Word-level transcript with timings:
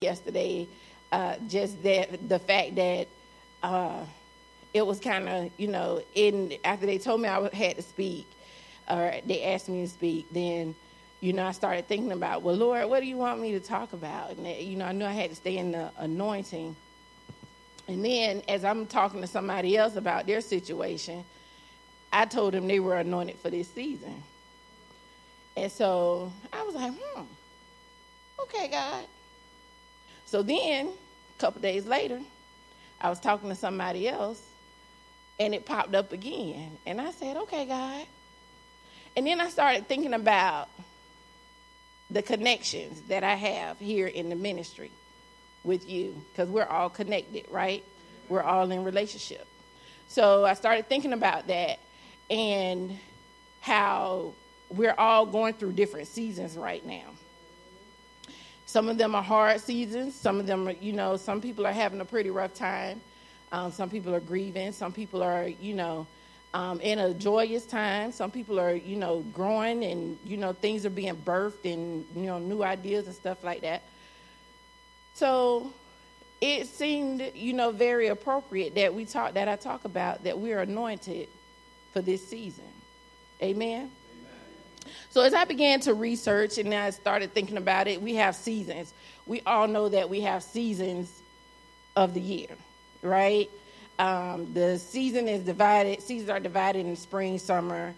yesterday. 0.00 0.68
Uh, 1.10 1.34
just 1.48 1.82
that 1.82 2.28
the 2.28 2.38
fact 2.38 2.76
that 2.76 3.08
uh, 3.62 4.04
it 4.72 4.86
was 4.86 5.00
kind 5.00 5.28
of 5.28 5.50
you 5.56 5.66
know 5.66 6.00
in 6.14 6.52
after 6.64 6.86
they 6.86 6.98
told 6.98 7.20
me 7.20 7.28
I 7.28 7.40
had 7.54 7.76
to 7.76 7.82
speak 7.82 8.26
or 8.88 9.14
they 9.26 9.42
asked 9.44 9.68
me 9.68 9.82
to 9.82 9.88
speak, 9.88 10.26
then 10.30 10.74
you 11.20 11.32
know 11.32 11.46
I 11.46 11.52
started 11.52 11.88
thinking 11.88 12.12
about 12.12 12.42
well 12.42 12.54
Lord, 12.54 12.88
what 12.88 13.00
do 13.00 13.06
you 13.06 13.16
want 13.16 13.40
me 13.40 13.52
to 13.52 13.60
talk 13.60 13.92
about? 13.92 14.36
And 14.36 14.46
you 14.46 14.76
know 14.76 14.84
I 14.84 14.92
knew 14.92 15.04
I 15.04 15.12
had 15.12 15.30
to 15.30 15.36
stay 15.36 15.56
in 15.56 15.72
the 15.72 15.90
anointing. 15.98 16.76
And 17.88 18.04
then 18.04 18.42
as 18.48 18.64
I'm 18.64 18.86
talking 18.86 19.22
to 19.22 19.26
somebody 19.26 19.76
else 19.76 19.96
about 19.96 20.26
their 20.26 20.42
situation, 20.42 21.24
I 22.12 22.26
told 22.26 22.52
them 22.52 22.68
they 22.68 22.80
were 22.80 22.96
anointed 22.98 23.36
for 23.38 23.48
this 23.50 23.68
season. 23.68 24.22
And 25.56 25.72
so 25.72 26.30
I 26.52 26.62
was 26.62 26.74
like, 26.74 26.92
hmm, 26.92 27.22
okay, 28.42 28.68
God. 28.68 29.04
So 30.30 30.42
then, 30.42 30.88
a 30.88 31.40
couple 31.40 31.62
days 31.62 31.86
later, 31.86 32.20
I 33.00 33.08
was 33.08 33.18
talking 33.18 33.48
to 33.48 33.54
somebody 33.54 34.06
else, 34.06 34.42
and 35.40 35.54
it 35.54 35.64
popped 35.64 35.94
up 35.94 36.12
again. 36.12 36.76
And 36.84 37.00
I 37.00 37.12
said, 37.12 37.38
okay, 37.38 37.64
God. 37.64 38.06
And 39.16 39.26
then 39.26 39.40
I 39.40 39.48
started 39.48 39.88
thinking 39.88 40.12
about 40.12 40.68
the 42.10 42.20
connections 42.20 43.00
that 43.08 43.24
I 43.24 43.36
have 43.36 43.78
here 43.78 44.06
in 44.06 44.28
the 44.28 44.36
ministry 44.36 44.90
with 45.64 45.88
you, 45.88 46.20
because 46.30 46.50
we're 46.50 46.66
all 46.66 46.90
connected, 46.90 47.46
right? 47.50 47.82
We're 48.28 48.42
all 48.42 48.70
in 48.70 48.84
relationship. 48.84 49.46
So 50.08 50.44
I 50.44 50.52
started 50.52 50.90
thinking 50.90 51.14
about 51.14 51.46
that 51.46 51.78
and 52.28 52.98
how 53.60 54.34
we're 54.68 54.94
all 54.98 55.24
going 55.24 55.54
through 55.54 55.72
different 55.72 56.08
seasons 56.08 56.54
right 56.54 56.84
now. 56.84 57.14
Some 58.68 58.90
of 58.90 58.98
them 58.98 59.14
are 59.14 59.22
hard 59.22 59.62
seasons. 59.62 60.14
Some 60.14 60.38
of 60.38 60.46
them 60.46 60.68
are, 60.68 60.72
you 60.72 60.92
know, 60.92 61.16
some 61.16 61.40
people 61.40 61.66
are 61.66 61.72
having 61.72 62.02
a 62.02 62.04
pretty 62.04 62.28
rough 62.28 62.52
time. 62.52 63.00
Um, 63.50 63.72
some 63.72 63.88
people 63.88 64.14
are 64.14 64.20
grieving. 64.20 64.72
Some 64.72 64.92
people 64.92 65.22
are, 65.22 65.48
you 65.48 65.72
know, 65.72 66.06
um, 66.52 66.78
in 66.82 66.98
a 66.98 67.14
joyous 67.14 67.64
time. 67.64 68.12
Some 68.12 68.30
people 68.30 68.60
are, 68.60 68.74
you 68.74 68.96
know, 68.96 69.20
growing 69.32 69.84
and, 69.84 70.18
you 70.22 70.36
know, 70.36 70.52
things 70.52 70.84
are 70.84 70.90
being 70.90 71.16
birthed 71.16 71.64
and, 71.64 72.04
you 72.14 72.26
know, 72.26 72.38
new 72.38 72.62
ideas 72.62 73.06
and 73.06 73.14
stuff 73.16 73.42
like 73.42 73.62
that. 73.62 73.84
So 75.14 75.72
it 76.42 76.66
seemed, 76.66 77.32
you 77.34 77.54
know, 77.54 77.70
very 77.70 78.08
appropriate 78.08 78.74
that 78.74 78.94
we 78.94 79.06
talk, 79.06 79.32
that 79.32 79.48
I 79.48 79.56
talk 79.56 79.86
about 79.86 80.24
that 80.24 80.38
we're 80.38 80.60
anointed 80.60 81.28
for 81.94 82.02
this 82.02 82.28
season. 82.28 82.68
Amen. 83.42 83.90
So 85.10 85.22
as 85.22 85.34
I 85.34 85.44
began 85.44 85.80
to 85.80 85.94
research 85.94 86.58
and 86.58 86.72
I 86.72 86.90
started 86.90 87.32
thinking 87.34 87.56
about 87.56 87.88
it, 87.88 88.00
we 88.00 88.14
have 88.16 88.34
seasons. 88.34 88.92
We 89.26 89.42
all 89.46 89.68
know 89.68 89.88
that 89.88 90.08
we 90.08 90.20
have 90.22 90.42
seasons 90.42 91.22
of 91.96 92.14
the 92.14 92.20
year, 92.20 92.48
right? 93.02 93.50
Um, 93.98 94.52
the 94.54 94.78
season 94.78 95.28
is 95.28 95.42
divided. 95.42 96.02
Seasons 96.02 96.30
are 96.30 96.40
divided 96.40 96.86
in 96.86 96.96
spring, 96.96 97.38
summer, 97.38 97.94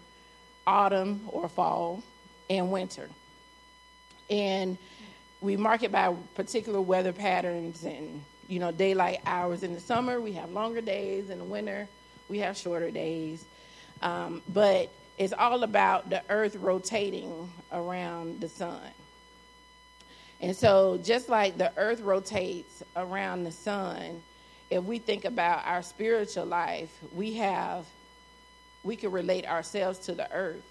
autumn, 0.65 1.21
or 1.27 1.47
fall, 1.47 2.03
and 2.49 2.71
winter. 2.71 3.07
And 4.29 4.77
we 5.41 5.57
mark 5.57 5.83
it 5.83 5.91
by 5.91 6.15
particular 6.35 6.81
weather 6.81 7.13
patterns 7.13 7.83
and 7.83 8.23
you 8.47 8.59
know 8.59 8.71
daylight 8.71 9.19
hours. 9.25 9.63
In 9.63 9.73
the 9.73 9.79
summer, 9.79 10.19
we 10.19 10.31
have 10.33 10.51
longer 10.51 10.81
days. 10.81 11.29
In 11.29 11.37
the 11.37 11.43
winter, 11.43 11.87
we 12.29 12.39
have 12.39 12.57
shorter 12.57 12.91
days. 12.91 13.45
Um, 14.01 14.41
but 14.49 14.91
it's 15.21 15.33
all 15.37 15.61
about 15.61 16.09
the 16.09 16.23
earth 16.29 16.55
rotating 16.55 17.47
around 17.71 18.41
the 18.41 18.49
sun. 18.49 18.81
And 20.41 20.55
so, 20.55 20.99
just 21.03 21.29
like 21.29 21.59
the 21.59 21.71
earth 21.77 22.01
rotates 22.01 22.81
around 22.95 23.43
the 23.43 23.51
sun, 23.51 24.23
if 24.71 24.83
we 24.83 24.97
think 24.97 25.25
about 25.25 25.63
our 25.67 25.83
spiritual 25.83 26.45
life, 26.45 26.89
we 27.13 27.33
have, 27.35 27.85
we 28.83 28.95
can 28.95 29.11
relate 29.11 29.45
ourselves 29.45 29.99
to 29.99 30.15
the 30.15 30.31
earth. 30.33 30.65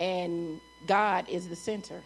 And 0.00 0.60
God 0.86 1.26
is 1.26 1.48
the 1.48 1.56
center. 1.56 2.02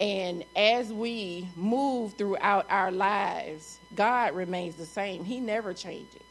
And 0.00 0.42
as 0.56 0.92
we 0.92 1.48
move 1.54 2.14
throughout 2.14 2.66
our 2.70 2.90
lives, 2.90 3.78
God 3.94 4.34
remains 4.34 4.74
the 4.74 4.84
same. 4.84 5.24
He 5.24 5.38
never 5.38 5.72
changes 5.72 6.25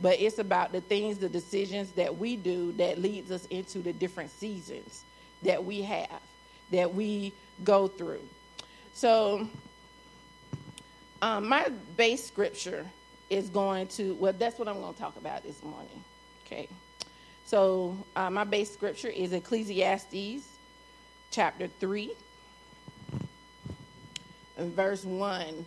but 0.00 0.20
it's 0.20 0.38
about 0.38 0.72
the 0.72 0.80
things, 0.80 1.18
the 1.18 1.28
decisions 1.28 1.92
that 1.92 2.16
we 2.16 2.36
do 2.36 2.72
that 2.72 2.98
leads 2.98 3.30
us 3.30 3.46
into 3.46 3.78
the 3.78 3.92
different 3.92 4.30
seasons 4.30 5.04
that 5.42 5.64
we 5.64 5.82
have, 5.82 6.20
that 6.70 6.94
we 6.94 7.32
go 7.64 7.88
through. 7.88 8.22
So, 8.92 9.48
um, 11.22 11.48
my 11.48 11.68
base 11.96 12.24
scripture 12.24 12.86
is 13.30 13.48
going 13.48 13.88
to, 13.88 14.14
well, 14.14 14.32
that's 14.32 14.58
what 14.58 14.68
I'm 14.68 14.80
going 14.80 14.92
to 14.92 15.00
talk 15.00 15.16
about 15.16 15.42
this 15.42 15.62
morning. 15.62 16.04
Okay. 16.44 16.68
So, 17.46 17.96
uh, 18.14 18.30
my 18.30 18.44
base 18.44 18.72
scripture 18.72 19.08
is 19.08 19.32
Ecclesiastes 19.32 20.46
chapter 21.30 21.68
3, 21.68 22.12
and 24.58 24.72
verse 24.72 25.04
1 25.04 25.64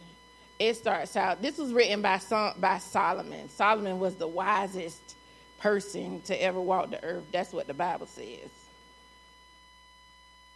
it 0.59 0.75
starts 0.75 1.15
out. 1.15 1.41
This 1.41 1.57
was 1.57 1.73
written 1.73 2.01
by 2.01 2.19
by 2.57 2.77
Solomon. 2.79 3.49
Solomon 3.49 3.99
was 3.99 4.15
the 4.15 4.27
wisest 4.27 5.15
person 5.59 6.21
to 6.23 6.41
ever 6.41 6.59
walk 6.59 6.91
the 6.91 7.03
earth. 7.03 7.23
That's 7.31 7.53
what 7.53 7.67
the 7.67 7.73
Bible 7.73 8.07
says. 8.07 8.49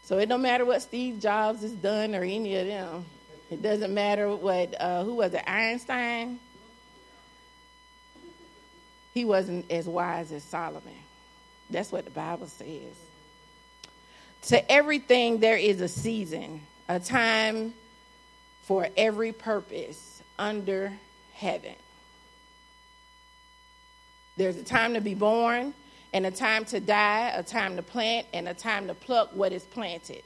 So 0.03 0.17
it 0.17 0.27
don't 0.27 0.41
matter 0.41 0.65
what 0.65 0.81
Steve 0.81 1.21
Jobs 1.21 1.61
has 1.61 1.71
done 1.71 2.13
or 2.13 2.23
any 2.23 2.55
of 2.57 2.67
them. 2.67 3.05
It 3.49 3.61
doesn't 3.61 3.93
matter 3.93 4.35
what 4.35 4.79
uh, 4.79 5.03
who 5.03 5.15
was 5.15 5.33
it 5.33 5.43
Einstein. 5.47 6.39
He 9.13 9.25
wasn't 9.25 9.71
as 9.71 9.87
wise 9.87 10.31
as 10.31 10.43
Solomon. 10.43 10.93
That's 11.69 11.91
what 11.91 12.03
the 12.05 12.11
Bible 12.11 12.47
says. 12.47 12.95
To 14.43 14.71
everything 14.71 15.39
there 15.39 15.55
is 15.55 15.79
a 15.79 15.87
season, 15.87 16.61
a 16.89 16.99
time 16.99 17.73
for 18.63 18.87
every 18.97 19.31
purpose 19.31 20.21
under 20.39 20.93
heaven. 21.33 21.75
There's 24.37 24.57
a 24.57 24.63
time 24.63 24.95
to 24.95 25.01
be 25.01 25.13
born, 25.13 25.73
and 26.13 26.25
a 26.25 26.31
time 26.31 26.65
to 26.65 26.79
die, 26.79 27.29
a 27.35 27.43
time 27.43 27.75
to 27.75 27.83
plant, 27.83 28.27
and 28.33 28.47
a 28.47 28.53
time 28.53 28.87
to 28.87 28.93
pluck 28.93 29.29
what 29.33 29.51
is 29.51 29.63
planted. 29.63 30.23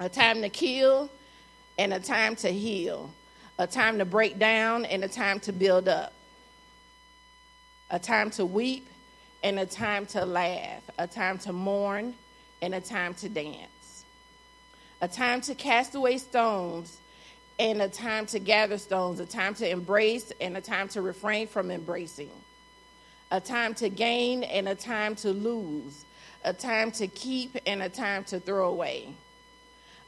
A 0.00 0.08
time 0.08 0.40
to 0.42 0.48
kill, 0.48 1.10
and 1.78 1.92
a 1.92 2.00
time 2.00 2.36
to 2.36 2.48
heal. 2.48 3.10
A 3.58 3.66
time 3.66 3.98
to 3.98 4.04
break 4.04 4.38
down, 4.38 4.84
and 4.84 5.04
a 5.04 5.08
time 5.08 5.40
to 5.40 5.52
build 5.52 5.88
up. 5.88 6.12
A 7.90 7.98
time 7.98 8.30
to 8.32 8.46
weep, 8.46 8.86
and 9.42 9.58
a 9.58 9.66
time 9.66 10.06
to 10.06 10.24
laugh. 10.24 10.82
A 10.98 11.06
time 11.06 11.38
to 11.38 11.52
mourn, 11.52 12.14
and 12.62 12.74
a 12.74 12.80
time 12.80 13.14
to 13.14 13.28
dance 13.28 13.73
a 15.00 15.08
time 15.08 15.40
to 15.42 15.54
cast 15.54 15.94
away 15.94 16.18
stones, 16.18 16.98
and 17.58 17.80
a 17.80 17.88
time 17.88 18.26
to 18.26 18.38
gather 18.38 18.78
stones, 18.78 19.20
a 19.20 19.26
time 19.26 19.54
to 19.54 19.68
embrace, 19.68 20.32
and 20.40 20.56
a 20.56 20.60
time 20.60 20.88
to 20.88 21.02
refrain 21.02 21.46
from 21.46 21.70
embracing, 21.70 22.30
a 23.30 23.40
time 23.40 23.74
to 23.74 23.88
gain, 23.88 24.42
and 24.42 24.68
a 24.68 24.74
time 24.74 25.14
to 25.14 25.30
lose, 25.30 26.04
a 26.44 26.52
time 26.52 26.90
to 26.90 27.06
keep, 27.06 27.56
and 27.66 27.82
a 27.82 27.88
time 27.88 28.24
to 28.24 28.40
throw 28.40 28.68
away, 28.68 29.08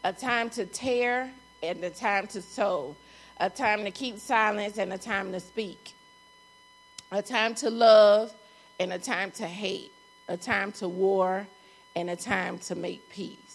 a 0.02 0.12
time 0.12 0.50
to 0.50 0.66
tear, 0.66 1.30
and 1.62 1.82
a 1.84 1.91
time 1.91 2.26
to 2.26 2.42
sow, 2.42 2.97
a 3.38 3.48
time 3.48 3.84
to 3.84 3.91
keep 3.91 4.18
silence, 4.18 4.78
and 4.78 4.92
a 4.92 4.98
time 4.98 5.30
to 5.32 5.41
speak, 5.41 5.92
a 7.12 7.22
time 7.22 7.54
to 7.54 7.70
love, 7.70 8.32
and 8.80 8.92
a 8.92 8.98
time 8.98 9.30
to 9.30 9.47
hate, 9.47 9.92
a 10.28 10.36
time 10.36 10.72
to 10.72 10.88
war, 10.88 11.47
and 11.94 12.10
a 12.10 12.16
time 12.16 12.58
to 12.58 12.74
make 12.74 13.08
peace. 13.08 13.45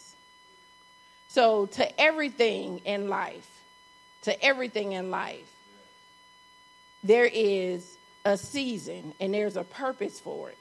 So, 1.34 1.68
to 1.68 2.02
everything 2.02 2.80
in 2.80 3.08
life, 3.08 3.47
to 4.24 4.44
everything 4.44 4.92
in 4.92 5.12
life, 5.12 5.50
there 7.06 7.30
is 7.31 7.98
a 8.25 8.36
season 8.36 9.13
and 9.18 9.33
there's 9.33 9.56
a 9.56 9.63
purpose 9.63 10.19
for 10.19 10.50
it. 10.50 10.57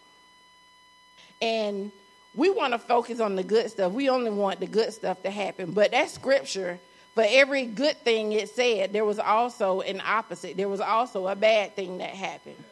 And 1.43 1.91
we 2.37 2.51
want 2.51 2.73
to 2.73 2.79
focus 2.79 3.19
on 3.19 3.35
the 3.35 3.43
good 3.43 3.69
stuff. 3.69 3.91
We 3.91 4.11
only 4.11 4.31
want 4.31 4.61
the 4.61 4.69
good 4.69 4.93
stuff 4.93 5.21
to 5.25 5.31
happen. 5.31 5.73
But 5.73 5.91
that 5.91 6.09
scripture, 6.11 6.79
for 7.17 7.25
every 7.27 7.67
good 7.67 7.97
thing 8.05 8.31
it 8.31 8.51
said, 8.51 8.93
there 8.93 9.05
was 9.05 9.19
also 9.19 9.81
an 9.81 10.01
opposite. 10.07 10.57
There 10.57 10.69
was 10.69 10.81
also 10.81 11.27
a 11.27 11.35
bad 11.35 11.75
thing 11.75 11.99
that 11.99 12.11
happened. 12.11 12.63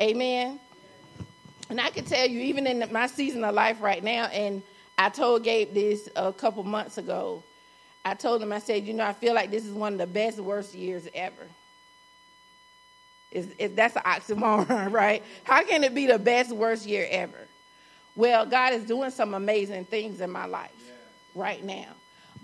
Amen. 0.00 0.58
And 1.70 1.80
I 1.80 1.90
can 1.90 2.04
tell 2.04 2.26
you, 2.26 2.40
even 2.40 2.66
in 2.66 2.92
my 2.92 3.06
season 3.06 3.44
of 3.44 3.54
life 3.54 3.80
right 3.80 4.02
now, 4.02 4.24
and 4.24 4.60
I 4.96 5.08
told 5.08 5.44
Gabe 5.44 5.74
this 5.74 6.08
a 6.14 6.32
couple 6.32 6.62
months 6.62 6.98
ago. 6.98 7.42
I 8.04 8.14
told 8.14 8.42
him, 8.42 8.52
I 8.52 8.58
said, 8.58 8.86
you 8.86 8.92
know, 8.92 9.04
I 9.04 9.12
feel 9.12 9.34
like 9.34 9.50
this 9.50 9.64
is 9.64 9.72
one 9.72 9.94
of 9.94 9.98
the 9.98 10.06
best, 10.06 10.38
worst 10.38 10.74
years 10.74 11.08
ever. 11.14 11.46
Is, 13.32 13.48
that's 13.74 13.96
an 13.96 14.02
oxymoron, 14.02 14.92
right? 14.92 15.22
How 15.42 15.64
can 15.64 15.82
it 15.82 15.94
be 15.94 16.06
the 16.06 16.18
best, 16.18 16.52
worst 16.52 16.86
year 16.86 17.06
ever? 17.10 17.48
Well, 18.14 18.46
God 18.46 18.74
is 18.74 18.84
doing 18.84 19.10
some 19.10 19.34
amazing 19.34 19.86
things 19.86 20.20
in 20.20 20.30
my 20.30 20.46
life 20.46 20.70
yeah. 20.86 20.92
right 21.34 21.64
now. 21.64 21.88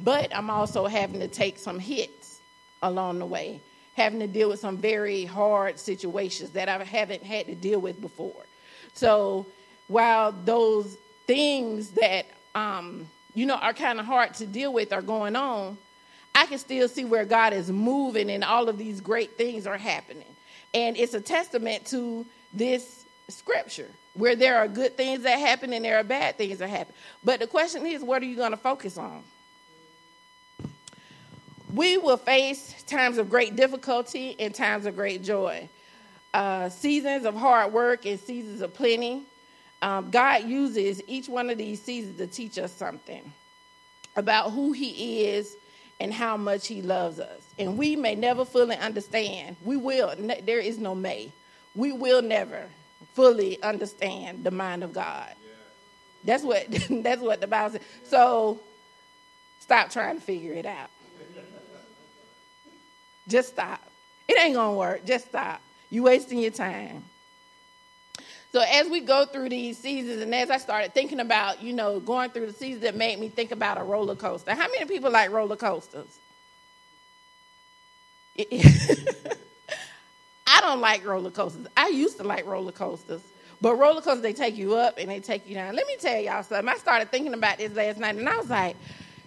but 0.03 0.35
I'm 0.35 0.51
also 0.51 0.87
having 0.87 1.21
to 1.21 1.29
take 1.29 1.59
some 1.59 1.79
hits 1.79 2.41
along 2.83 3.19
the 3.19 3.27
way, 3.27 3.61
having 3.95 4.19
to 4.21 4.27
deal 4.27 4.49
with 4.49 4.59
some 4.59 4.79
very 4.79 5.25
hard 5.25 5.79
situations 5.79 6.51
that 6.51 6.69
I 6.69 6.83
haven't 6.83 7.23
had 7.23 7.47
to 7.47 7.55
deal 7.55 7.81
with 7.81 8.01
before. 8.01 8.47
So 8.95 9.47
while 9.89 10.33
those 10.33 10.97
things 11.27 11.91
that 11.91 12.27
um, 12.55 13.07
you 13.35 13.47
know 13.47 13.57
are 13.57 13.75
kind 13.75 14.01
of 14.01 14.07
hard 14.07 14.35
to 14.35 14.47
deal 14.47 14.73
with 14.73 14.93
are 14.93 15.03
going 15.03 15.37
on, 15.37 15.79
I 16.35 16.47
can 16.47 16.59
still 16.59 16.89
see 16.89 17.05
where 17.05 17.25
God 17.25 17.53
is 17.53 17.71
moving 17.71 18.31
and 18.31 18.45
all 18.45 18.69
of 18.69 18.79
these 18.79 19.01
great 19.01 19.37
things 19.37 19.67
are 19.67 19.79
happening. 19.79 20.25
And 20.73 20.97
it's 20.97 21.15
a 21.15 21.21
testament 21.21 21.87
to 21.87 22.25
this 22.53 23.05
scripture 23.29 23.89
where 24.15 24.37
there 24.37 24.59
are 24.59 24.69
good 24.69 24.97
things 24.97 25.23
that 25.23 25.39
happen 25.39 25.73
and 25.73 25.85
there 25.85 25.99
are 25.99 26.05
bad 26.05 26.37
things 26.37 26.59
that 26.59 26.69
happen. 26.69 26.95
But 27.25 27.41
the 27.41 27.47
question 27.47 27.87
is, 27.87 28.03
what 28.03 28.23
are 28.23 28.27
you 28.27 28.37
going 28.37 28.51
to 28.51 28.57
focus 28.57 28.99
on? 28.99 29.23
We 31.73 31.99
will 31.99 32.17
face 32.17 32.83
times 32.85 33.19
of 33.19 33.31
great 33.31 33.55
difficulty 33.55 34.35
and 34.39 34.53
times 34.53 34.87
of 34.87 34.97
great 34.97 35.23
joy, 35.23 35.69
uh, 36.35 36.69
seasons 36.69 37.25
of 37.25 37.37
hard 37.37 37.73
work 37.73 38.07
and 38.07 38.19
seasons 38.19 38.61
of 38.61 38.75
plenty. 38.75 39.23
Um, 39.83 40.11
God 40.11 40.45
uses 40.45 41.03
each 41.07 41.29
one 41.29 41.51
of 41.51 41.59
these 41.59 41.81
seasons 41.81 42.19
to 42.19 42.27
teach 42.27 42.59
us 42.59 42.73
something 42.73 43.33
about 44.17 44.51
who 44.51 44.73
He 44.73 45.25
is 45.25 45.57
and 45.99 46.13
how 46.13 46.37
much 46.37 46.67
He 46.67 46.83
loves 46.83 47.19
us. 47.19 47.41
And 47.59 47.79
we 47.79 47.97
may 47.97 48.15
never 48.15 48.45
fully 48.45 48.77
understand. 48.77 49.57
We 49.65 49.77
will. 49.77 50.15
There 50.45 50.59
is 50.59 50.79
no 50.79 50.95
may. 50.95 51.33
We 51.75 51.93
will 51.93 52.23
never 52.23 52.65
fully 53.15 53.63
understand 53.63 54.45
the 54.45 54.51
mind 54.51 54.85
of 54.85 54.93
God. 54.93 55.33
That's 56.25 56.43
what 56.43 56.67
that's 56.91 57.21
what 57.21 57.41
the 57.41 57.47
Bible 57.47 57.73
says. 57.79 57.83
So 58.05 58.61
stop 59.61 59.91
trying 59.91 60.17
to 60.17 60.23
figure 60.23 60.53
it 60.53 60.67
out. 60.67 60.91
Just 63.29 63.51
stop. 63.51 63.81
It 64.29 64.39
ain't 64.39 64.55
gonna 64.55 64.77
work. 64.77 65.05
Just 65.05 65.29
stop. 65.29 65.61
You 65.91 66.03
wasting 66.05 66.39
your 66.39 66.51
time. 66.51 67.05
So 68.53 68.61
as 68.61 68.89
we 68.89 69.01
go 69.01 69.27
through 69.27 69.49
these 69.51 69.79
seasons, 69.79 70.23
and 70.23 70.35
as 70.35 70.51
I 70.51 70.59
started 70.59 70.93
thinking 70.93 71.21
about, 71.21 71.63
you 71.63 71.73
know, 71.73 72.01
going 72.01 72.31
through 72.31 72.47
the 72.47 72.53
seasons, 72.53 72.83
that 72.83 72.97
made 72.97 73.21
me 73.21 73.29
think 73.29 73.53
about 73.53 73.79
a 73.79 73.85
roller 73.85 74.17
coaster. 74.17 74.53
How 74.55 74.69
many 74.69 74.87
people 74.87 75.11
like 75.11 75.31
roller 75.31 75.57
coasters? 75.57 76.19
I 80.47 80.61
don't 80.61 80.81
like 80.81 81.07
roller 81.07 81.31
coasters. 81.31 81.67
I 81.77 81.89
used 81.89 82.17
to 82.17 82.25
like 82.25 82.45
roller 82.45 82.73
coasters. 82.73 83.23
But 83.61 83.77
roller 83.77 84.01
coasters, 84.01 84.23
they 84.23 84.33
take 84.33 84.57
you 84.57 84.75
up 84.75 84.99
and 84.99 85.09
they 85.09 85.21
take 85.21 85.47
you 85.47 85.55
down. 85.55 85.77
Let 85.77 85.87
me 85.87 85.97
tell 86.01 86.19
y'all 86.21 86.43
something. 86.43 86.69
I 86.69 86.77
started 86.77 87.11
thinking 87.11 87.35
about 87.35 87.59
this 87.59 87.73
last 87.75 87.99
night 87.99 88.17
and 88.17 88.29
I 88.29 88.37
was 88.37 88.51
like, 88.51 88.77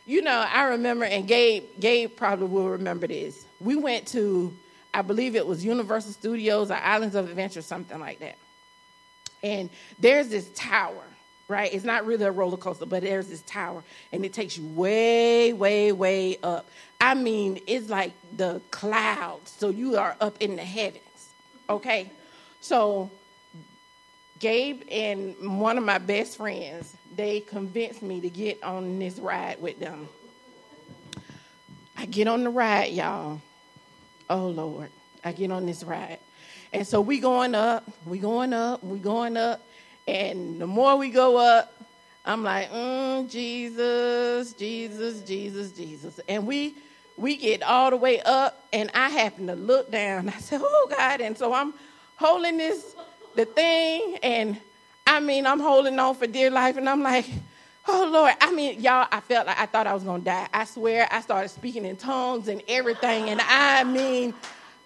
you 0.06 0.22
know, 0.22 0.46
I 0.52 0.64
remember, 0.66 1.06
and 1.06 1.26
Gabe, 1.28 1.64
Gabe 1.80 2.14
probably 2.14 2.48
will 2.48 2.70
remember 2.70 3.08
this. 3.08 3.46
We 3.62 3.78
went 3.78 4.08
to, 4.10 4.54
I 4.94 5.02
believe 5.02 5.38
it 5.38 5.48
was 5.48 5.64
Universal 5.64 6.12
Studios 6.12 6.72
or 6.72 6.76
Islands 6.76 7.16
of 7.16 7.30
Adventure, 7.30 7.62
something 7.62 8.00
like 8.00 8.20
that. 8.20 8.38
And 9.44 9.70
there's 10.00 10.30
this 10.30 10.50
tower, 10.56 11.04
right? 11.50 11.72
It's 11.74 11.84
not 11.84 12.06
really 12.06 12.26
a 12.26 12.32
roller 12.32 12.58
coaster, 12.58 12.86
but 12.86 13.04
there's 13.04 13.28
this 13.28 13.42
tower, 13.42 13.84
and 14.12 14.24
it 14.26 14.34
takes 14.34 14.58
you 14.58 14.66
way, 14.66 15.54
way, 15.54 15.92
way 15.92 16.38
up. 16.42 16.68
I 17.02 17.14
mean, 17.14 17.60
it's 17.68 17.90
like 17.90 18.14
the 18.36 18.62
clouds, 18.72 19.52
so 19.52 19.70
you 19.70 19.98
are 19.98 20.16
up 20.22 20.42
in 20.42 20.56
the 20.56 20.64
heavens, 20.64 21.30
okay? 21.70 22.10
So, 22.62 23.12
Gabe 24.40 24.84
and 24.90 25.60
one 25.60 25.78
of 25.78 25.84
my 25.84 25.98
best 25.98 26.38
friends, 26.38 26.96
they 27.16 27.42
convinced 27.42 28.02
me 28.02 28.22
to 28.22 28.30
get 28.30 28.64
on 28.64 29.00
this 29.00 29.20
ride 29.20 29.62
with 29.62 29.80
them. 29.80 30.08
I 31.98 32.06
get 32.06 32.28
on 32.28 32.44
the 32.44 32.50
ride, 32.50 32.92
y'all. 32.94 33.42
Oh 34.30 34.48
Lord, 34.48 34.90
I 35.24 35.32
get 35.32 35.52
on 35.52 35.66
this 35.66 35.84
ride. 35.84 36.20
And 36.74 36.88
so 36.88 37.02
we 37.02 37.20
going 37.20 37.54
up, 37.54 37.84
we 38.06 38.18
going 38.18 38.52
up, 38.52 38.84
we 38.84 38.98
going 38.98 39.38
up. 39.38 39.62
And 40.08 40.60
the 40.60 40.68
more 40.68 40.98
we 40.98 41.12
go 41.12 41.38
up, 41.38 41.72
I'm 42.26 42.44
like, 42.44 42.72
mm, 42.72 43.30
Jesus, 43.30 44.54
Jesus, 44.54 45.22
Jesus, 45.22 45.72
Jesus. 45.72 46.20
And 46.28 46.48
we 46.48 46.76
we 47.16 47.38
get 47.38 47.62
all 47.62 47.92
the 47.92 47.98
way 47.98 48.22
up, 48.22 48.66
and 48.74 48.90
I 48.96 49.10
happen 49.10 49.46
to 49.48 49.56
look 49.56 49.92
down. 49.92 50.30
I 50.36 50.40
said, 50.40 50.62
Oh 50.64 50.88
God. 50.90 51.22
And 51.22 51.38
so 51.38 51.54
I'm 51.54 51.74
holding 52.16 52.58
this 52.58 52.96
the 53.36 53.46
thing, 53.46 54.18
and 54.24 54.58
I 55.06 55.20
mean, 55.20 55.46
I'm 55.46 55.60
holding 55.60 55.98
on 56.00 56.16
for 56.16 56.28
dear 56.28 56.50
life, 56.50 56.78
and 56.78 56.90
I'm 56.90 57.04
like, 57.04 57.26
Oh 57.88 58.10
Lord, 58.12 58.34
I 58.42 58.52
mean, 58.52 58.82
y'all, 58.82 59.08
I 59.12 59.20
felt 59.20 59.46
like 59.46 59.60
I 59.60 59.68
thought 59.68 59.86
I 59.86 59.94
was 59.94 60.04
gonna 60.04 60.24
die. 60.24 60.48
I 60.52 60.66
swear, 60.66 61.08
I 61.12 61.22
started 61.22 61.50
speaking 61.50 61.86
in 61.86 61.98
tongues 61.98 62.48
and 62.48 62.64
everything, 62.68 63.30
and 63.30 63.42
I 63.42 63.84
mean, 63.84 64.34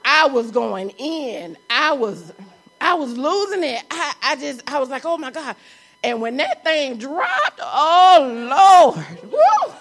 I 0.10 0.28
was 0.28 0.52
going 0.52 0.92
in. 0.92 1.58
I 1.70 1.92
was, 1.92 2.32
I 2.80 2.94
was 2.94 3.18
losing 3.18 3.62
it. 3.62 3.84
I, 3.92 4.14
I 4.24 4.36
just, 4.38 4.64
I 4.66 4.80
was 4.80 4.88
like, 4.88 5.04
oh 5.04 5.18
my 5.18 5.32
God. 5.32 5.58
And 6.02 6.22
when 6.22 6.38
that 6.38 6.64
thing 6.64 6.98
dropped, 6.98 7.60
oh 7.62 8.96
Lord, 8.96 9.32
woo, 9.32 9.74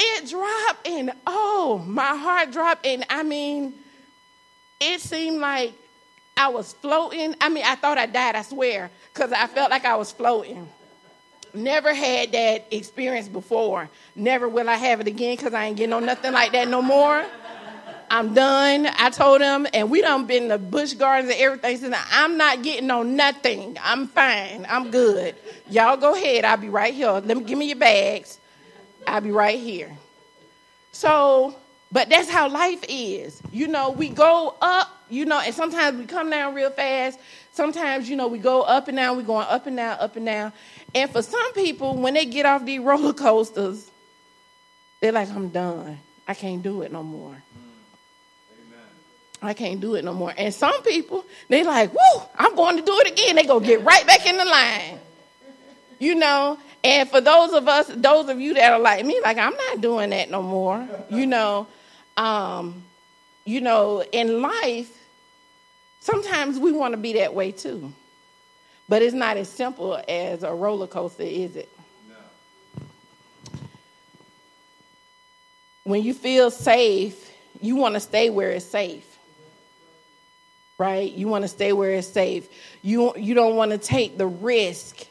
it 0.00 0.28
dropped, 0.28 0.88
and 0.88 1.12
oh, 1.28 1.80
my 1.86 2.16
heart 2.16 2.50
dropped, 2.50 2.84
and 2.84 3.04
I 3.08 3.22
mean, 3.22 3.74
it 4.80 5.00
seemed 5.00 5.38
like 5.38 5.72
I 6.36 6.48
was 6.48 6.72
floating. 6.72 7.36
I 7.40 7.48
mean, 7.48 7.64
I 7.64 7.76
thought 7.76 7.98
I 7.98 8.06
died, 8.06 8.34
I 8.34 8.42
swear, 8.42 8.90
because 9.14 9.30
I 9.30 9.46
felt 9.46 9.70
like 9.70 9.84
I 9.84 9.94
was 9.94 10.10
floating. 10.10 10.68
Never 11.54 11.94
had 11.94 12.32
that 12.32 12.66
experience 12.72 13.28
before. 13.28 13.88
Never 14.16 14.48
will 14.48 14.68
I 14.68 14.74
have 14.74 15.00
it 15.00 15.06
again 15.06 15.36
because 15.36 15.54
I 15.54 15.66
ain't 15.66 15.76
getting 15.76 15.92
on 15.92 16.04
nothing 16.04 16.32
like 16.32 16.50
that 16.52 16.66
no 16.66 16.82
more. 16.82 17.24
I'm 18.10 18.34
done. 18.34 18.88
I 18.98 19.10
told 19.10 19.40
him, 19.40 19.66
and 19.74 19.90
we 19.90 20.00
done 20.00 20.26
been 20.26 20.48
the 20.48 20.58
Busch 20.58 20.94
Gardens 20.94 21.32
and 21.32 21.40
everything. 21.40 21.76
Said, 21.76 21.94
I'm 22.10 22.36
not 22.36 22.62
getting 22.62 22.90
on 22.90 23.16
nothing. 23.16 23.76
I'm 23.82 24.08
fine. 24.08 24.66
I'm 24.68 24.90
good. 24.90 25.36
Y'all 25.70 25.96
go 25.96 26.14
ahead. 26.14 26.44
I'll 26.44 26.56
be 26.56 26.68
right 26.68 26.94
here. 26.94 27.10
Let 27.10 27.36
me 27.36 27.44
give 27.44 27.58
me 27.58 27.66
your 27.66 27.76
bags. 27.76 28.38
I'll 29.06 29.20
be 29.20 29.30
right 29.30 29.58
here. 29.58 29.96
So, 30.92 31.54
but 31.92 32.08
that's 32.08 32.28
how 32.28 32.48
life 32.48 32.84
is. 32.88 33.40
You 33.52 33.68
know, 33.68 33.90
we 33.90 34.08
go 34.08 34.56
up, 34.60 34.90
you 35.08 35.24
know, 35.24 35.40
and 35.40 35.54
sometimes 35.54 35.98
we 35.98 36.06
come 36.06 36.30
down 36.30 36.54
real 36.54 36.70
fast. 36.70 37.18
Sometimes, 37.52 38.08
you 38.08 38.16
know, 38.16 38.28
we 38.28 38.38
go 38.38 38.62
up 38.62 38.88
and 38.88 38.96
down, 38.96 39.16
we're 39.16 39.22
going 39.22 39.46
up 39.48 39.66
and 39.66 39.76
down, 39.76 39.98
up 40.00 40.16
and 40.16 40.26
down. 40.26 40.52
And 40.94 41.10
for 41.10 41.22
some 41.22 41.52
people, 41.54 41.96
when 41.96 42.14
they 42.14 42.24
get 42.24 42.46
off 42.46 42.64
these 42.64 42.80
roller 42.80 43.12
coasters, 43.12 43.90
they're 45.00 45.12
like, 45.12 45.30
I'm 45.30 45.48
done. 45.48 45.98
I 46.26 46.34
can't 46.34 46.62
do 46.62 46.82
it 46.82 46.92
no 46.92 47.02
more. 47.02 47.42
I 49.40 49.54
can't 49.54 49.80
do 49.80 49.94
it 49.94 50.04
no 50.04 50.12
more. 50.12 50.34
And 50.36 50.52
some 50.52 50.82
people, 50.82 51.24
they 51.48 51.62
like, 51.62 51.92
whoo, 51.92 52.22
I'm 52.36 52.56
going 52.56 52.76
to 52.76 52.82
do 52.82 52.98
it 53.00 53.12
again. 53.12 53.36
They 53.36 53.44
go 53.44 53.60
get 53.60 53.84
right 53.84 54.06
back 54.06 54.26
in 54.26 54.36
the 54.36 54.44
line. 54.44 54.98
You 56.00 56.14
know, 56.16 56.58
and 56.82 57.08
for 57.08 57.20
those 57.20 57.52
of 57.52 57.68
us, 57.68 57.88
those 57.88 58.28
of 58.28 58.40
you 58.40 58.54
that 58.54 58.72
are 58.72 58.78
like 58.78 59.04
me, 59.04 59.20
like 59.22 59.36
I'm 59.38 59.54
not 59.54 59.80
doing 59.80 60.10
that 60.10 60.30
no 60.30 60.42
more. 60.42 60.86
You 61.10 61.26
know, 61.26 61.66
um, 62.16 62.84
you 63.44 63.60
know, 63.60 64.04
in 64.12 64.40
life, 64.42 64.90
sometimes 66.00 66.58
we 66.58 66.72
want 66.72 66.92
to 66.92 66.98
be 66.98 67.14
that 67.14 67.34
way 67.34 67.52
too. 67.52 67.92
But 68.88 69.02
it's 69.02 69.14
not 69.14 69.36
as 69.36 69.48
simple 69.48 70.00
as 70.08 70.42
a 70.42 70.52
roller 70.52 70.86
coaster, 70.86 71.22
is 71.24 71.56
it? 71.56 71.68
No. 72.08 73.62
When 75.84 76.02
you 76.02 76.14
feel 76.14 76.50
safe, 76.50 77.30
you 77.60 77.76
want 77.76 77.94
to 77.94 78.00
stay 78.00 78.30
where 78.30 78.50
it's 78.50 78.64
safe 78.64 79.07
right? 80.78 81.12
You 81.12 81.28
want 81.28 81.42
to 81.42 81.48
stay 81.48 81.72
where 81.72 81.90
it's 81.90 82.08
safe. 82.08 82.48
You, 82.82 83.12
you 83.16 83.34
don't 83.34 83.56
want 83.56 83.72
to 83.72 83.78
take 83.78 84.16
the 84.16 84.26
risk 84.26 85.06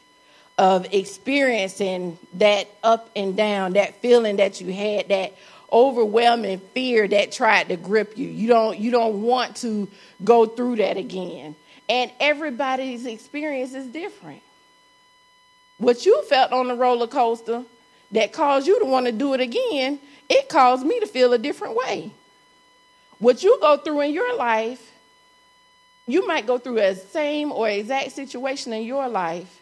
of 0.57 0.91
experiencing 0.93 2.17
that 2.35 2.67
up 2.83 3.11
and 3.15 3.35
down, 3.35 3.73
that 3.73 4.01
feeling 4.01 4.37
that 4.37 4.59
you 4.59 4.73
had, 4.73 5.09
that 5.09 5.33
overwhelming 5.71 6.59
fear 6.73 7.07
that 7.07 7.31
tried 7.31 7.67
to 7.69 7.75
grip 7.75 8.17
you. 8.17 8.27
You 8.27 8.47
don't, 8.47 8.79
you 8.79 8.89
don't 8.89 9.21
want 9.21 9.57
to 9.57 9.87
go 10.23 10.45
through 10.45 10.77
that 10.77 10.97
again. 10.97 11.55
And 11.89 12.11
everybody's 12.19 13.05
experience 13.05 13.73
is 13.73 13.87
different. 13.87 14.41
What 15.77 16.05
you 16.05 16.23
felt 16.23 16.53
on 16.53 16.69
the 16.69 16.75
roller 16.75 17.07
coaster 17.07 17.63
that 18.11 18.33
caused 18.33 18.67
you 18.67 18.79
to 18.79 18.85
want 18.85 19.05
to 19.05 19.11
do 19.11 19.33
it 19.33 19.41
again, 19.41 19.99
it 20.29 20.49
caused 20.49 20.85
me 20.85 20.99
to 21.01 21.05
feel 21.05 21.33
a 21.33 21.37
different 21.37 21.75
way. 21.75 22.11
What 23.19 23.43
you 23.43 23.57
go 23.61 23.77
through 23.77 24.01
in 24.01 24.13
your 24.13 24.35
life 24.35 24.91
you 26.07 26.27
might 26.27 26.47
go 26.47 26.57
through 26.57 26.79
a 26.79 26.95
same 26.95 27.51
or 27.51 27.69
exact 27.69 28.13
situation 28.13 28.73
in 28.73 28.83
your 28.83 29.07
life 29.07 29.61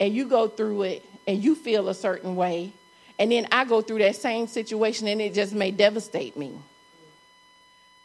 and 0.00 0.14
you 0.14 0.28
go 0.28 0.48
through 0.48 0.82
it 0.82 1.04
and 1.26 1.42
you 1.42 1.54
feel 1.54 1.88
a 1.88 1.94
certain 1.94 2.36
way 2.36 2.72
and 3.18 3.30
then 3.30 3.46
I 3.52 3.64
go 3.64 3.80
through 3.80 3.98
that 3.98 4.16
same 4.16 4.46
situation 4.48 5.06
and 5.06 5.20
it 5.20 5.34
just 5.34 5.54
may 5.54 5.70
devastate 5.70 6.36
me. 6.36 6.52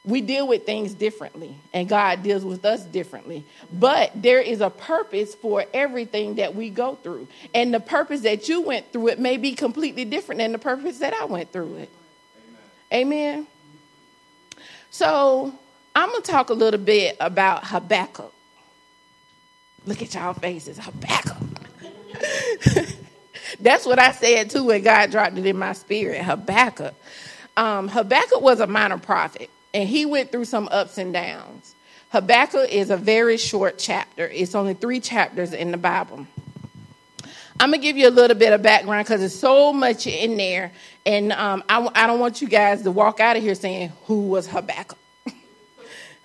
we 0.06 0.22
deal 0.22 0.48
with 0.48 0.66
things 0.66 0.94
differently, 0.94 1.56
and 1.74 1.88
God 1.90 2.24
deals 2.24 2.46
with 2.46 2.64
us 2.66 2.84
differently. 2.84 3.44
But 3.72 4.12
there 4.16 4.40
is 4.40 4.62
a 4.62 4.70
purpose 4.70 5.36
for 5.36 5.66
everything 5.74 6.36
that 6.36 6.56
we 6.56 6.70
go 6.70 6.96
through. 6.96 7.28
And 7.54 7.74
the 7.74 7.80
purpose 7.82 8.22
that 8.22 8.48
you 8.48 8.62
went 8.62 8.92
through 8.92 9.10
it 9.10 9.20
may 9.20 9.38
be 9.38 9.54
completely 9.54 10.06
different 10.06 10.40
than 10.40 10.54
the 10.54 10.60
purpose 10.60 11.00
that 11.00 11.14
I 11.14 11.26
went 11.26 11.52
through 11.52 11.76
it. 11.78 11.90
Amen. 12.94 13.38
Amen. 13.38 13.48
So 14.90 15.54
I'm 16.00 16.12
going 16.12 16.24
to 16.24 16.32
talk 16.32 16.50
a 16.50 16.54
little 16.54 16.80
bit 16.80 17.18
about 17.20 17.66
Habakkuk. 17.66 18.34
Look 19.86 20.02
at 20.02 20.14
y'all 20.14 20.34
faces. 20.34 20.78
Habakkuk. 20.78 21.36
That's 23.60 23.86
what 23.86 24.00
I 24.00 24.14
said 24.14 24.50
too 24.50 24.64
when 24.64 24.82
God 24.82 25.12
dropped 25.12 25.38
it 25.38 25.46
in 25.46 25.58
my 25.58 25.74
spirit. 25.74 26.24
Habakkuk. 26.24 26.94
Um, 27.58 27.90
Habakkuk 27.90 28.40
was 28.40 28.62
a 28.62 28.68
minor 28.68 28.98
prophet, 28.98 29.50
and 29.74 29.90
he 29.90 30.06
went 30.06 30.32
through 30.32 30.46
some 30.46 30.70
ups 30.72 30.98
and 30.98 31.12
downs. 31.12 31.76
Habakkuk 32.12 32.72
is 32.72 32.92
a 32.92 32.98
very 32.98 33.36
short 33.36 33.78
chapter, 33.78 34.26
it's 34.26 34.56
only 34.56 34.76
three 34.76 35.02
chapters 35.02 35.52
in 35.52 35.72
the 35.72 35.78
Bible. 35.78 36.26
I'm 37.60 37.72
gonna 37.72 37.80
give 37.80 37.98
you 37.98 38.08
a 38.08 38.10
little 38.10 38.38
bit 38.38 38.54
of 38.54 38.62
background 38.62 39.06
because 39.06 39.20
there's 39.20 39.38
so 39.38 39.74
much 39.74 40.08
in 40.08 40.38
there, 40.38 40.72
and 41.06 41.34
um, 41.34 41.62
I, 41.68 41.86
I 41.94 42.08
don't 42.08 42.22
want 42.22 42.42
you 42.42 42.48
guys 42.48 42.84
to 42.84 42.92
walk 42.92 43.20
out 43.20 43.36
of 43.36 43.44
here 43.44 43.54
saying, 43.54 43.92
Who 44.06 44.30
was 44.30 44.48
Habakkuk? 44.48 44.98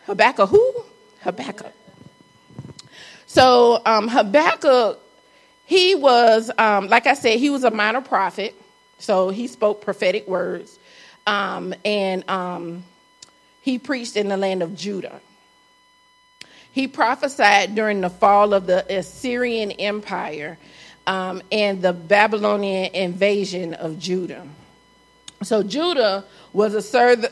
Habakkuk, 0.07 0.51
who? 0.51 0.85
Habakkuk. 1.21 1.73
So 3.27 3.81
um, 3.85 4.09
Habakkuk, 4.09 5.01
he 5.67 5.95
was, 5.95 6.51
um, 6.59 6.89
like 6.89 7.07
I 7.07 7.15
said, 7.15 7.39
he 7.39 7.51
was 7.51 7.65
a 7.65 7.71
minor 7.71 8.01
prophet. 8.01 8.55
So 8.99 9.31
he 9.31 9.47
spoke 9.47 9.81
prophetic 9.81 10.29
words. 10.29 10.79
Um, 11.27 11.75
and 11.85 12.29
um, 12.29 12.85
he 13.63 13.79
preached 13.79 14.17
in 14.17 14.29
the 14.29 14.37
land 14.37 14.63
of 14.63 14.77
Judah. 14.77 15.21
He 16.71 16.87
prophesied 16.87 17.75
during 17.75 18.01
the 18.01 18.11
fall 18.11 18.53
of 18.53 18.67
the 18.67 18.99
Assyrian 18.99 19.71
Empire 19.73 20.59
um, 21.07 21.43
and 21.51 21.81
the 21.81 21.93
Babylonian 21.93 22.95
invasion 22.95 23.75
of 23.75 23.99
Judah. 23.99 24.47
So 25.43 25.63
Judah 25.63 26.25
was 26.53 26.75
a 26.75 26.83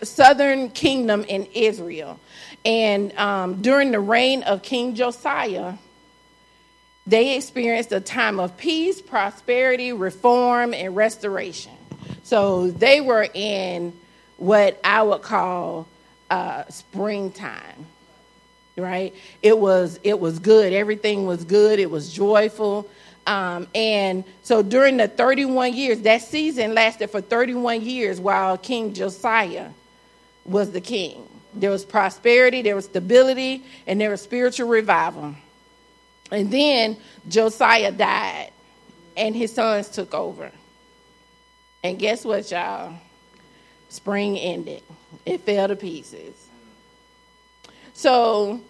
southern 0.05 0.71
kingdom 0.71 1.25
in 1.25 1.47
Israel. 1.55 2.21
And 2.65 3.17
um, 3.19 3.61
during 3.63 3.91
the 3.91 4.01
reign 4.01 4.43
of 4.45 4.63
King 4.63 4.95
Josiah, 4.95 5.75
they 7.07 7.37
experienced 7.37 7.91
a 7.93 8.01
time 8.01 8.39
of 8.39 8.57
peace, 8.57 9.03
prosperity, 9.03 9.93
reform, 9.93 10.73
and 10.73 10.95
restoration. 10.95 11.73
So 12.23 12.71
they 12.71 13.01
were 13.01 13.27
in 13.35 13.93
what 14.37 14.81
I 14.85 15.03
would 15.03 15.23
call 15.23 15.89
uh, 16.31 16.65
springtime, 16.69 17.87
right? 18.77 19.15
It 19.43 19.59
was 19.59 19.99
it 20.05 20.19
was 20.19 20.39
good. 20.39 20.73
Everything 20.73 21.27
was 21.27 21.45
good. 21.45 21.79
It 21.79 21.91
was 21.91 22.13
joyful. 22.13 22.89
Um, 23.27 23.69
and 23.75 24.25
so 24.43 24.63
during 24.63 24.97
the 24.97 25.07
31 25.07 25.75
years, 25.75 26.01
that 26.01 26.23
season 26.23 26.75
lasted 26.75 27.09
for 27.11 27.21
31 27.21 27.83
years 27.83 28.19
while 28.19 28.59
King 28.59 28.95
Josiah 28.95 29.71
was 30.45 30.73
the 30.73 30.81
king. 30.81 31.29
There 31.55 31.71
was 31.71 31.85
prosperity, 31.85 32.63
there 32.63 32.75
was 32.75 32.87
stability, 32.87 33.65
and 33.87 34.01
there 34.01 34.11
was 34.11 34.23
spiritual 34.23 34.69
revival. 34.69 35.35
And 36.31 36.51
then 36.51 36.97
Josiah 37.29 37.93
died, 37.93 38.51
and 39.17 39.37
his 39.37 39.53
sons 39.53 39.89
took 39.89 40.15
over. 40.15 40.51
And 41.85 41.99
guess 41.99 42.25
what, 42.25 42.51
y'all? 42.51 42.95
Spring 43.89 44.39
ended, 44.39 44.83
it 45.27 45.43
fell 45.43 45.69
to 45.69 45.77
pieces. 45.77 46.35
So, 47.93 48.61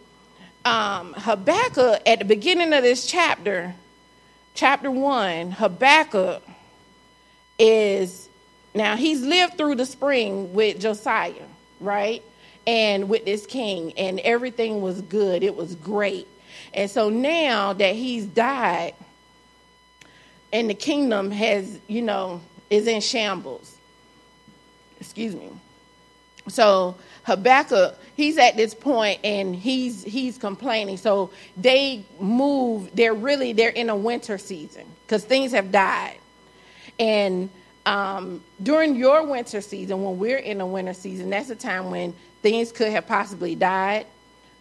um, 0.64 1.14
Habakkuk, 1.16 2.02
at 2.06 2.18
the 2.18 2.24
beginning 2.24 2.72
of 2.72 2.82
this 2.82 3.06
chapter, 3.06 3.74
chapter 4.54 4.90
one, 4.90 5.52
Habakkuk 5.52 6.42
is 7.58 8.28
now 8.74 8.96
he's 8.96 9.20
lived 9.20 9.56
through 9.58 9.76
the 9.76 9.86
spring 9.86 10.52
with 10.54 10.80
Josiah, 10.80 11.34
right? 11.78 12.22
And 12.66 13.08
with 13.08 13.24
this 13.24 13.46
king, 13.46 13.92
and 13.98 14.20
everything 14.20 14.82
was 14.82 15.00
good, 15.02 15.42
it 15.42 15.56
was 15.56 15.74
great. 15.74 16.28
And 16.74 16.90
so 16.90 17.08
now 17.08 17.72
that 17.72 17.94
he's 17.94 18.24
died 18.26 18.94
and 20.52 20.70
the 20.70 20.74
kingdom 20.74 21.30
has, 21.30 21.80
you 21.88 22.02
know, 22.02 22.40
is 22.70 22.86
in 22.86 23.00
shambles. 23.00 23.76
Excuse 25.00 25.34
me. 25.34 25.50
So 26.48 26.96
Habakkuk, 27.24 27.98
he's 28.16 28.38
at 28.38 28.56
this 28.56 28.74
point 28.74 29.20
and 29.24 29.54
he's 29.54 30.02
he's 30.02 30.38
complaining. 30.38 30.96
So 30.96 31.30
they 31.56 32.04
move, 32.20 32.90
they're 32.94 33.14
really 33.14 33.52
they're 33.52 33.70
in 33.70 33.90
a 33.90 33.96
winter 33.96 34.38
season 34.38 34.86
because 35.06 35.24
things 35.24 35.52
have 35.52 35.70
died. 35.72 36.18
And 36.98 37.50
um, 37.86 38.42
during 38.62 38.96
your 38.96 39.26
winter 39.26 39.60
season, 39.60 40.02
when 40.04 40.18
we're 40.18 40.38
in 40.38 40.60
a 40.60 40.66
winter 40.66 40.94
season, 40.94 41.30
that's 41.30 41.50
a 41.50 41.56
time 41.56 41.90
when 41.90 42.14
things 42.42 42.72
could 42.72 42.90
have 42.90 43.06
possibly 43.06 43.54
died 43.54 44.06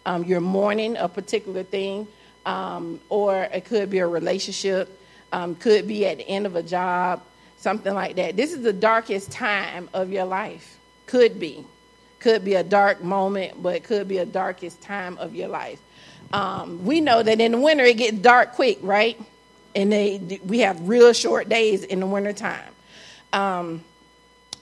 um, 0.04 0.24
you're 0.24 0.40
mourning 0.40 0.96
a 0.96 1.08
particular 1.08 1.62
thing, 1.62 2.08
um, 2.44 3.00
or 3.08 3.44
it 3.44 3.64
could 3.64 3.90
be 3.90 3.98
a 3.98 4.06
relationship, 4.06 5.00
um, 5.32 5.54
could 5.54 5.86
be 5.86 6.06
at 6.06 6.18
the 6.18 6.28
end 6.28 6.46
of 6.46 6.56
a 6.56 6.62
job, 6.62 7.22
something 7.58 7.94
like 7.94 8.16
that. 8.16 8.36
This 8.36 8.52
is 8.52 8.62
the 8.62 8.72
darkest 8.72 9.30
time 9.30 9.88
of 9.94 10.10
your 10.10 10.24
life. 10.24 10.78
Could 11.06 11.38
be. 11.38 11.64
Could 12.18 12.44
be 12.44 12.54
a 12.54 12.64
dark 12.64 13.02
moment, 13.02 13.62
but 13.62 13.76
it 13.76 13.84
could 13.84 14.08
be 14.08 14.18
a 14.18 14.26
darkest 14.26 14.80
time 14.80 15.18
of 15.18 15.34
your 15.34 15.48
life. 15.48 15.80
Um, 16.32 16.84
we 16.84 17.00
know 17.00 17.22
that 17.22 17.40
in 17.40 17.52
the 17.52 17.58
winter 17.58 17.84
it 17.84 17.96
gets 17.96 18.18
dark 18.18 18.52
quick, 18.52 18.78
right? 18.82 19.20
And 19.74 19.92
they, 19.92 20.40
we 20.44 20.60
have 20.60 20.88
real 20.88 21.12
short 21.12 21.48
days 21.48 21.84
in 21.84 22.00
the 22.00 22.06
wintertime. 22.06 22.70
Um, 23.32 23.84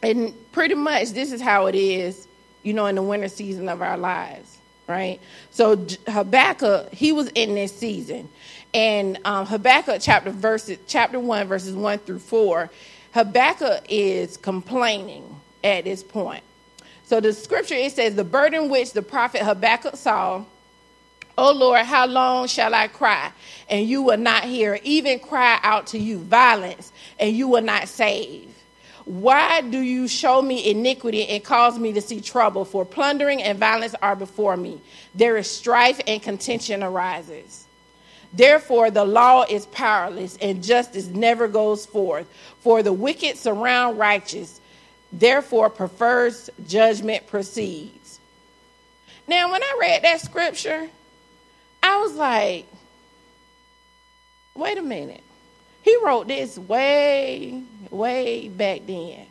and 0.02 0.34
pretty 0.52 0.74
much 0.74 1.10
this 1.10 1.32
is 1.32 1.40
how 1.40 1.66
it 1.66 1.74
is, 1.74 2.26
you 2.62 2.72
know, 2.72 2.86
in 2.86 2.94
the 2.94 3.02
winter 3.02 3.28
season 3.28 3.68
of 3.68 3.82
our 3.82 3.96
lives 3.96 4.58
right? 4.90 5.20
So 5.52 5.86
Habakkuk, 6.08 6.92
he 6.92 7.12
was 7.12 7.28
in 7.28 7.54
this 7.54 7.74
season. 7.74 8.28
And 8.74 9.18
um, 9.24 9.46
Habakkuk 9.46 9.98
chapter 10.00 10.30
verses, 10.30 10.78
chapter 10.86 11.18
one, 11.18 11.46
verses 11.46 11.74
one 11.74 11.98
through 12.00 12.18
four, 12.18 12.70
Habakkuk 13.12 13.84
is 13.88 14.36
complaining 14.36 15.24
at 15.64 15.84
this 15.84 16.02
point. 16.02 16.42
So 17.04 17.20
the 17.20 17.32
scripture 17.32 17.74
it 17.74 17.92
says, 17.92 18.14
the 18.14 18.24
burden 18.24 18.68
which 18.68 18.92
the 18.92 19.02
prophet 19.02 19.42
Habakkuk 19.42 19.96
saw, 19.96 20.44
O 21.38 21.52
Lord, 21.52 21.86
how 21.86 22.06
long 22.06 22.48
shall 22.48 22.74
I 22.74 22.88
cry, 22.88 23.32
and 23.68 23.88
you 23.88 24.02
will 24.02 24.18
not 24.18 24.44
hear, 24.44 24.78
even 24.82 25.18
cry 25.18 25.58
out 25.62 25.86
to 25.88 25.98
you 25.98 26.18
violence, 26.18 26.92
and 27.18 27.34
you 27.34 27.48
will 27.48 27.62
not 27.62 27.88
save? 27.88 28.48
Why 29.04 29.60
do 29.62 29.80
you 29.80 30.08
show 30.08 30.42
me 30.42 30.70
iniquity 30.70 31.26
and 31.26 31.42
cause 31.42 31.78
me 31.78 31.92
to 31.94 32.00
see 32.00 32.20
trouble? 32.20 32.64
For 32.64 32.84
plundering 32.84 33.42
and 33.42 33.58
violence 33.58 33.94
are 34.02 34.16
before 34.16 34.56
me. 34.56 34.80
There 35.14 35.36
is 35.36 35.50
strife 35.50 36.00
and 36.06 36.22
contention 36.22 36.82
arises. 36.82 37.66
Therefore, 38.32 38.90
the 38.90 39.04
law 39.04 39.44
is 39.48 39.66
powerless 39.66 40.36
and 40.40 40.62
justice 40.62 41.06
never 41.06 41.48
goes 41.48 41.86
forth. 41.86 42.26
For 42.60 42.82
the 42.82 42.92
wicked 42.92 43.36
surround 43.36 43.98
righteous. 43.98 44.60
Therefore, 45.12 45.70
prefers 45.70 46.50
judgment 46.68 47.26
proceeds. 47.26 48.20
Now, 49.26 49.50
when 49.50 49.62
I 49.62 49.76
read 49.80 50.02
that 50.02 50.20
scripture, 50.20 50.88
I 51.82 52.00
was 52.00 52.14
like, 52.14 52.66
wait 54.54 54.78
a 54.78 54.82
minute. 54.82 55.22
He 55.82 55.96
wrote 56.04 56.28
this 56.28 56.58
way, 56.58 57.62
way 57.90 58.48
back 58.48 58.82
then. 58.86 59.26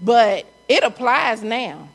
But 0.00 0.46
it 0.68 0.82
applies 0.82 1.42
now. 1.42 1.88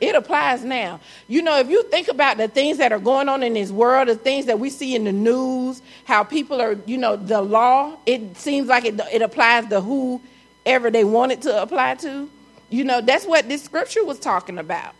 It 0.00 0.14
applies 0.14 0.62
now. 0.62 1.00
You 1.26 1.42
know, 1.42 1.58
if 1.58 1.68
you 1.68 1.82
think 1.84 2.08
about 2.08 2.36
the 2.36 2.46
things 2.46 2.78
that 2.78 2.92
are 2.92 3.00
going 3.00 3.28
on 3.28 3.42
in 3.42 3.54
this 3.54 3.70
world, 3.70 4.08
the 4.08 4.14
things 4.14 4.46
that 4.46 4.58
we 4.58 4.70
see 4.70 4.94
in 4.94 5.04
the 5.04 5.12
news, 5.12 5.82
how 6.04 6.22
people 6.22 6.60
are, 6.60 6.76
you 6.86 6.98
know, 6.98 7.16
the 7.16 7.42
law, 7.42 7.96
it 8.06 8.36
seems 8.36 8.68
like 8.68 8.84
it, 8.84 9.00
it 9.12 9.22
applies 9.22 9.66
to 9.68 9.80
whoever 9.80 10.90
they 10.90 11.04
want 11.04 11.32
it 11.32 11.42
to 11.42 11.62
apply 11.62 11.96
to. 11.96 12.30
You 12.70 12.84
know, 12.84 13.00
that's 13.00 13.26
what 13.26 13.48
this 13.48 13.64
scripture 13.64 14.04
was 14.04 14.20
talking 14.20 14.58
about. 14.58 14.94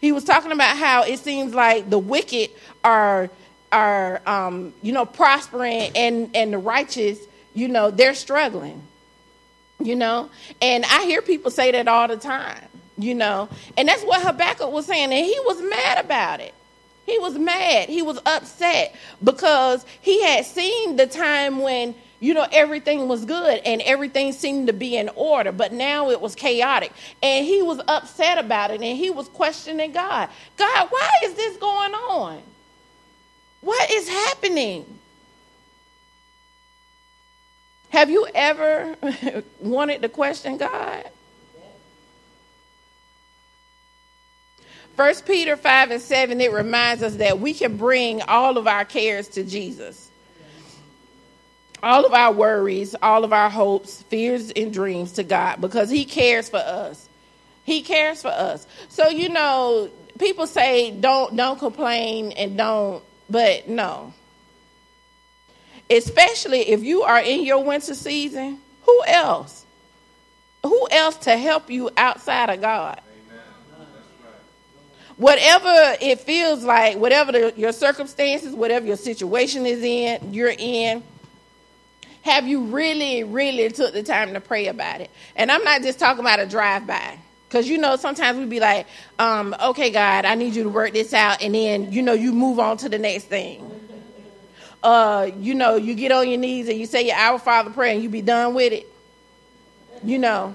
He 0.00 0.12
was 0.12 0.22
talking 0.22 0.52
about 0.52 0.76
how 0.76 1.02
it 1.02 1.18
seems 1.18 1.54
like 1.54 1.90
the 1.90 1.98
wicked 1.98 2.50
are 2.84 3.30
are 3.72 4.20
um, 4.24 4.72
you 4.82 4.92
know 4.92 5.04
prospering 5.04 5.90
and 5.96 6.30
and 6.36 6.52
the 6.52 6.58
righteous 6.58 7.18
you 7.54 7.68
know, 7.68 7.90
they're 7.90 8.14
struggling, 8.14 8.82
you 9.80 9.96
know, 9.96 10.30
and 10.62 10.84
I 10.84 11.04
hear 11.04 11.22
people 11.22 11.50
say 11.50 11.72
that 11.72 11.88
all 11.88 12.08
the 12.08 12.16
time, 12.16 12.64
you 12.96 13.14
know, 13.14 13.48
and 13.76 13.88
that's 13.88 14.02
what 14.02 14.22
Habakkuk 14.22 14.70
was 14.70 14.86
saying, 14.86 15.12
and 15.12 15.24
he 15.24 15.38
was 15.44 15.60
mad 15.62 16.04
about 16.04 16.40
it. 16.40 16.54
He 17.06 17.18
was 17.18 17.36
mad. 17.38 17.88
He 17.88 18.02
was 18.02 18.18
upset 18.24 18.94
because 19.22 19.84
he 20.00 20.22
had 20.22 20.46
seen 20.46 20.96
the 20.96 21.06
time 21.06 21.60
when, 21.60 21.94
you 22.18 22.32
know, 22.32 22.46
everything 22.50 23.08
was 23.08 23.26
good 23.26 23.60
and 23.66 23.82
everything 23.82 24.32
seemed 24.32 24.68
to 24.68 24.72
be 24.72 24.96
in 24.96 25.10
order, 25.10 25.52
but 25.52 25.72
now 25.72 26.10
it 26.10 26.20
was 26.20 26.34
chaotic. 26.34 26.92
And 27.22 27.44
he 27.44 27.60
was 27.60 27.80
upset 27.88 28.38
about 28.38 28.70
it 28.70 28.80
and 28.80 28.96
he 28.96 29.10
was 29.10 29.28
questioning 29.28 29.92
God 29.92 30.30
God, 30.56 30.88
why 30.90 31.10
is 31.24 31.34
this 31.34 31.56
going 31.58 31.92
on? 31.92 32.40
What 33.60 33.90
is 33.90 34.08
happening? 34.08 34.86
Have 37.94 38.10
you 38.10 38.26
ever 38.34 38.96
wanted 39.60 40.02
to 40.02 40.08
question 40.08 40.56
God? 40.56 41.08
First 44.96 45.24
Peter 45.26 45.56
5 45.56 45.92
and 45.92 46.02
7, 46.02 46.40
it 46.40 46.52
reminds 46.52 47.04
us 47.04 47.14
that 47.16 47.38
we 47.38 47.54
can 47.54 47.76
bring 47.76 48.20
all 48.22 48.58
of 48.58 48.66
our 48.66 48.84
cares 48.84 49.28
to 49.28 49.44
Jesus. 49.44 50.10
All 51.84 52.04
of 52.04 52.12
our 52.12 52.32
worries, 52.32 52.96
all 53.00 53.22
of 53.22 53.32
our 53.32 53.48
hopes, 53.48 54.02
fears, 54.02 54.50
and 54.50 54.72
dreams 54.72 55.12
to 55.12 55.22
God 55.22 55.60
because 55.60 55.88
He 55.88 56.04
cares 56.04 56.48
for 56.48 56.56
us. 56.56 57.08
He 57.62 57.82
cares 57.82 58.22
for 58.22 58.32
us. 58.32 58.66
So, 58.88 59.08
you 59.08 59.28
know, 59.28 59.88
people 60.18 60.48
say 60.48 60.90
don't 60.90 61.36
don't 61.36 61.60
complain 61.60 62.32
and 62.32 62.56
don't, 62.56 63.04
but 63.30 63.68
no. 63.68 64.12
Especially 65.90 66.60
if 66.70 66.82
you 66.82 67.02
are 67.02 67.20
in 67.20 67.44
your 67.44 67.62
winter 67.62 67.94
season, 67.94 68.58
who 68.82 69.04
else? 69.06 69.64
Who 70.62 70.88
else 70.90 71.16
to 71.18 71.36
help 71.36 71.70
you 71.70 71.90
outside 71.96 72.50
of 72.50 72.60
God? 72.60 73.00
whatever 75.16 75.96
it 76.00 76.20
feels 76.20 76.64
like, 76.64 76.96
whatever 76.96 77.32
the, 77.32 77.54
your 77.56 77.72
circumstances, 77.72 78.54
whatever 78.54 78.86
your 78.86 78.96
situation 78.96 79.66
is 79.66 79.82
in, 79.82 80.34
you're 80.34 80.54
in, 80.56 81.02
have 82.22 82.48
you 82.48 82.64
really, 82.64 83.22
really 83.22 83.68
took 83.68 83.92
the 83.92 84.02
time 84.02 84.32
to 84.32 84.40
pray 84.40 84.68
about 84.68 85.00
it? 85.00 85.10
And 85.36 85.52
I'm 85.52 85.62
not 85.62 85.82
just 85.82 85.98
talking 85.98 86.20
about 86.20 86.40
a 86.40 86.46
drive 86.46 86.86
by. 86.86 87.18
Because, 87.48 87.68
you 87.68 87.78
know, 87.78 87.94
sometimes 87.96 88.38
we'd 88.38 88.50
be 88.50 88.58
like, 88.58 88.86
um, 89.18 89.54
okay, 89.62 89.90
God, 89.90 90.24
I 90.24 90.34
need 90.34 90.56
you 90.56 90.64
to 90.64 90.70
work 90.70 90.92
this 90.92 91.12
out. 91.12 91.40
And 91.40 91.54
then, 91.54 91.92
you 91.92 92.02
know, 92.02 92.14
you 92.14 92.32
move 92.32 92.58
on 92.58 92.78
to 92.78 92.88
the 92.88 92.98
next 92.98 93.24
thing. 93.24 93.62
Uh, 94.84 95.30
you 95.38 95.54
know, 95.54 95.76
you 95.76 95.94
get 95.94 96.12
on 96.12 96.28
your 96.28 96.38
knees 96.38 96.68
and 96.68 96.78
you 96.78 96.84
say 96.84 97.06
your 97.06 97.16
Our 97.16 97.38
Father 97.38 97.70
prayer 97.70 97.94
and 97.94 98.02
you 98.02 98.10
be 98.10 98.22
done 98.22 98.52
with 98.52 98.72
it. 98.72 98.86
You 100.04 100.18
know, 100.18 100.54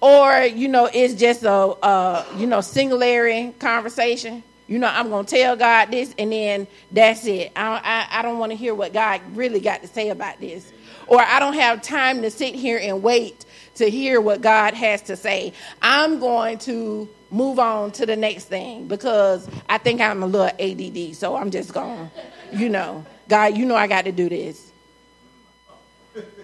or 0.00 0.42
you 0.42 0.68
know 0.68 0.88
it's 0.92 1.14
just 1.14 1.42
a, 1.42 1.52
a 1.52 2.26
you 2.36 2.46
know 2.46 2.60
singularity 2.60 3.52
conversation. 3.58 4.42
You 4.66 4.78
know 4.78 4.88
i'm 4.88 5.10
to 5.10 5.24
tell 5.24 5.56
god 5.56 5.90
this 5.90 6.14
and 6.18 6.30
then 6.32 6.66
that's 6.92 7.26
it. 7.26 7.52
I, 7.56 8.06
I, 8.10 8.18
I 8.18 8.22
don't 8.22 8.38
want 8.38 8.52
to 8.52 8.56
hear 8.56 8.74
what 8.74 8.92
god 8.92 9.20
really 9.34 9.60
got 9.60 9.82
to 9.82 9.88
say 9.88 10.10
about 10.10 10.40
this. 10.40 10.72
Or 11.06 11.20
i 11.20 11.38
don't 11.38 11.54
have 11.54 11.82
time 11.82 12.22
to 12.22 12.30
sit 12.30 12.54
here 12.54 12.78
and 12.80 13.02
wait 13.02 13.44
to 13.76 13.90
hear 13.90 14.20
what 14.20 14.40
god 14.40 14.74
has 14.74 15.02
to 15.02 15.16
say. 15.16 15.52
I'm 15.82 16.20
going 16.20 16.58
to 16.60 17.08
move 17.30 17.58
on 17.58 17.92
to 17.92 18.06
the 18.06 18.16
next 18.16 18.44
thing 18.46 18.88
because 18.88 19.46
i 19.68 19.76
think 19.76 20.00
i'm 20.00 20.22
a 20.22 20.26
little 20.26 20.46
ADD 20.58 21.14
so 21.14 21.36
i'm 21.36 21.50
just 21.50 21.74
going 21.74 22.10
you 22.54 22.70
know 22.70 23.04
god 23.28 23.56
you 23.56 23.64
know 23.64 23.76
i 23.76 23.86
got 23.86 24.04
to 24.04 24.12
do 24.12 24.28
this 24.28 24.72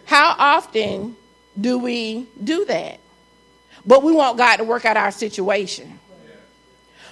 how 0.05 0.35
often 0.38 1.17
do 1.61 1.79
we 1.79 2.26
do 2.43 2.64
that 2.64 3.00
but 3.87 4.03
we 4.03 4.12
want 4.12 4.38
God 4.38 4.57
to 4.57 4.64
work 4.64 4.85
out 4.85 4.97
our 4.97 5.11
situation. 5.11 5.99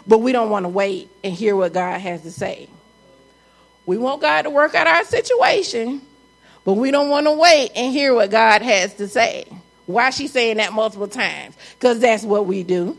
But 0.06 0.18
we 0.18 0.32
don't 0.32 0.50
want 0.50 0.64
to 0.64 0.68
wait 0.68 1.10
and 1.22 1.32
hear 1.32 1.54
what 1.54 1.72
God 1.72 2.00
has 2.00 2.22
to 2.22 2.30
say. 2.30 2.68
We 3.86 3.98
want 3.98 4.20
God 4.20 4.42
to 4.42 4.50
work 4.50 4.74
out 4.74 4.86
our 4.86 5.04
situation, 5.04 6.02
but 6.64 6.74
we 6.74 6.90
don't 6.90 7.08
want 7.08 7.26
to 7.26 7.32
wait 7.32 7.72
and 7.76 7.92
hear 7.92 8.14
what 8.14 8.30
God 8.30 8.62
has 8.62 8.94
to 8.94 9.08
say. 9.08 9.44
Why 9.86 10.10
she 10.10 10.28
saying 10.28 10.56
that 10.56 10.72
multiple 10.72 11.08
times? 11.08 11.56
Because 11.74 12.00
that's 12.00 12.24
what 12.24 12.46
we 12.46 12.62
do. 12.62 12.96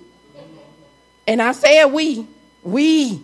And 1.25 1.41
I 1.41 1.53
said 1.53 1.85
we, 1.85 2.27
we, 2.63 3.21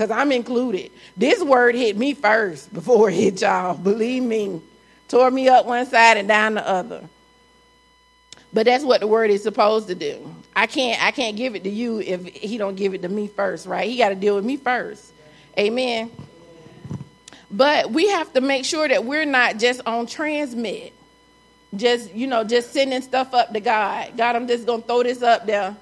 because 0.00 0.10
I'm 0.10 0.32
included. 0.32 0.92
This 1.14 1.42
word 1.42 1.74
hit 1.74 1.94
me 1.94 2.14
first 2.14 2.72
before 2.72 3.10
it 3.10 3.16
hit 3.16 3.42
y'all. 3.42 3.76
Believe 3.76 4.22
me. 4.22 4.62
Tore 5.08 5.30
me 5.30 5.46
up 5.50 5.66
one 5.66 5.84
side 5.84 6.16
and 6.16 6.26
down 6.26 6.54
the 6.54 6.66
other. 6.66 7.06
But 8.50 8.64
that's 8.64 8.82
what 8.82 9.00
the 9.00 9.06
word 9.06 9.28
is 9.28 9.42
supposed 9.42 9.88
to 9.88 9.94
do. 9.94 10.34
I 10.56 10.66
can't 10.66 11.04
I 11.04 11.10
can't 11.10 11.36
give 11.36 11.54
it 11.54 11.64
to 11.64 11.68
you 11.68 12.00
if 12.00 12.24
he 12.24 12.56
don't 12.56 12.76
give 12.76 12.94
it 12.94 13.02
to 13.02 13.10
me 13.10 13.28
first, 13.28 13.66
right? 13.66 13.86
He 13.86 13.98
got 13.98 14.08
to 14.08 14.14
deal 14.14 14.36
with 14.36 14.44
me 14.44 14.56
first. 14.56 15.12
Amen. 15.58 16.10
But 17.50 17.90
we 17.90 18.08
have 18.08 18.32
to 18.32 18.40
make 18.40 18.64
sure 18.64 18.88
that 18.88 19.04
we're 19.04 19.26
not 19.26 19.58
just 19.58 19.82
on 19.84 20.06
transmit. 20.06 20.94
Just, 21.76 22.14
you 22.14 22.26
know, 22.26 22.42
just 22.42 22.72
sending 22.72 23.02
stuff 23.02 23.34
up 23.34 23.52
to 23.52 23.60
God. 23.60 24.16
God, 24.16 24.34
I'm 24.34 24.48
just 24.48 24.64
going 24.64 24.80
to 24.80 24.86
throw 24.86 25.02
this 25.02 25.20
up 25.20 25.44
there. 25.44 25.76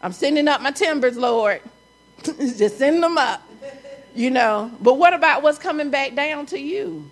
I'm 0.00 0.12
sending 0.12 0.48
up 0.48 0.60
my 0.62 0.72
timbers, 0.72 1.16
Lord. 1.16 1.60
just 2.24 2.78
sending 2.78 3.02
them 3.02 3.18
up. 3.18 3.48
You 4.14 4.30
know, 4.30 4.70
but 4.80 4.98
what 4.98 5.14
about 5.14 5.42
what's 5.42 5.58
coming 5.58 5.90
back 5.90 6.14
down 6.14 6.46
to 6.46 6.58
you? 6.60 7.10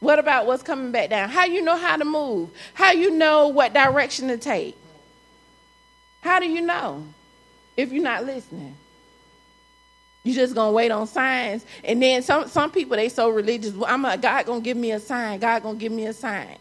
What 0.00 0.18
about 0.18 0.46
what's 0.46 0.62
coming 0.62 0.92
back 0.92 1.10
down? 1.10 1.30
How 1.30 1.44
you 1.46 1.62
know 1.62 1.76
how 1.76 1.96
to 1.96 2.04
move? 2.04 2.50
How 2.74 2.92
you 2.92 3.10
know 3.10 3.48
what 3.48 3.72
direction 3.72 4.28
to 4.28 4.36
take? 4.36 4.76
How 6.20 6.38
do 6.40 6.46
you 6.46 6.60
know 6.60 7.06
if 7.76 7.92
you're 7.92 8.02
not 8.02 8.24
listening? 8.24 8.76
You 10.22 10.34
just 10.34 10.54
gonna 10.54 10.72
wait 10.72 10.90
on 10.90 11.06
signs, 11.06 11.66
and 11.82 12.02
then 12.02 12.22
some 12.22 12.48
some 12.48 12.70
people 12.70 12.96
they 12.96 13.10
so 13.10 13.28
religious. 13.28 13.74
Well, 13.74 13.90
I'm 13.90 14.04
a 14.04 14.16
God 14.16 14.46
gonna 14.46 14.60
give 14.62 14.76
me 14.76 14.92
a 14.92 15.00
sign. 15.00 15.38
God 15.38 15.62
gonna 15.62 15.78
give 15.78 15.92
me 15.92 16.06
a 16.06 16.14
sign. 16.14 16.56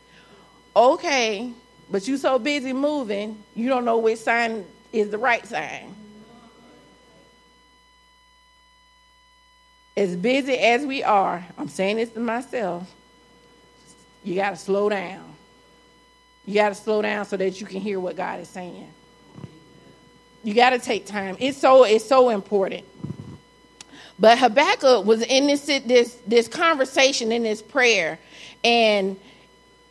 Okay, 0.76 1.54
but 1.90 2.08
you 2.08 2.18
so 2.18 2.40
busy 2.40 2.74
moving, 2.74 3.42
you 3.56 3.70
don't 3.70 3.86
know 3.86 4.00
which 4.00 4.20
sign 4.20 4.66
is 4.92 5.10
the 5.12 5.18
right 5.18 5.46
sign. 5.48 5.96
As 9.96 10.16
busy 10.16 10.58
as 10.58 10.86
we 10.86 11.04
are, 11.04 11.46
I'm 11.58 11.68
saying 11.68 11.98
this 11.98 12.10
to 12.12 12.20
myself 12.20 12.92
you 14.24 14.36
got 14.36 14.52
to 14.52 14.56
slow 14.56 14.90
down. 14.90 15.24
You 16.46 16.56
got 16.56 16.70
to 16.70 16.76
slow 16.76 17.02
down 17.02 17.26
so 17.26 17.38
that 17.38 17.60
you 17.60 17.68
can 17.68 17.82
hear 17.82 18.00
what 18.00 18.16
God 18.16 18.40
is 18.40 18.48
saying. 18.48 18.88
You 20.44 20.54
got 20.54 20.72
to 20.72 20.80
take 20.80 21.06
time. 21.06 21.38
It's 21.40 21.58
so 21.58 21.84
it's 21.84 22.06
so 22.06 22.30
important. 22.30 22.86
But 24.20 24.38
Habakkuk 24.40 25.06
was 25.06 25.22
in 25.22 25.48
this 25.48 25.66
this 25.66 26.18
this 26.28 26.48
conversation 26.48 27.32
in 27.32 27.44
this 27.44 27.62
prayer, 27.62 28.20
and 28.64 29.18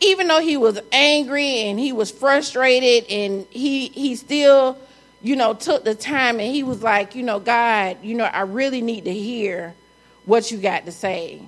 even 0.01 0.29
though 0.29 0.41
he 0.41 0.57
was 0.57 0.79
angry 0.93 1.61
and 1.69 1.79
he 1.79 1.93
was 1.93 2.11
frustrated, 2.11 3.11
and 3.11 3.47
he 3.51 3.89
he 3.89 4.15
still, 4.17 4.79
you 5.23 5.37
know, 5.37 5.55
took 5.55 5.85
the 5.85 5.95
time 5.95 6.39
and 6.39 6.55
he 6.55 6.63
was 6.63 6.83
like, 6.83 7.15
you 7.15 7.23
know, 7.23 7.41
God, 7.41 7.99
you 8.03 8.15
know, 8.15 8.25
I 8.25 8.43
really 8.43 8.83
need 8.83 9.05
to 9.05 9.13
hear 9.13 9.75
what 10.25 10.51
you 10.51 10.59
got 10.59 10.87
to 10.87 10.93
say. 10.93 11.41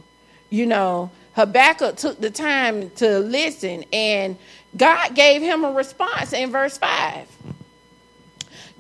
You 0.51 0.67
know, 0.67 1.11
Habakkuk 1.35 1.97
took 1.97 2.21
the 2.21 2.31
time 2.31 2.91
to 2.91 3.19
listen, 3.19 3.85
and 3.93 4.37
God 4.77 5.15
gave 5.15 5.43
him 5.43 5.65
a 5.65 5.73
response 5.73 6.33
in 6.33 6.51
verse 6.51 6.79
5. 6.79 7.29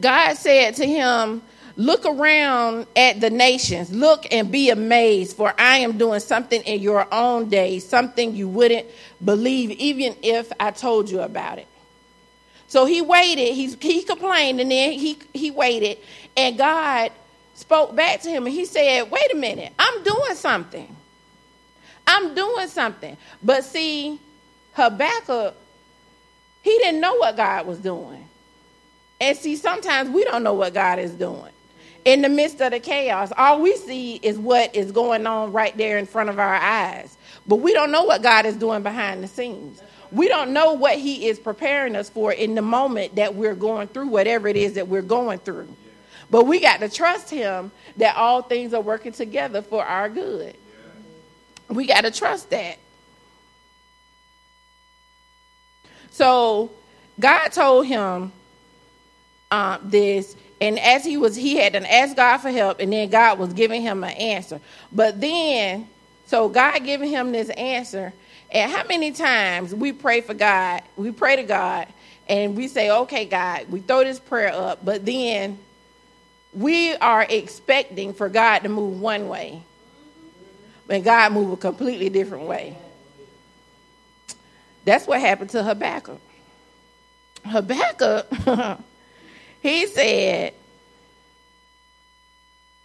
God 0.00 0.34
said 0.34 0.74
to 0.76 0.86
him, 0.86 1.42
Look 1.76 2.06
around 2.06 2.86
at 2.94 3.20
the 3.20 3.30
nations, 3.30 3.92
look 3.92 4.32
and 4.32 4.50
be 4.50 4.70
amazed, 4.70 5.36
for 5.36 5.52
I 5.58 5.78
am 5.78 5.98
doing 5.98 6.20
something 6.20 6.62
in 6.62 6.80
your 6.80 7.12
own 7.12 7.48
day, 7.48 7.80
something 7.80 8.36
you 8.36 8.46
wouldn't 8.46 8.86
believe, 9.24 9.72
even 9.72 10.14
if 10.22 10.52
I 10.60 10.70
told 10.70 11.10
you 11.10 11.20
about 11.20 11.58
it. 11.58 11.66
So 12.68 12.86
he 12.86 13.02
waited, 13.02 13.54
he, 13.54 13.74
he 13.80 14.02
complained, 14.04 14.60
and 14.60 14.70
then 14.70 14.92
he, 14.92 15.18
he 15.32 15.50
waited, 15.50 15.98
and 16.36 16.56
God 16.56 17.10
spoke 17.54 17.94
back 17.96 18.20
to 18.22 18.28
him, 18.28 18.46
and 18.46 18.54
he 18.54 18.64
said, 18.64 19.10
Wait 19.10 19.32
a 19.32 19.36
minute, 19.36 19.72
I'm 19.78 20.02
doing 20.02 20.34
something. 20.34 20.94
I'm 22.06 22.34
doing 22.34 22.68
something. 22.68 23.16
But 23.42 23.64
see, 23.64 24.20
Habakkuk, 24.72 25.54
he 26.62 26.70
didn't 26.78 27.00
know 27.00 27.14
what 27.16 27.36
God 27.36 27.66
was 27.66 27.78
doing. 27.78 28.28
And 29.20 29.36
see, 29.36 29.56
sometimes 29.56 30.10
we 30.10 30.24
don't 30.24 30.42
know 30.42 30.54
what 30.54 30.74
God 30.74 30.98
is 30.98 31.12
doing. 31.12 31.52
In 32.04 32.20
the 32.20 32.28
midst 32.28 32.60
of 32.60 32.72
the 32.72 32.80
chaos, 32.80 33.32
all 33.36 33.62
we 33.62 33.74
see 33.76 34.16
is 34.16 34.36
what 34.36 34.74
is 34.74 34.92
going 34.92 35.26
on 35.26 35.52
right 35.52 35.74
there 35.78 35.96
in 35.96 36.04
front 36.04 36.28
of 36.28 36.38
our 36.38 36.54
eyes. 36.54 37.16
But 37.46 37.56
we 37.56 37.72
don't 37.72 37.90
know 37.90 38.04
what 38.04 38.22
God 38.22 38.44
is 38.44 38.56
doing 38.56 38.82
behind 38.82 39.22
the 39.22 39.28
scenes. 39.28 39.82
We 40.12 40.28
don't 40.28 40.52
know 40.52 40.74
what 40.74 40.98
He 40.98 41.26
is 41.28 41.38
preparing 41.38 41.96
us 41.96 42.10
for 42.10 42.32
in 42.32 42.54
the 42.54 42.62
moment 42.62 43.16
that 43.16 43.34
we're 43.34 43.54
going 43.54 43.88
through 43.88 44.08
whatever 44.08 44.48
it 44.48 44.56
is 44.56 44.74
that 44.74 44.88
we're 44.88 45.02
going 45.02 45.38
through. 45.38 45.74
But 46.34 46.48
we 46.48 46.58
got 46.58 46.80
to 46.80 46.88
trust 46.88 47.30
Him 47.30 47.70
that 47.96 48.16
all 48.16 48.42
things 48.42 48.74
are 48.74 48.80
working 48.80 49.12
together 49.12 49.62
for 49.62 49.84
our 49.84 50.08
good. 50.08 50.56
We 51.68 51.86
got 51.86 52.00
to 52.00 52.10
trust 52.10 52.50
that. 52.50 52.80
So 56.10 56.72
God 57.20 57.50
told 57.50 57.86
him 57.86 58.32
uh, 59.52 59.78
this, 59.84 60.34
and 60.60 60.76
as 60.80 61.04
he 61.04 61.16
was, 61.16 61.36
he 61.36 61.54
had 61.54 61.74
to 61.74 61.94
ask 61.94 62.16
God 62.16 62.38
for 62.38 62.50
help, 62.50 62.80
and 62.80 62.92
then 62.92 63.10
God 63.10 63.38
was 63.38 63.52
giving 63.52 63.82
him 63.82 64.02
an 64.02 64.10
answer. 64.10 64.60
But 64.90 65.20
then, 65.20 65.88
so 66.26 66.48
God 66.48 66.82
giving 66.84 67.10
him 67.10 67.30
this 67.30 67.48
answer, 67.50 68.12
And 68.50 68.72
how 68.72 68.84
many 68.88 69.12
times 69.12 69.72
we 69.72 69.92
pray 69.92 70.20
for 70.20 70.34
God, 70.34 70.82
we 70.96 71.12
pray 71.12 71.36
to 71.36 71.44
God, 71.44 71.86
and 72.28 72.56
we 72.56 72.66
say, 72.66 72.90
okay, 72.90 73.24
God, 73.24 73.66
we 73.70 73.78
throw 73.78 74.02
this 74.02 74.18
prayer 74.18 74.52
up, 74.52 74.84
but 74.84 75.06
then 75.06 75.60
we 76.54 76.94
are 76.96 77.26
expecting 77.28 78.14
for 78.14 78.28
God 78.28 78.60
to 78.60 78.68
move 78.68 79.00
one 79.00 79.28
way, 79.28 79.62
but 80.86 81.04
God 81.04 81.32
move 81.32 81.52
a 81.52 81.56
completely 81.56 82.08
different 82.08 82.44
way. 82.44 82.76
That's 84.84 85.06
what 85.06 85.20
happened 85.20 85.50
to 85.50 85.62
Habakkuk. 85.62 86.20
Habakkuk, 87.44 88.28
he 89.62 89.86
said, 89.86 90.54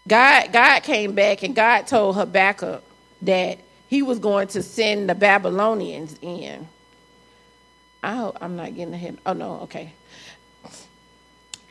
God, 0.08 0.52
God 0.52 0.84
came 0.84 1.14
back 1.14 1.44
and 1.44 1.56
God 1.56 1.88
told 1.88 2.16
Habakkuk 2.16 2.84
that 3.22 3.60
he 3.88 4.02
was 4.02 4.20
going 4.20 4.48
to 4.50 4.64
send 4.64 5.10
the 5.10 5.16
Babylonians 5.16 6.18
in. 6.22 6.68
I 8.02 8.16
hope 8.16 8.38
I'm 8.42 8.56
not 8.56 8.76
getting 8.76 8.94
ahead. 8.94 9.18
Oh 9.26 9.34
no, 9.34 9.60
okay. 9.62 9.94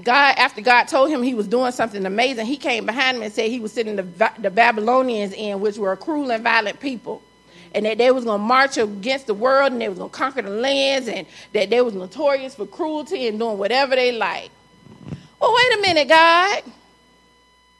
God, 0.03 0.37
after 0.39 0.61
God 0.61 0.85
told 0.85 1.11
him 1.11 1.23
he 1.23 1.35
was 1.35 1.49
doing 1.49 1.73
something 1.73 2.07
amazing, 2.07 2.47
he 2.47 2.57
came 2.57 2.87
behind 2.87 3.17
him 3.17 3.23
and 3.25 3.33
said 3.33 3.51
he 3.51 3.61
was 3.61 3.73
sending 3.73 3.97
the, 3.97 4.33
the 4.39 4.51
Babylonians 4.51 5.33
in, 5.33 5.61
which 5.61 5.77
were 5.77 5.93
a 5.93 5.97
cruel 5.97 6.31
and 6.31 6.43
violent 6.45 6.79
people, 6.81 7.23
and 7.75 7.85
that 7.85 7.99
they 7.99 8.11
was 8.13 8.25
going 8.25 8.41
to 8.41 8.47
march 8.47 8.77
against 8.79 9.27
the 9.27 9.35
world 9.35 9.73
and 9.73 9.81
they 9.81 9.89
was 9.89 9.99
going 9.99 10.11
to 10.11 10.17
conquer 10.17 10.43
the 10.43 10.51
lands, 10.51 11.09
and 11.09 11.27
that 11.53 11.71
they 11.71 11.81
was 11.81 11.95
notorious 11.95 12.55
for 12.55 12.67
cruelty 12.67 13.27
and 13.27 13.39
doing 13.39 13.59
whatever 13.59 13.97
they 13.97 14.13
like. 14.13 14.51
Well, 15.41 15.55
wait 15.55 15.79
a 15.79 15.83
minute, 15.83 16.09
God. 16.09 16.63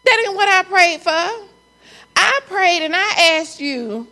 That 0.05 0.25
ain't 0.27 0.37
what 0.37 0.49
I 0.49 0.63
prayed 0.65 1.01
for. 1.03 1.47
I 2.17 2.41
prayed 2.47 2.83
and 2.83 2.97
I 2.97 3.39
asked 3.41 3.61
you 3.61 4.09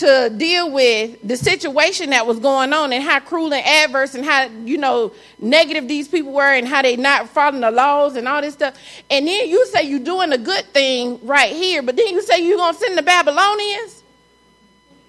to 0.00 0.32
deal 0.34 0.70
with 0.70 1.18
the 1.22 1.36
situation 1.36 2.08
that 2.08 2.26
was 2.26 2.38
going 2.38 2.72
on 2.72 2.90
and 2.90 3.04
how 3.04 3.20
cruel 3.20 3.52
and 3.52 3.66
adverse 3.66 4.14
and 4.14 4.24
how 4.24 4.48
you 4.64 4.78
know 4.78 5.12
negative 5.38 5.86
these 5.88 6.08
people 6.08 6.32
were 6.32 6.54
and 6.54 6.66
how 6.66 6.80
they 6.80 6.96
not 6.96 7.28
following 7.28 7.60
the 7.60 7.70
laws 7.70 8.16
and 8.16 8.26
all 8.26 8.40
this 8.40 8.54
stuff. 8.54 8.74
And 9.10 9.28
then 9.28 9.46
you 9.50 9.66
say 9.66 9.82
you're 9.82 9.98
doing 9.98 10.32
a 10.32 10.38
good 10.38 10.64
thing 10.72 11.20
right 11.22 11.52
here 11.52 11.82
but 11.82 11.96
then 11.96 12.08
you 12.08 12.22
say 12.22 12.42
you're 12.42 12.56
going 12.56 12.72
to 12.72 12.80
send 12.80 12.96
the 12.96 13.02
babylonians? 13.02 14.02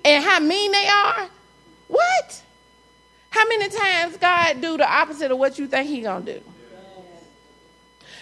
And 0.04 0.22
how 0.22 0.40
mean 0.42 0.74
they 0.74 0.88
are? 0.88 1.30
What? 1.88 2.44
How 3.30 3.48
many 3.48 3.70
times 3.70 4.18
god 4.18 4.60
do 4.60 4.76
the 4.76 4.92
opposite 4.92 5.32
of 5.32 5.38
what 5.38 5.58
you 5.58 5.68
think 5.68 5.88
he 5.88 6.02
going 6.02 6.26
to 6.26 6.34
do? 6.34 6.44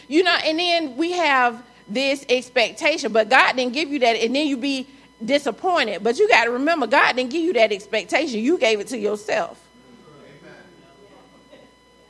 You 0.08 0.21
know 0.21 0.38
and 0.45 0.60
then 0.60 0.97
we 0.97 1.13
have 1.13 1.63
this 1.88 2.23
expectation 2.29 3.12
but 3.12 3.27
god 3.27 3.55
didn't 3.55 3.73
give 3.73 3.89
you 3.89 3.97
that 3.97 4.17
and 4.17 4.36
then 4.36 4.45
you 4.45 4.55
be 4.55 4.86
disappointed. 5.23 6.03
But 6.03 6.19
you 6.19 6.27
got 6.27 6.45
to 6.45 6.51
remember, 6.51 6.88
God 6.88 7.15
didn't 7.15 7.32
give 7.32 7.43
you 7.43 7.53
that 7.53 7.71
expectation. 7.71 8.39
You 8.39 8.58
gave 8.58 8.79
it 8.79 8.88
to 8.88 8.97
yourself. 8.97 9.60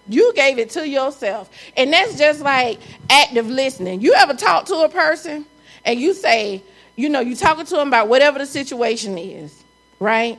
You 0.07 0.33
gave 0.33 0.57
it 0.57 0.71
to 0.71 0.87
yourself. 0.87 1.51
And 1.77 1.93
that's 1.93 2.17
just 2.17 2.41
like 2.41 2.79
active 3.09 3.47
listening. 3.47 4.01
You 4.01 4.13
ever 4.15 4.33
talk 4.33 4.65
to 4.65 4.77
a 4.77 4.89
person 4.89 5.45
and 5.85 5.99
you 5.99 6.13
say, 6.13 6.63
you 6.95 7.09
know, 7.09 7.19
you 7.19 7.35
talking 7.35 7.65
to 7.65 7.75
them 7.75 7.89
about 7.89 8.07
whatever 8.07 8.39
the 8.39 8.45
situation 8.45 9.17
is, 9.17 9.63
right? 9.99 10.37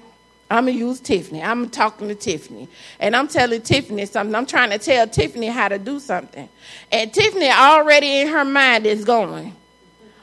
I'm 0.50 0.66
gonna 0.66 0.76
use 0.76 0.98
Tiffany. 0.98 1.40
I'm 1.42 1.70
talking 1.70 2.08
to 2.08 2.14
Tiffany, 2.16 2.68
and 2.98 3.14
I'm 3.14 3.28
telling 3.28 3.62
Tiffany 3.62 4.04
something. 4.04 4.34
I'm 4.34 4.46
trying 4.46 4.70
to 4.70 4.78
tell 4.78 5.06
Tiffany 5.06 5.46
how 5.46 5.68
to 5.68 5.78
do 5.78 6.00
something, 6.00 6.48
and 6.90 7.14
Tiffany 7.14 7.48
already 7.48 8.18
in 8.18 8.28
her 8.28 8.44
mind 8.44 8.84
is 8.84 9.04
going, 9.04 9.54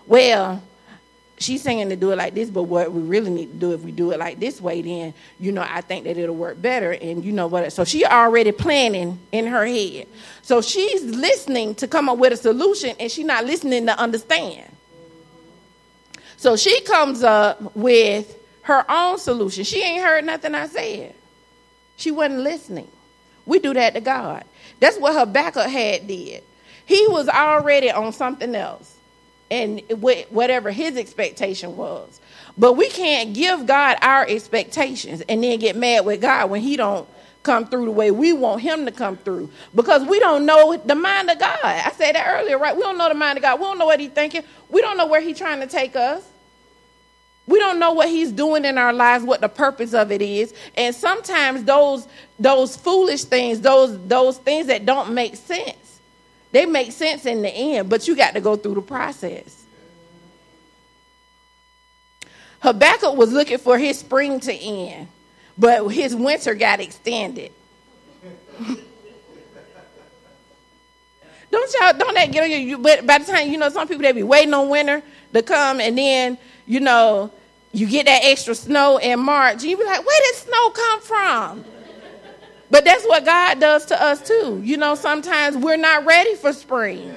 well, 0.05 0.61
she's 1.39 1.61
saying 1.61 1.89
to 1.89 1.95
do 1.95 2.11
it 2.11 2.17
like 2.17 2.33
this, 2.33 2.49
but 2.49 2.63
what 2.63 2.91
we 2.91 3.01
really 3.01 3.29
need 3.29 3.51
to 3.51 3.57
do 3.57 3.73
if 3.73 3.81
we 3.81 3.91
do 3.91 4.11
it 4.11 4.19
like 4.19 4.39
this 4.39 4.59
way, 4.59 4.81
then 4.81 5.13
you 5.39 5.51
know 5.51 5.65
I 5.67 5.81
think 5.81 6.05
that 6.05 6.17
it'll 6.17 6.35
work 6.35 6.61
better. 6.61 6.91
And 6.91 7.23
you 7.23 7.31
know 7.31 7.47
what? 7.47 7.71
So 7.73 7.83
she 7.83 8.05
already 8.05 8.51
planning 8.51 9.19
in 9.31 9.47
her 9.47 9.65
head. 9.65 10.07
So 10.41 10.61
she's 10.61 11.03
listening 11.03 11.75
to 11.75 11.87
come 11.87 12.09
up 12.09 12.17
with 12.17 12.33
a 12.33 12.37
solution, 12.37 12.95
and 12.99 13.11
she's 13.11 13.25
not 13.25 13.45
listening 13.45 13.85
to 13.85 13.99
understand. 13.99 14.71
So 16.37 16.55
she 16.55 16.81
comes 16.81 17.23
up 17.23 17.75
with 17.75 18.37
her 18.63 18.89
own 18.89 19.17
solution. 19.17 19.63
She 19.63 19.81
ain't 19.81 20.03
heard 20.03 20.25
nothing 20.25 20.53
I 20.53 20.67
said. 20.67 21.15
She 21.95 22.11
wasn't 22.11 22.41
listening. 22.41 22.87
We 23.45 23.59
do 23.59 23.73
that 23.73 23.93
to 23.93 24.01
God. 24.01 24.43
That's 24.79 24.97
what 24.97 25.13
Habakkuk 25.15 25.67
had 25.67 26.07
did. 26.07 26.43
He 26.85 27.07
was 27.07 27.27
already 27.27 27.91
on 27.91 28.13
something 28.13 28.53
else 28.53 28.96
and 29.51 29.81
whatever 30.29 30.71
his 30.71 30.97
expectation 30.97 31.77
was. 31.77 32.19
But 32.57 32.73
we 32.73 32.89
can't 32.89 33.33
give 33.33 33.65
God 33.65 33.97
our 34.01 34.25
expectations 34.27 35.21
and 35.29 35.43
then 35.43 35.59
get 35.59 35.75
mad 35.75 36.05
with 36.05 36.21
God 36.21 36.49
when 36.49 36.61
he 36.61 36.77
don't 36.77 37.07
come 37.43 37.65
through 37.67 37.85
the 37.85 37.91
way 37.91 38.11
we 38.11 38.33
want 38.33 38.61
him 38.61 38.85
to 38.85 38.91
come 38.91 39.17
through 39.17 39.49
because 39.73 40.03
we 40.03 40.19
don't 40.19 40.45
know 40.45 40.75
the 40.77 40.95
mind 40.95 41.29
of 41.29 41.39
God. 41.39 41.59
I 41.63 41.91
said 41.95 42.15
that 42.15 42.27
earlier, 42.27 42.57
right? 42.57 42.75
We 42.75 42.81
don't 42.81 42.97
know 42.97 43.07
the 43.09 43.15
mind 43.15 43.37
of 43.37 43.43
God. 43.43 43.59
We 43.59 43.65
don't 43.65 43.79
know 43.79 43.85
what 43.85 43.99
he's 43.99 44.11
thinking. 44.11 44.43
We 44.69 44.81
don't 44.81 44.97
know 44.97 45.07
where 45.07 45.21
he's 45.21 45.37
trying 45.37 45.61
to 45.61 45.67
take 45.67 45.95
us. 45.95 46.27
We 47.47 47.59
don't 47.59 47.79
know 47.79 47.93
what 47.93 48.09
he's 48.09 48.31
doing 48.31 48.65
in 48.65 48.77
our 48.77 48.93
lives, 48.93 49.23
what 49.23 49.41
the 49.41 49.49
purpose 49.49 49.93
of 49.93 50.11
it 50.11 50.21
is. 50.21 50.53
And 50.75 50.93
sometimes 50.95 51.63
those 51.63 52.07
those 52.39 52.75
foolish 52.75 53.23
things, 53.23 53.61
those 53.61 53.97
those 54.07 54.37
things 54.39 54.67
that 54.67 54.85
don't 54.85 55.13
make 55.13 55.35
sense 55.37 55.86
they 56.51 56.65
make 56.65 56.91
sense 56.91 57.25
in 57.25 57.41
the 57.41 57.49
end, 57.49 57.89
but 57.89 58.07
you 58.07 58.15
got 58.15 58.33
to 58.33 58.41
go 58.41 58.55
through 58.55 58.75
the 58.75 58.81
process. 58.81 59.65
Habakkuk 62.59 63.15
was 63.15 63.31
looking 63.31 63.57
for 63.57 63.77
his 63.77 63.99
spring 63.99 64.39
to 64.41 64.53
end, 64.53 65.07
but 65.57 65.87
his 65.89 66.15
winter 66.15 66.55
got 66.55 66.79
extended. 66.79 67.51
don't 71.51 71.73
y'all 71.79 71.93
don't 71.93 72.13
that 72.15 72.31
get 72.31 72.43
on 72.43 72.49
you? 72.51 72.77
But 72.77 73.05
by 73.05 73.19
the 73.19 73.25
time 73.25 73.49
you 73.49 73.57
know, 73.57 73.69
some 73.69 73.87
people 73.87 74.03
they 74.03 74.11
be 74.11 74.23
waiting 74.23 74.53
on 74.53 74.69
winter 74.69 75.03
to 75.33 75.41
come, 75.43 75.79
and 75.79 75.97
then 75.97 76.37
you 76.65 76.79
know 76.79 77.31
you 77.71 77.87
get 77.87 78.05
that 78.07 78.21
extra 78.23 78.55
snow 78.55 78.97
in 78.97 79.19
March, 79.19 79.53
and 79.53 79.63
you 79.63 79.77
be 79.77 79.83
like, 79.83 80.05
where 80.05 80.21
did 80.21 80.35
snow 80.35 80.69
come 80.71 81.01
from? 81.01 81.65
But 82.69 82.83
that's 82.83 83.05
what 83.05 83.23
God 83.25 83.59
does 83.59 83.85
to 83.85 84.01
us 84.01 84.21
too. 84.27 84.61
You 84.63 84.77
know, 84.77 84.95
sometimes 84.95 85.55
we're 85.55 85.77
not 85.77 86.05
ready 86.05 86.35
for 86.35 86.51
spring. 86.51 87.13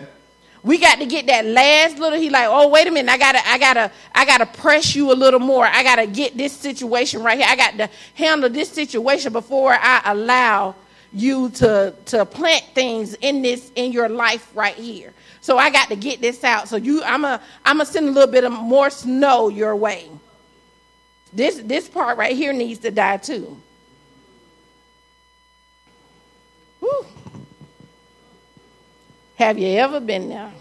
We 0.63 0.79
got 0.79 0.99
to 0.99 1.07
get 1.07 1.27
that 1.27 1.47
last 1.47 1.99
little. 1.99 2.19
He 2.19 2.31
like, 2.31 2.47
oh 2.49 2.69
wait 2.69 2.87
a 2.87 2.91
minute, 2.91 3.11
I 3.11 3.19
gotta, 3.19 3.49
I 3.49 3.59
gotta, 3.59 3.91
I 4.15 4.25
gotta 4.25 4.47
press 4.47 4.95
you 4.95 5.11
a 5.11 5.15
little 5.15 5.41
more. 5.41 5.65
I 5.67 5.83
gotta 5.83 6.07
get 6.07 6.37
this 6.37 6.53
situation 6.53 7.23
right 7.23 7.39
here. 7.39 7.47
I 7.49 7.57
got 7.57 7.79
to 7.79 7.91
handle 8.15 8.51
this 8.51 8.71
situation 8.71 9.33
before 9.33 9.73
I 9.73 10.03
allow 10.05 10.75
you 11.13 11.51
to 11.51 11.95
to 12.07 12.25
plant 12.25 12.65
things 12.75 13.15
in 13.15 13.43
this 13.43 13.73
in 13.75 13.93
your 13.93 14.09
life 14.09 14.51
right 14.55 14.75
here. 14.75 15.13
So 15.41 15.59
I 15.59 15.71
got 15.71 15.89
to 15.89 15.97
get 15.97 16.21
this 16.21 16.45
out. 16.45 16.69
So 16.69 16.77
you, 16.77 17.03
I'm 17.03 17.25
a, 17.25 17.41
I'm 17.65 17.79
gonna 17.79 17.87
send 17.87 18.09
a 18.09 18.13
little 18.13 18.31
bit 18.31 18.45
of 18.45 18.53
more 18.53 18.91
snow 18.91 19.49
your 19.49 19.75
way. 19.75 20.09
This 21.33 21.57
this 21.57 21.89
part 21.89 22.19
right 22.19 22.37
here 22.37 22.53
needs 22.53 22.81
to 22.81 22.91
die 22.91 23.17
too. 23.17 23.61
Have 29.41 29.59
you 29.59 29.69
ever 29.79 30.01
been 30.01 30.29
there? 30.29 30.53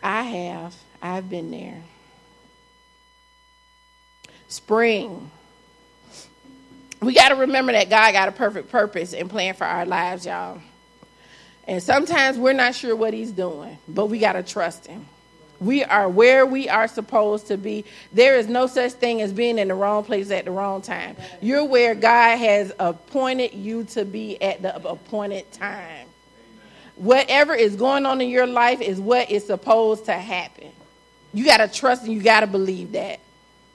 I 0.00 0.22
have. 0.22 0.76
I've 1.02 1.28
been 1.28 1.50
there. 1.50 1.82
Spring. 4.46 5.28
We 7.02 7.12
got 7.12 7.30
to 7.30 7.34
remember 7.34 7.72
that 7.72 7.90
God 7.90 8.12
got 8.12 8.28
a 8.28 8.32
perfect 8.32 8.70
purpose 8.70 9.12
and 9.12 9.28
plan 9.28 9.54
for 9.54 9.64
our 9.64 9.84
lives, 9.84 10.24
y'all. 10.24 10.60
And 11.66 11.82
sometimes 11.82 12.38
we're 12.38 12.52
not 12.52 12.76
sure 12.76 12.94
what 12.94 13.12
He's 13.12 13.32
doing, 13.32 13.76
but 13.88 14.06
we 14.06 14.20
got 14.20 14.34
to 14.34 14.44
trust 14.44 14.86
Him. 14.86 15.04
We 15.60 15.82
are 15.84 16.08
where 16.08 16.46
we 16.46 16.68
are 16.68 16.86
supposed 16.86 17.48
to 17.48 17.56
be. 17.56 17.84
There 18.12 18.36
is 18.36 18.46
no 18.46 18.66
such 18.66 18.92
thing 18.92 19.22
as 19.22 19.32
being 19.32 19.58
in 19.58 19.68
the 19.68 19.74
wrong 19.74 20.04
place 20.04 20.30
at 20.30 20.44
the 20.44 20.50
wrong 20.52 20.82
time. 20.82 21.16
You're 21.40 21.64
where 21.64 21.94
God 21.94 22.36
has 22.36 22.72
appointed 22.78 23.54
you 23.54 23.84
to 23.84 24.04
be 24.04 24.40
at 24.40 24.62
the 24.62 24.76
appointed 24.86 25.50
time. 25.52 26.06
Whatever 26.96 27.54
is 27.54 27.76
going 27.76 28.06
on 28.06 28.20
in 28.20 28.28
your 28.28 28.46
life 28.46 28.80
is 28.80 29.00
what 29.00 29.30
is 29.30 29.46
supposed 29.46 30.06
to 30.06 30.12
happen. 30.14 30.70
You 31.32 31.44
got 31.44 31.58
to 31.58 31.68
trust 31.68 32.04
and 32.04 32.12
you 32.12 32.22
got 32.22 32.40
to 32.40 32.46
believe 32.46 32.92
that. 32.92 33.20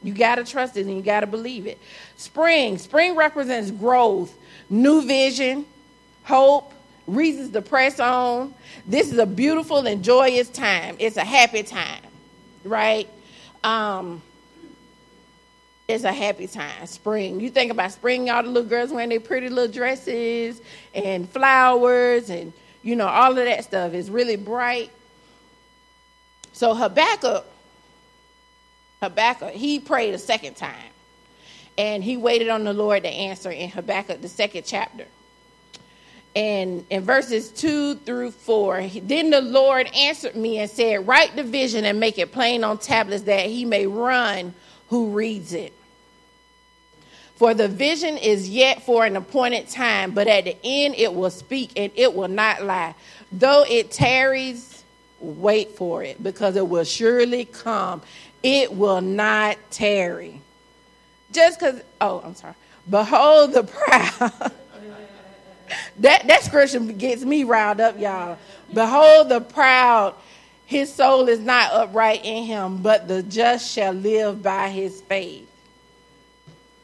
You 0.02 0.14
got 0.14 0.36
to 0.36 0.44
trust 0.44 0.76
it 0.76 0.86
and 0.86 0.98
you 0.98 1.02
got 1.02 1.22
to 1.22 1.28
believe 1.28 1.66
it. 1.66 1.80
Spring. 2.18 2.78
Spring 2.78 3.16
represents 3.16 3.72
growth, 3.72 4.34
new 4.70 5.06
vision, 5.06 5.66
hope, 6.24 6.73
reasons 7.08 7.52
to 7.52 7.62
press 7.62 8.00
on. 8.00 8.54
This 8.86 9.12
is 9.12 9.18
a 9.18 9.26
beautiful 9.26 9.86
and 9.88 10.04
joyous 10.04 10.50
time. 10.50 10.96
It's 11.00 11.18
a 11.18 11.24
happy 11.24 11.64
time, 11.64 12.02
right? 12.64 13.10
Um, 13.64 14.22
it's 15.88 16.04
a 16.04 16.12
happy 16.14 16.48
time. 16.48 16.86
Spring. 16.88 17.40
You 17.40 17.50
think 17.50 17.72
about 17.72 17.92
spring, 17.92 18.30
all 18.30 18.44
the 18.44 18.50
little 18.50 18.70
girls 18.70 18.92
wearing 18.92 19.10
their 19.10 19.20
pretty 19.20 19.50
little 19.50 19.72
dresses 19.72 20.62
and 20.94 21.30
flowers 21.30 22.30
and 22.30 22.54
you 22.84 22.96
know 22.96 23.08
all 23.08 23.32
of 23.32 23.46
that 23.46 23.64
stuff 23.64 23.94
is 23.94 24.10
really 24.10 24.36
bright. 24.36 24.92
So 26.54 26.74
Habakkuk 26.74 27.46
Habakkuk, 29.04 29.52
he 29.52 29.82
prayed 29.82 30.14
a 30.14 30.18
second 30.18 30.56
time. 30.56 30.92
And 31.78 32.04
he 32.04 32.16
waited 32.16 32.48
on 32.50 32.64
the 32.64 32.74
Lord 32.74 33.04
to 33.04 33.10
answer 33.10 33.52
in 33.52 33.70
Habakkuk, 33.70 34.22
the 34.22 34.30
second 34.30 34.64
chapter. 34.66 35.06
And 36.36 36.86
in 36.90 37.04
verses 37.04 37.50
2 37.50 37.96
through 37.96 38.32
4, 38.32 38.88
then 39.04 39.30
the 39.30 39.42
Lord 39.42 39.88
answered 39.96 40.36
me 40.36 40.58
and 40.58 40.70
said, 40.70 41.08
Write 41.08 41.36
the 41.36 41.44
vision 41.44 41.86
and 41.86 42.00
make 42.00 42.18
it 42.18 42.32
plain 42.32 42.64
on 42.64 42.80
tablets 42.80 43.24
that 43.24 43.46
he 43.46 43.66
may 43.66 43.86
run 43.86 44.54
who 44.90 45.10
reads 45.10 45.54
it. 45.54 45.74
For 47.36 47.54
the 47.54 47.68
vision 47.68 48.18
is 48.18 48.50
yet 48.50 48.84
for 48.84 49.06
an 49.06 49.16
appointed 49.16 49.70
time, 49.70 50.12
but 50.12 50.28
at 50.28 50.46
the 50.46 50.56
end 50.64 50.96
it 50.96 51.14
will 51.14 51.30
speak 51.30 51.72
and 51.76 51.92
it 51.96 52.14
will 52.14 52.28
not 52.28 52.64
lie. 52.64 52.96
Though 53.32 53.66
it 53.68 53.92
tarries, 53.92 54.84
wait 55.20 55.72
for 55.72 56.04
it, 56.04 56.22
because 56.22 56.56
it 56.56 56.68
will 56.68 56.84
surely 56.84 57.46
come. 57.46 58.02
It 58.44 58.74
will 58.74 59.02
not 59.02 59.58
tarry. 59.72 60.42
Just 61.32 61.60
because, 61.60 61.82
oh, 62.00 62.22
I'm 62.24 62.36
sorry. 62.36 62.54
Behold 62.90 63.54
the 63.54 63.64
proud. 63.64 64.52
that, 66.00 66.28
that 66.28 66.44
scripture 66.44 66.80
gets 66.80 67.24
me 67.24 67.44
riled 67.44 67.82
up, 67.82 68.00
y'all. 68.00 68.38
Behold 68.74 69.30
the 69.30 69.42
proud. 69.42 70.16
His 70.66 70.92
soul 70.92 71.28
is 71.28 71.40
not 71.40 71.72
upright 71.74 72.22
in 72.24 72.46
him, 72.46 72.78
but 72.78 73.08
the 73.08 73.22
just 73.22 73.72
shall 73.72 73.94
live 73.94 74.42
by 74.42 74.70
his 74.70 75.02
faith. 75.02 75.50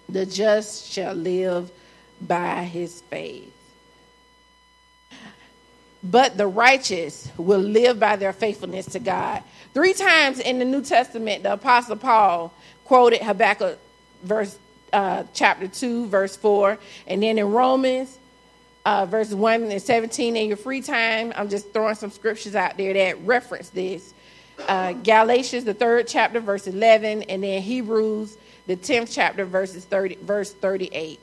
The 0.10 0.25
just 0.25 0.91
shall 0.91 1.13
live 1.13 1.71
by 2.21 2.63
his 2.63 3.02
faith. 3.02 3.54
But 6.04 6.38
the 6.38 6.47
righteous 6.47 7.30
will 7.38 7.60
live 7.60 7.99
by 7.99 8.15
their 8.15 8.34
faithfulness 8.34 8.86
to 8.88 8.99
God. 8.99 9.43
Three 9.73 9.93
times 9.93 10.39
in 10.39 10.60
the 10.60 10.65
New 10.65 10.82
Testament, 10.82 11.43
the 11.43 11.54
Apostle 11.54 11.97
Paul 11.97 12.54
quoted 12.86 13.21
Habakkuk 13.21 13.80
verse 14.23 14.58
uh, 14.93 15.23
chapter 15.34 15.67
2, 15.67 16.08
verse 16.08 16.36
4. 16.36 16.80
And 17.08 17.21
then 17.21 17.38
in 17.38 17.52
Romans, 17.52 18.17
uh, 18.86 19.06
verses 19.06 19.36
1 19.36 19.63
and 19.63 19.82
17, 19.82 20.36
in 20.36 20.48
your 20.48 20.58
free 20.58 20.82
time, 20.82 21.34
I'm 21.36 21.50
just 21.50 21.74
throwing 21.74 21.96
some 21.96 22.12
scriptures 22.12 22.56
out 22.56 22.78
there 22.78 22.94
that 22.94 23.22
reference 23.26 23.70
this. 23.70 24.13
Uh, 24.68 24.94
Galatians, 24.94 25.63
the 25.63 25.74
third 25.74 26.08
chapter, 26.08 26.39
verse 26.39 26.68
11, 26.68 27.24
and 27.24 27.44
then 27.44 27.62
Hebrews, 27.62 28.38
the 28.68 28.76
10th 28.76 29.13
chapter, 29.13 29.46
verses 29.46 29.86
30, 29.86 30.15
verse 30.22 30.54
38. 30.54 31.20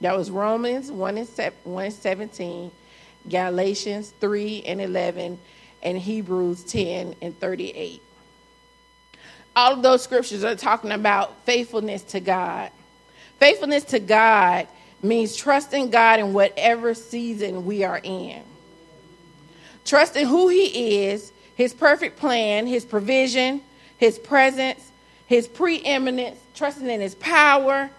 That 0.00 0.16
was 0.16 0.30
Romans 0.30 0.90
1 0.90 1.18
and, 1.18 1.28
1 1.64 1.84
and 1.84 1.94
17, 1.94 2.70
Galatians 3.28 4.12
3 4.20 4.62
and 4.66 4.80
11, 4.80 5.38
and 5.82 5.98
Hebrews 5.98 6.64
10 6.64 7.14
and 7.22 7.38
38. 7.38 8.02
All 9.54 9.72
of 9.72 9.82
those 9.82 10.02
scriptures 10.02 10.44
are 10.44 10.54
talking 10.54 10.92
about 10.92 11.44
faithfulness 11.46 12.02
to 12.02 12.20
God. 12.20 12.70
Faithfulness 13.38 13.84
to 13.84 13.98
God 13.98 14.68
means 15.02 15.36
trusting 15.36 15.90
God 15.90 16.20
in 16.20 16.32
whatever 16.32 16.94
season 16.94 17.64
we 17.66 17.84
are 17.84 18.00
in. 18.02 18.42
Trusting 19.84 20.26
who 20.26 20.48
He 20.48 21.04
is, 21.04 21.32
His 21.54 21.72
perfect 21.72 22.18
plan, 22.18 22.66
His 22.66 22.84
provision, 22.84 23.62
His 23.98 24.18
presence, 24.18 24.90
His 25.26 25.46
preeminence, 25.46 26.38
trusting 26.54 26.88
in 26.88 27.00
His 27.00 27.14
power, 27.14 27.90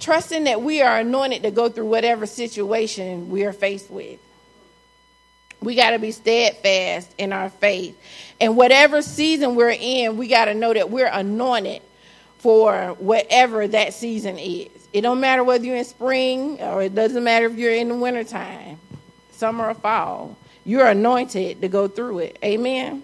trusting 0.00 0.44
that 0.44 0.62
we 0.62 0.82
are 0.82 0.98
anointed 0.98 1.42
to 1.42 1.50
go 1.50 1.68
through 1.68 1.86
whatever 1.86 2.26
situation 2.26 3.30
we 3.30 3.44
are 3.44 3.52
faced 3.52 3.90
with. 3.90 4.18
We 5.60 5.74
got 5.74 5.90
to 5.90 5.98
be 5.98 6.12
steadfast 6.12 7.12
in 7.18 7.32
our 7.32 7.50
faith. 7.50 8.00
And 8.40 8.56
whatever 8.56 9.02
season 9.02 9.56
we're 9.56 9.76
in, 9.78 10.16
we 10.16 10.28
got 10.28 10.44
to 10.44 10.54
know 10.54 10.72
that 10.72 10.90
we're 10.90 11.08
anointed 11.08 11.82
for 12.38 12.94
whatever 12.98 13.66
that 13.66 13.92
season 13.92 14.38
is. 14.38 14.77
It 14.92 15.02
don't 15.02 15.20
matter 15.20 15.44
whether 15.44 15.64
you're 15.64 15.76
in 15.76 15.84
spring 15.84 16.60
or 16.60 16.82
it 16.82 16.94
doesn't 16.94 17.22
matter 17.22 17.46
if 17.46 17.56
you're 17.56 17.74
in 17.74 17.88
the 17.88 17.94
wintertime, 17.94 18.78
summer 19.32 19.68
or 19.68 19.74
fall. 19.74 20.36
You're 20.64 20.86
anointed 20.86 21.60
to 21.60 21.68
go 21.68 21.88
through 21.88 22.20
it. 22.20 22.38
Amen. 22.44 23.02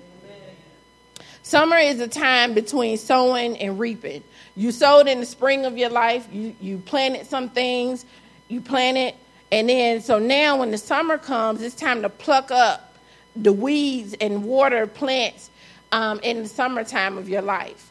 Summer 1.43 1.77
is 1.77 2.01
a 2.01 2.09
time 2.09 2.55
between 2.55 2.97
sowing 2.97 3.59
and 3.59 3.79
reaping. 3.79 4.25
You 4.57 4.73
sowed 4.73 5.09
in 5.09 5.21
the 5.21 5.27
spring 5.27 5.67
of 5.67 5.77
your 5.77 5.91
life, 5.91 6.27
you, 6.33 6.57
you 6.61 6.79
planted 6.79 7.27
some 7.27 7.51
things, 7.51 8.07
you 8.49 8.63
planted, 8.63 9.15
and 9.53 9.69
then 9.69 10.01
so 10.01 10.19
now 10.19 10.59
when 10.59 10.71
the 10.71 10.79
summer 10.79 11.19
comes, 11.19 11.61
it's 11.61 11.75
time 11.75 12.03
to 12.03 12.09
pluck 12.09 12.51
up 12.51 12.95
the 13.37 13.53
weeds 13.53 14.15
and 14.21 14.45
water 14.45 14.87
plants 14.87 15.51
um, 15.93 16.19
in 16.23 16.43
the 16.43 16.49
summertime 16.49 17.19
of 17.19 17.29
your 17.29 17.43
life. 17.43 17.91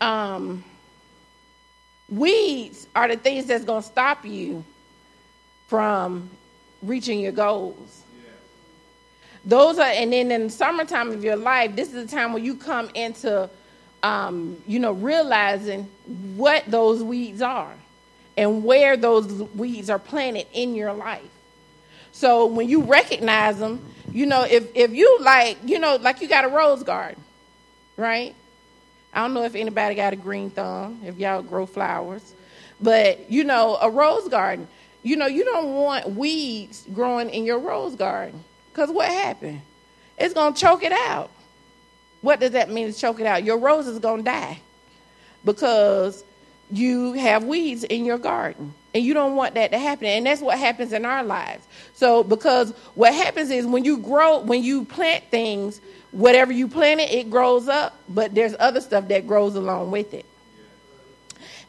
Um, 0.00 0.64
weeds 2.10 2.86
are 2.94 3.08
the 3.08 3.16
things 3.16 3.46
that's 3.46 3.64
going 3.64 3.82
to 3.82 3.88
stop 3.88 4.24
you 4.24 4.64
from 5.68 6.28
reaching 6.82 7.20
your 7.20 7.32
goals. 7.32 8.02
Those 9.44 9.78
are, 9.78 9.86
and 9.86 10.12
then 10.12 10.30
in 10.30 10.44
the 10.44 10.50
summertime 10.50 11.12
of 11.12 11.24
your 11.24 11.36
life, 11.36 11.74
this 11.74 11.88
is 11.92 12.10
the 12.10 12.16
time 12.16 12.32
when 12.32 12.44
you 12.44 12.56
come 12.56 12.90
into, 12.94 13.48
um, 14.02 14.56
you 14.66 14.78
know, 14.78 14.92
realizing 14.92 15.84
what 16.36 16.64
those 16.66 17.02
weeds 17.02 17.40
are 17.40 17.72
and 18.36 18.64
where 18.64 18.96
those 18.96 19.26
weeds 19.54 19.88
are 19.88 19.98
planted 19.98 20.46
in 20.52 20.74
your 20.74 20.92
life. 20.92 21.22
So 22.12 22.46
when 22.46 22.68
you 22.68 22.82
recognize 22.82 23.58
them, 23.58 23.84
you 24.12 24.26
know, 24.26 24.42
if, 24.42 24.66
if 24.74 24.92
you 24.92 25.18
like, 25.20 25.56
you 25.64 25.78
know, 25.78 25.96
like 25.96 26.20
you 26.20 26.28
got 26.28 26.44
a 26.44 26.48
rose 26.48 26.82
garden, 26.82 27.22
right? 27.96 28.34
I 29.12 29.22
don't 29.22 29.34
know 29.34 29.44
if 29.44 29.54
anybody 29.54 29.94
got 29.94 30.12
a 30.12 30.16
green 30.16 30.50
thumb, 30.50 31.00
if 31.04 31.18
y'all 31.18 31.42
grow 31.42 31.66
flowers, 31.66 32.34
but 32.80 33.30
you 33.30 33.44
know, 33.44 33.76
a 33.80 33.90
rose 33.90 34.28
garden, 34.28 34.68
you 35.02 35.16
know, 35.16 35.26
you 35.26 35.44
don't 35.44 35.74
want 35.74 36.10
weeds 36.10 36.86
growing 36.92 37.30
in 37.30 37.44
your 37.44 37.58
rose 37.58 37.94
garden 37.96 38.42
because 38.72 38.90
what 38.90 39.08
happened? 39.08 39.60
It's 40.18 40.34
going 40.34 40.54
to 40.54 40.60
choke 40.60 40.82
it 40.82 40.92
out. 40.92 41.30
What 42.20 42.40
does 42.40 42.50
that 42.52 42.70
mean 42.70 42.92
to 42.92 42.98
choke 42.98 43.20
it 43.20 43.26
out? 43.26 43.44
Your 43.44 43.58
rose 43.58 43.86
is 43.86 43.98
going 43.98 44.18
to 44.18 44.24
die 44.24 44.60
because 45.44 46.22
you 46.70 47.14
have 47.14 47.44
weeds 47.44 47.84
in 47.84 48.04
your 48.04 48.18
garden. 48.18 48.74
And 48.92 49.04
you 49.04 49.14
don't 49.14 49.36
want 49.36 49.54
that 49.54 49.70
to 49.70 49.78
happen. 49.78 50.06
And 50.06 50.26
that's 50.26 50.40
what 50.40 50.58
happens 50.58 50.92
in 50.92 51.04
our 51.04 51.22
lives. 51.22 51.66
So, 51.94 52.24
because 52.24 52.72
what 52.94 53.14
happens 53.14 53.50
is 53.50 53.64
when 53.64 53.84
you 53.84 53.98
grow, 53.98 54.40
when 54.40 54.64
you 54.64 54.84
plant 54.84 55.24
things, 55.30 55.80
whatever 56.12 56.52
you 56.52 56.68
plant 56.68 57.00
it, 57.00 57.10
it 57.10 57.30
grows 57.30 57.68
up, 57.68 57.98
but 58.08 58.34
there's 58.34 58.54
other 58.58 58.80
stuff 58.80 59.08
that 59.08 59.26
grows 59.26 59.54
along 59.54 59.90
with 59.90 60.14
it. 60.14 60.26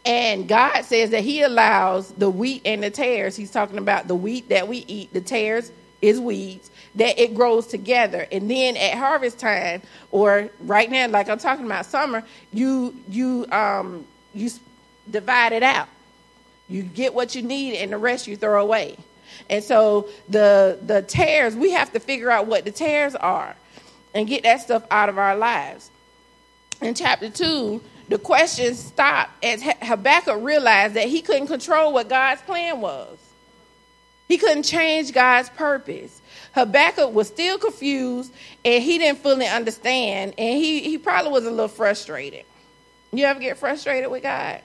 And 0.04 0.48
God 0.48 0.82
says 0.84 1.12
that 1.12 1.24
He 1.24 1.42
allows 1.42 2.12
the 2.14 2.30
wheat 2.30 2.64
and 2.66 2.84
the 2.84 2.90
tares. 2.90 3.36
He's 3.36 3.52
talking 3.52 3.78
about 3.78 4.08
the 4.08 4.16
wheat 4.16 4.50
that 4.50 4.68
we 4.68 4.84
eat, 4.88 5.14
the 5.14 5.22
tares 5.22 5.72
is 6.02 6.20
weeds, 6.20 6.72
that 6.96 7.20
it 7.20 7.36
grows 7.36 7.68
together. 7.68 8.28
And 8.32 8.50
then 8.50 8.76
at 8.78 8.98
harvest 8.98 9.38
time, 9.38 9.84
or 10.10 10.50
right 10.62 10.90
now, 10.90 11.08
like 11.08 11.30
I'm 11.30 11.38
talking 11.38 11.66
about 11.66 11.86
summer, 11.86 12.24
you 12.52 12.96
you 13.08 13.46
um 13.52 14.06
you 14.34 14.50
divide 15.10 15.54
it 15.54 15.64
out. 15.64 15.88
You 16.68 16.82
get 16.84 17.14
what 17.14 17.36
you 17.36 17.44
need, 17.44 17.76
and 17.78 17.92
the 17.92 17.98
rest 17.98 18.28
you 18.28 18.36
throw 18.36 18.62
away. 18.64 18.98
And 19.52 19.64
so 19.64 20.10
the 20.30 20.80
the 20.82 21.04
tares, 21.04 21.56
we 21.56 21.72
have 21.72 21.94
to 21.94 22.00
figure 22.00 22.32
out 22.32 22.48
what 22.48 22.66
the 22.66 22.72
tares 22.72 23.16
are 23.16 23.56
and 24.14 24.28
get 24.28 24.44
that 24.44 24.62
stuff 24.62 24.84
out 24.92 25.10
of 25.10 25.18
our 25.18 25.36
lives. 25.36 25.90
In 26.82 26.94
chapter 26.96 27.30
2, 27.30 27.82
the 28.10 28.18
questions 28.18 28.80
stopped 28.80 29.32
as 29.44 29.62
Habakkuk 29.62 30.44
realized 30.44 30.96
that 30.96 31.08
he 31.08 31.22
couldn't 31.22 31.48
control 31.48 31.94
what 31.94 32.10
God's 32.10 32.42
plan 32.42 32.82
was. 32.82 33.18
He 34.28 34.38
couldn't 34.38 34.64
change 34.64 35.14
God's 35.14 35.50
purpose. 35.50 36.22
Habakkuk 36.54 37.14
was 37.14 37.28
still 37.28 37.58
confused 37.58 38.34
and 38.66 38.84
he 38.84 38.98
didn't 38.98 39.20
fully 39.20 39.48
understand, 39.48 40.34
and 40.38 40.58
he, 40.58 40.82
he 40.82 40.98
probably 40.98 41.32
was 41.32 41.46
a 41.46 41.52
little 41.52 41.68
frustrated. 41.68 42.46
You 43.14 43.26
ever 43.26 43.40
get 43.40 43.58
frustrated 43.58 44.10
with 44.10 44.24
God? 44.24 44.62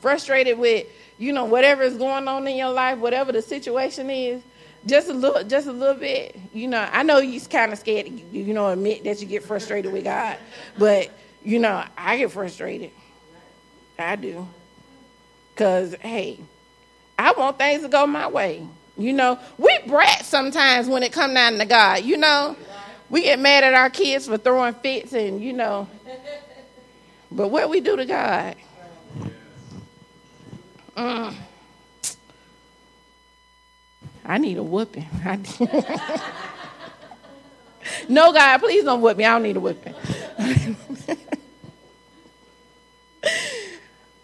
Frustrated 0.00 0.58
with, 0.58 0.86
you 1.18 1.32
know, 1.32 1.44
whatever 1.44 1.82
is 1.82 1.96
going 1.96 2.26
on 2.28 2.46
in 2.46 2.56
your 2.56 2.72
life, 2.72 2.98
whatever 2.98 3.32
the 3.32 3.42
situation 3.42 4.10
is? 4.10 4.42
Just 4.86 5.08
a 5.08 5.12
little, 5.12 5.42
just 5.44 5.66
a 5.66 5.72
little 5.72 5.94
bit. 5.94 6.38
You 6.54 6.68
know, 6.68 6.88
I 6.90 7.02
know 7.02 7.18
you're 7.18 7.42
kind 7.42 7.72
of 7.72 7.78
scared 7.78 8.06
to, 8.06 8.12
you 8.12 8.54
know, 8.54 8.68
admit 8.70 9.04
that 9.04 9.20
you 9.20 9.26
get 9.26 9.42
frustrated 9.42 9.92
with 9.92 10.04
God, 10.04 10.38
but 10.78 11.10
you 11.44 11.58
know, 11.58 11.84
I 11.96 12.18
get 12.18 12.30
frustrated. 12.30 12.90
I 13.98 14.16
do, 14.16 14.46
cause 15.56 15.94
hey, 16.00 16.38
I 17.18 17.32
want 17.32 17.58
things 17.58 17.82
to 17.82 17.88
go 17.88 18.06
my 18.06 18.26
way. 18.28 18.66
You 18.98 19.12
know, 19.12 19.38
we 19.58 19.78
brat 19.86 20.24
sometimes 20.24 20.88
when 20.88 21.02
it 21.02 21.12
come 21.12 21.34
down 21.34 21.58
to 21.58 21.64
God. 21.64 22.02
You 22.04 22.16
know, 22.16 22.56
we 23.10 23.22
get 23.22 23.38
mad 23.38 23.64
at 23.64 23.74
our 23.74 23.90
kids 23.90 24.26
for 24.26 24.38
throwing 24.38 24.74
fits, 24.74 25.12
and 25.12 25.42
you 25.42 25.52
know, 25.52 25.88
but 27.30 27.48
what 27.48 27.68
we 27.68 27.80
do 27.80 27.96
to 27.96 28.04
God. 28.04 28.56
Mm. 30.96 31.34
I 34.26 34.38
need 34.38 34.58
a 34.58 34.62
whooping. 34.62 35.06
no, 38.08 38.32
God, 38.32 38.58
please 38.58 38.84
don't 38.84 39.00
whip 39.00 39.16
me. 39.16 39.24
I 39.24 39.32
don't 39.32 39.42
need 39.44 39.56
a 39.56 39.60
whooping. 39.60 39.94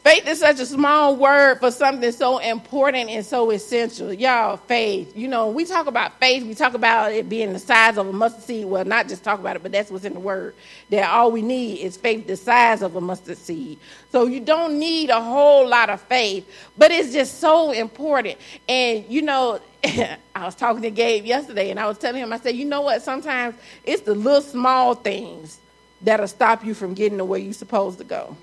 faith 0.02 0.26
is 0.26 0.40
such 0.40 0.58
a 0.58 0.66
small 0.66 1.14
word 1.16 1.60
for 1.60 1.70
something 1.70 2.10
so 2.10 2.38
important 2.38 3.08
and 3.08 3.24
so 3.24 3.50
essential. 3.50 4.12
Y'all, 4.12 4.56
faith. 4.56 5.16
You 5.16 5.28
know, 5.28 5.48
we 5.48 5.64
talk 5.64 5.86
about 5.86 6.18
faith, 6.18 6.44
we 6.44 6.54
talk 6.54 6.74
about 6.74 7.12
it 7.12 7.28
being 7.28 7.52
the 7.52 7.58
size 7.58 7.96
of 7.96 8.08
a 8.08 8.12
mustard 8.12 8.42
seed. 8.42 8.66
Well, 8.66 8.84
not 8.84 9.08
just 9.08 9.22
talk 9.22 9.38
about 9.38 9.56
it, 9.56 9.62
but 9.62 9.70
that's 9.70 9.90
what's 9.90 10.04
in 10.04 10.14
the 10.14 10.20
word. 10.20 10.54
That 10.90 11.08
all 11.08 11.30
we 11.30 11.42
need 11.42 11.80
is 11.80 11.96
faith 11.96 12.26
the 12.26 12.36
size 12.36 12.82
of 12.82 12.96
a 12.96 13.00
mustard 13.00 13.38
seed. 13.38 13.78
So 14.10 14.26
you 14.26 14.40
don't 14.40 14.78
need 14.78 15.10
a 15.10 15.20
whole 15.20 15.68
lot 15.68 15.88
of 15.88 16.00
faith, 16.00 16.50
but 16.76 16.90
it's 16.90 17.12
just 17.12 17.38
so 17.38 17.70
important. 17.70 18.38
And, 18.68 19.04
you 19.08 19.22
know, 19.22 19.60
I 19.84 20.44
was 20.44 20.54
talking 20.56 20.82
to 20.82 20.90
Gabe 20.90 21.24
yesterday 21.24 21.70
and 21.70 21.78
I 21.78 21.86
was 21.86 21.98
telling 21.98 22.22
him, 22.22 22.32
I 22.32 22.38
said, 22.38 22.56
you 22.56 22.64
know 22.64 22.80
what? 22.80 23.02
Sometimes 23.02 23.54
it's 23.84 24.02
the 24.02 24.14
little 24.14 24.42
small 24.42 24.94
things 24.94 25.58
that'll 26.00 26.26
stop 26.26 26.64
you 26.64 26.74
from 26.74 26.94
getting 26.94 27.18
to 27.18 27.24
where 27.24 27.38
you're 27.38 27.52
supposed 27.52 27.98
to 27.98 28.04
go 28.04 28.36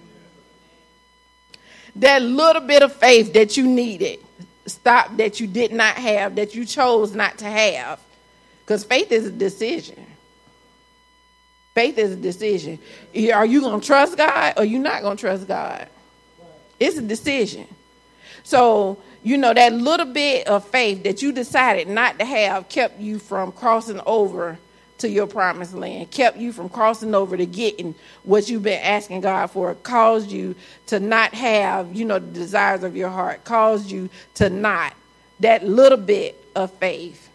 that 1.97 2.21
little 2.21 2.61
bit 2.61 2.83
of 2.83 2.93
faith 2.93 3.33
that 3.33 3.57
you 3.57 3.67
needed, 3.67 4.19
stop 4.65 5.17
that 5.17 5.39
you 5.39 5.47
did 5.47 5.71
not 5.71 5.95
have, 5.95 6.35
that 6.35 6.55
you 6.55 6.65
chose 6.65 7.13
not 7.13 7.37
to 7.39 7.45
have. 7.45 7.99
Because 8.63 8.83
faith 8.83 9.11
is 9.11 9.25
a 9.25 9.31
decision. 9.31 10.05
Faith 11.73 11.97
is 11.97 12.11
a 12.11 12.15
decision. 12.15 12.79
Are 13.33 13.45
you 13.45 13.61
going 13.61 13.81
to 13.81 13.85
trust 13.85 14.17
God 14.17 14.53
or 14.57 14.65
you 14.65 14.79
not 14.79 15.01
going 15.01 15.17
to 15.17 15.21
trust 15.21 15.47
God? 15.47 15.87
It's 16.79 16.97
a 16.97 17.01
decision. 17.01 17.67
So, 18.43 18.97
you 19.23 19.37
know, 19.37 19.53
that 19.53 19.73
little 19.73 20.05
bit 20.05 20.47
of 20.47 20.67
faith 20.67 21.03
that 21.03 21.21
you 21.21 21.31
decided 21.31 21.87
not 21.87 22.19
to 22.19 22.25
have 22.25 22.69
kept 22.69 22.99
you 22.99 23.19
from 23.19 23.51
crossing 23.51 24.01
over 24.05 24.57
to 24.99 25.09
your 25.09 25.27
promised 25.27 25.73
land, 25.73 26.11
kept 26.11 26.37
you 26.37 26.51
from 26.51 26.69
crossing 26.69 27.15
over 27.15 27.37
to 27.37 27.45
getting 27.45 27.95
what 28.23 28.49
you've 28.49 28.63
been 28.63 28.81
asking 28.81 29.21
God 29.21 29.47
for, 29.47 29.75
caused 29.75 30.31
you 30.31 30.55
to 30.87 30.99
not 30.99 31.33
have, 31.33 31.93
you 31.95 32.05
know, 32.05 32.19
the 32.19 32.31
desires 32.31 32.83
of 32.83 32.95
your 32.95 33.09
heart, 33.09 33.43
caused 33.43 33.91
you 33.91 34.09
to 34.35 34.49
not 34.49 34.93
that 35.39 35.65
little 35.67 35.97
bit 35.97 36.41
of 36.55 36.71
faith. 36.73 37.29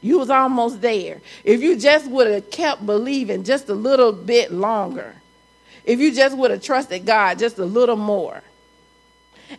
You 0.00 0.18
was 0.18 0.30
almost 0.30 0.80
there. 0.80 1.20
If 1.44 1.62
you 1.62 1.76
just 1.76 2.10
would 2.10 2.26
have 2.26 2.50
kept 2.50 2.84
believing 2.84 3.44
just 3.44 3.68
a 3.68 3.74
little 3.74 4.12
bit 4.12 4.50
longer, 4.52 5.14
if 5.84 6.00
you 6.00 6.12
just 6.12 6.36
would 6.36 6.50
have 6.50 6.62
trusted 6.62 7.06
God 7.06 7.38
just 7.38 7.58
a 7.58 7.64
little 7.64 7.96
more. 7.96 8.42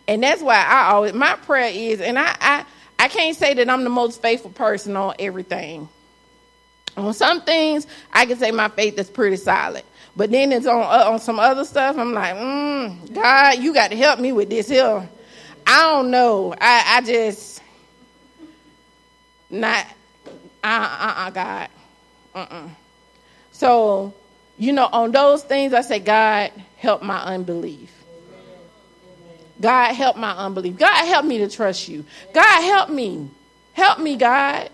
And 0.08 0.24
that's 0.24 0.42
why 0.42 0.56
I 0.56 0.92
always 0.92 1.13
my 1.13 1.36
prayer 1.36 1.72
is, 1.74 2.02
and 2.02 2.18
I 2.18 2.36
I, 2.42 2.66
I 3.00 3.08
can't 3.08 3.38
say 3.38 3.54
that 3.54 3.70
I'm 3.70 3.84
the 3.84 3.89
most 3.89 4.22
faithful 4.22 4.52
person 4.52 4.98
on 4.98 5.16
everything. 5.20 5.88
On 6.95 7.13
some 7.13 7.41
things, 7.41 7.88
I 8.12 8.25
can 8.25 8.38
say 8.38 8.51
my 8.51 8.69
faith 8.69 8.97
is 8.99 9.10
pretty 9.10 9.38
solid. 9.38 9.84
But 10.15 10.29
then 10.29 10.51
it's 10.51 10.67
on 10.67 10.82
uh, 10.82 11.10
on 11.10 11.19
some 11.19 11.39
other 11.39 11.65
stuff. 11.65 11.97
I'm 11.97 12.13
like, 12.13 12.36
mm, 12.36 13.13
God, 13.13 13.60
you 13.60 13.73
got 13.73 13.89
to 13.91 13.97
help 13.97 14.19
me 14.19 14.32
with 14.32 14.49
this 14.49 14.67
here. 14.69 15.10
I 15.65 15.91
don't 15.91 16.12
know. 16.12 16.53
I, 16.60 16.97
I 16.97 17.01
just 17.01 17.62
not. 19.49 19.86
Uh 20.63 20.67
uh 20.67 21.13
uh 21.17 21.29
God. 21.32 21.69
Uh 22.36 22.47
uh. 22.49 22.67
So, 23.51 24.13
you 24.58 24.71
know, 24.71 24.88
on 24.91 25.12
those 25.12 25.43
things, 25.43 25.73
I 25.73 25.82
say, 25.82 25.99
God, 25.99 26.51
help 26.77 27.01
my 27.01 27.21
unbelief. 27.23 27.91
God, 29.60 29.93
help 29.93 30.17
my 30.17 30.32
unbelief. 30.32 30.77
God, 30.77 31.06
help 31.06 31.25
me 31.25 31.38
to 31.39 31.49
trust 31.49 31.88
you. 31.88 32.06
God, 32.34 32.62
help 32.62 32.89
me. 32.89 33.29
Help 33.73 33.99
me, 33.99 34.15
God. 34.15 34.69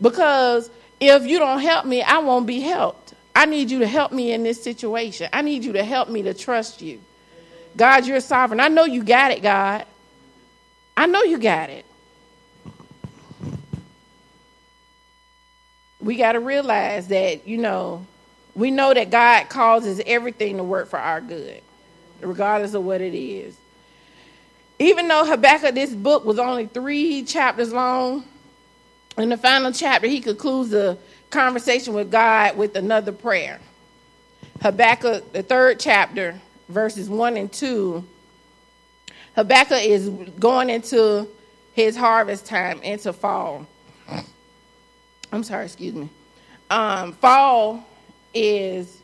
Because 0.00 0.70
if 1.00 1.26
you 1.26 1.38
don't 1.38 1.60
help 1.60 1.86
me, 1.86 2.02
I 2.02 2.18
won't 2.18 2.46
be 2.46 2.60
helped. 2.60 3.14
I 3.34 3.44
need 3.44 3.70
you 3.70 3.80
to 3.80 3.86
help 3.86 4.12
me 4.12 4.32
in 4.32 4.42
this 4.42 4.62
situation. 4.62 5.28
I 5.32 5.42
need 5.42 5.64
you 5.64 5.72
to 5.74 5.84
help 5.84 6.08
me 6.08 6.22
to 6.22 6.32
trust 6.32 6.80
you. 6.80 7.00
God, 7.76 8.06
you're 8.06 8.20
sovereign. 8.20 8.60
I 8.60 8.68
know 8.68 8.84
you 8.84 9.04
got 9.04 9.30
it, 9.30 9.42
God. 9.42 9.84
I 10.96 11.06
know 11.06 11.22
you 11.22 11.38
got 11.38 11.68
it. 11.68 11.84
We 16.00 16.16
got 16.16 16.32
to 16.32 16.40
realize 16.40 17.08
that, 17.08 17.46
you 17.46 17.58
know, 17.58 18.06
we 18.54 18.70
know 18.70 18.94
that 18.94 19.10
God 19.10 19.50
causes 19.50 20.00
everything 20.06 20.56
to 20.56 20.62
work 20.62 20.88
for 20.88 20.98
our 20.98 21.20
good, 21.20 21.60
regardless 22.22 22.72
of 22.72 22.84
what 22.84 23.02
it 23.02 23.14
is. 23.14 23.56
Even 24.78 25.08
though 25.08 25.26
Habakkuk, 25.26 25.74
this 25.74 25.94
book 25.94 26.24
was 26.24 26.38
only 26.38 26.66
three 26.66 27.22
chapters 27.24 27.72
long, 27.72 28.24
in 29.18 29.28
the 29.30 29.36
final 29.36 29.72
chapter, 29.72 30.06
he 30.06 30.20
concludes 30.20 30.70
the 30.70 30.98
conversation 31.30 31.94
with 31.94 32.10
God 32.10 32.56
with 32.56 32.76
another 32.76 33.12
prayer. 33.12 33.60
Habakkuk, 34.60 35.32
the 35.32 35.42
third 35.42 35.80
chapter, 35.80 36.40
verses 36.68 37.08
1 37.08 37.36
and 37.36 37.52
2. 37.52 38.04
Habakkuk 39.34 39.82
is 39.82 40.08
going 40.38 40.70
into 40.70 41.28
his 41.74 41.96
harvest 41.96 42.46
time, 42.46 42.80
into 42.82 43.12
fall. 43.12 43.66
I'm 45.32 45.44
sorry, 45.44 45.66
excuse 45.66 45.94
me. 45.94 46.08
Um, 46.70 47.12
fall 47.12 47.86
is 48.34 49.00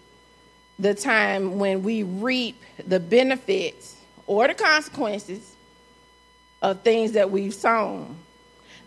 the 0.78 0.94
time 0.94 1.58
when 1.58 1.82
we 1.82 2.02
reap 2.02 2.60
the 2.86 2.98
benefits 2.98 3.96
or 4.26 4.48
the 4.48 4.54
consequences 4.54 5.54
of 6.62 6.82
things 6.82 7.12
that 7.12 7.30
we've 7.30 7.54
sown. 7.54 8.16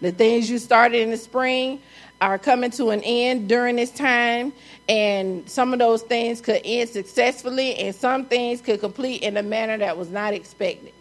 The 0.01 0.11
things 0.11 0.49
you 0.49 0.57
started 0.57 1.01
in 1.01 1.11
the 1.11 1.17
spring 1.17 1.81
are 2.21 2.37
coming 2.37 2.71
to 2.71 2.89
an 2.89 3.01
end 3.03 3.47
during 3.49 3.75
this 3.75 3.91
time, 3.91 4.53
and 4.87 5.49
some 5.49 5.73
of 5.73 5.79
those 5.79 6.01
things 6.01 6.41
could 6.41 6.61
end 6.63 6.89
successfully, 6.89 7.75
and 7.75 7.93
some 7.93 8.25
things 8.25 8.61
could 8.61 8.79
complete 8.79 9.21
in 9.21 9.37
a 9.37 9.43
manner 9.43 9.77
that 9.77 9.97
was 9.97 10.09
not 10.09 10.33
expected. 10.33 10.93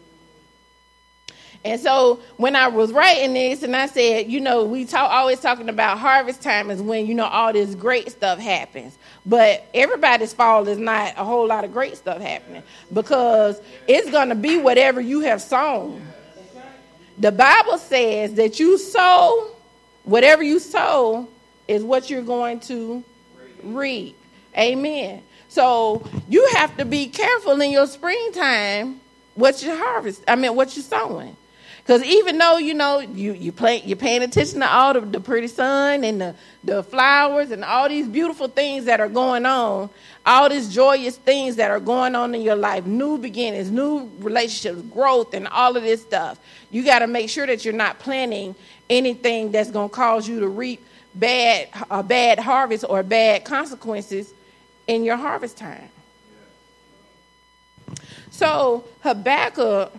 And 1.65 1.81
so 1.81 2.21
when 2.37 2.57
I 2.57 2.69
was 2.69 2.93
writing 2.93 3.33
this, 3.33 3.63
and 3.63 3.75
I 3.75 3.87
said, 3.87 4.31
you 4.31 4.39
know, 4.39 4.65
we 4.65 4.85
talk 4.85 5.11
always 5.11 5.41
talking 5.41 5.71
about 5.71 5.99
harvest 5.99 6.43
time 6.43 6.71
is 6.71 6.83
when 6.83 7.07
you 7.07 7.15
know 7.15 7.25
all 7.25 7.55
this 7.55 7.75
great 7.75 8.11
stuff 8.11 8.39
happens, 8.39 8.99
but 9.25 9.67
everybody's 9.73 10.35
fall 10.35 10.69
is 10.69 10.77
not 10.77 11.15
a 11.17 11.25
whole 11.25 11.47
lot 11.47 11.65
of 11.65 11.73
great 11.73 11.97
stuff 11.97 12.21
happening 12.21 12.63
because 12.93 13.63
it's 13.89 14.11
going 14.11 14.29
to 14.29 14.35
be 14.35 14.59
whatever 14.59 15.01
you 15.01 15.21
have 15.21 15.41
sown. 15.41 16.03
The 17.19 17.33
Bible 17.33 17.79
says 17.79 18.35
that 18.35 18.59
you 18.59 18.79
sow, 18.79 19.51
whatever 20.05 20.43
you 20.43 20.59
sow 20.59 21.29
is 21.69 21.83
what 21.83 22.11
you're 22.11 22.23
going 22.23 22.61
to 22.61 23.05
reap. 23.63 24.17
Amen. 24.57 25.23
So 25.49 26.07
you 26.29 26.49
have 26.55 26.77
to 26.79 26.85
be 26.85 27.09
careful 27.09 27.61
in 27.61 27.71
your 27.71 27.87
springtime 27.87 29.01
what 29.35 29.63
you 29.63 29.77
harvest. 29.77 30.23
I 30.27 30.37
mean, 30.37 30.55
what 30.55 30.77
you're 30.77 30.85
sowing. 30.85 31.37
Because 31.85 32.03
even 32.03 32.39
though 32.39 32.57
you 32.57 32.73
know 32.73 33.01
you 33.01 33.35
you 33.35 33.53
play, 33.53 33.83
you're 33.85 33.99
paying 33.99 34.23
attention 34.23 34.61
to 34.61 34.67
all 34.67 34.95
the, 34.95 35.01
the 35.01 35.21
pretty 35.21 35.49
sun 35.49 36.03
and 36.03 36.19
the, 36.19 36.35
the 36.65 36.83
flowers 36.83 37.51
and 37.51 37.63
all 37.63 37.91
these 37.91 38.09
beautiful 38.09 38.49
things 38.49 38.87
that 38.87 39.01
are 39.01 39.09
going 39.09 39.45
on, 39.45 39.91
all 40.25 40.49
these 40.49 40.73
joyous 40.73 41.19
things 41.19 41.57
that 41.57 41.71
are 41.71 41.81
going 41.81 42.15
on 42.15 42.35
in 42.35 42.41
your 42.41 42.57
life, 42.57 42.87
new 42.87 43.19
beginnings, 43.19 43.71
new 43.71 44.11
relationships, 44.19 44.81
growth, 44.91 45.35
and 45.35 45.47
all 45.49 45.77
of 45.77 45.83
this 45.83 46.01
stuff. 46.01 46.39
You 46.71 46.85
got 46.85 47.01
to 47.01 47.07
make 47.07 47.29
sure 47.29 47.47
that 47.47 47.67
you're 47.67 47.75
not 47.75 47.99
planting 47.99 48.55
anything 48.89 49.53
that's 49.53 49.71
going 49.71 49.91
to 49.91 49.95
cause 49.95 50.27
you 50.27 50.41
to 50.41 50.49
reap 50.49 50.83
bad 51.15 51.69
a 51.91 52.03
bad 52.03 52.39
harvest 52.39 52.87
or 52.89 53.03
bad 53.03 53.45
consequences 53.45 54.33
in 54.87 55.05
your 55.05 55.17
harvest 55.17 55.59
time. 55.59 55.91
So 58.31 58.85
Habakkuk 59.03 59.93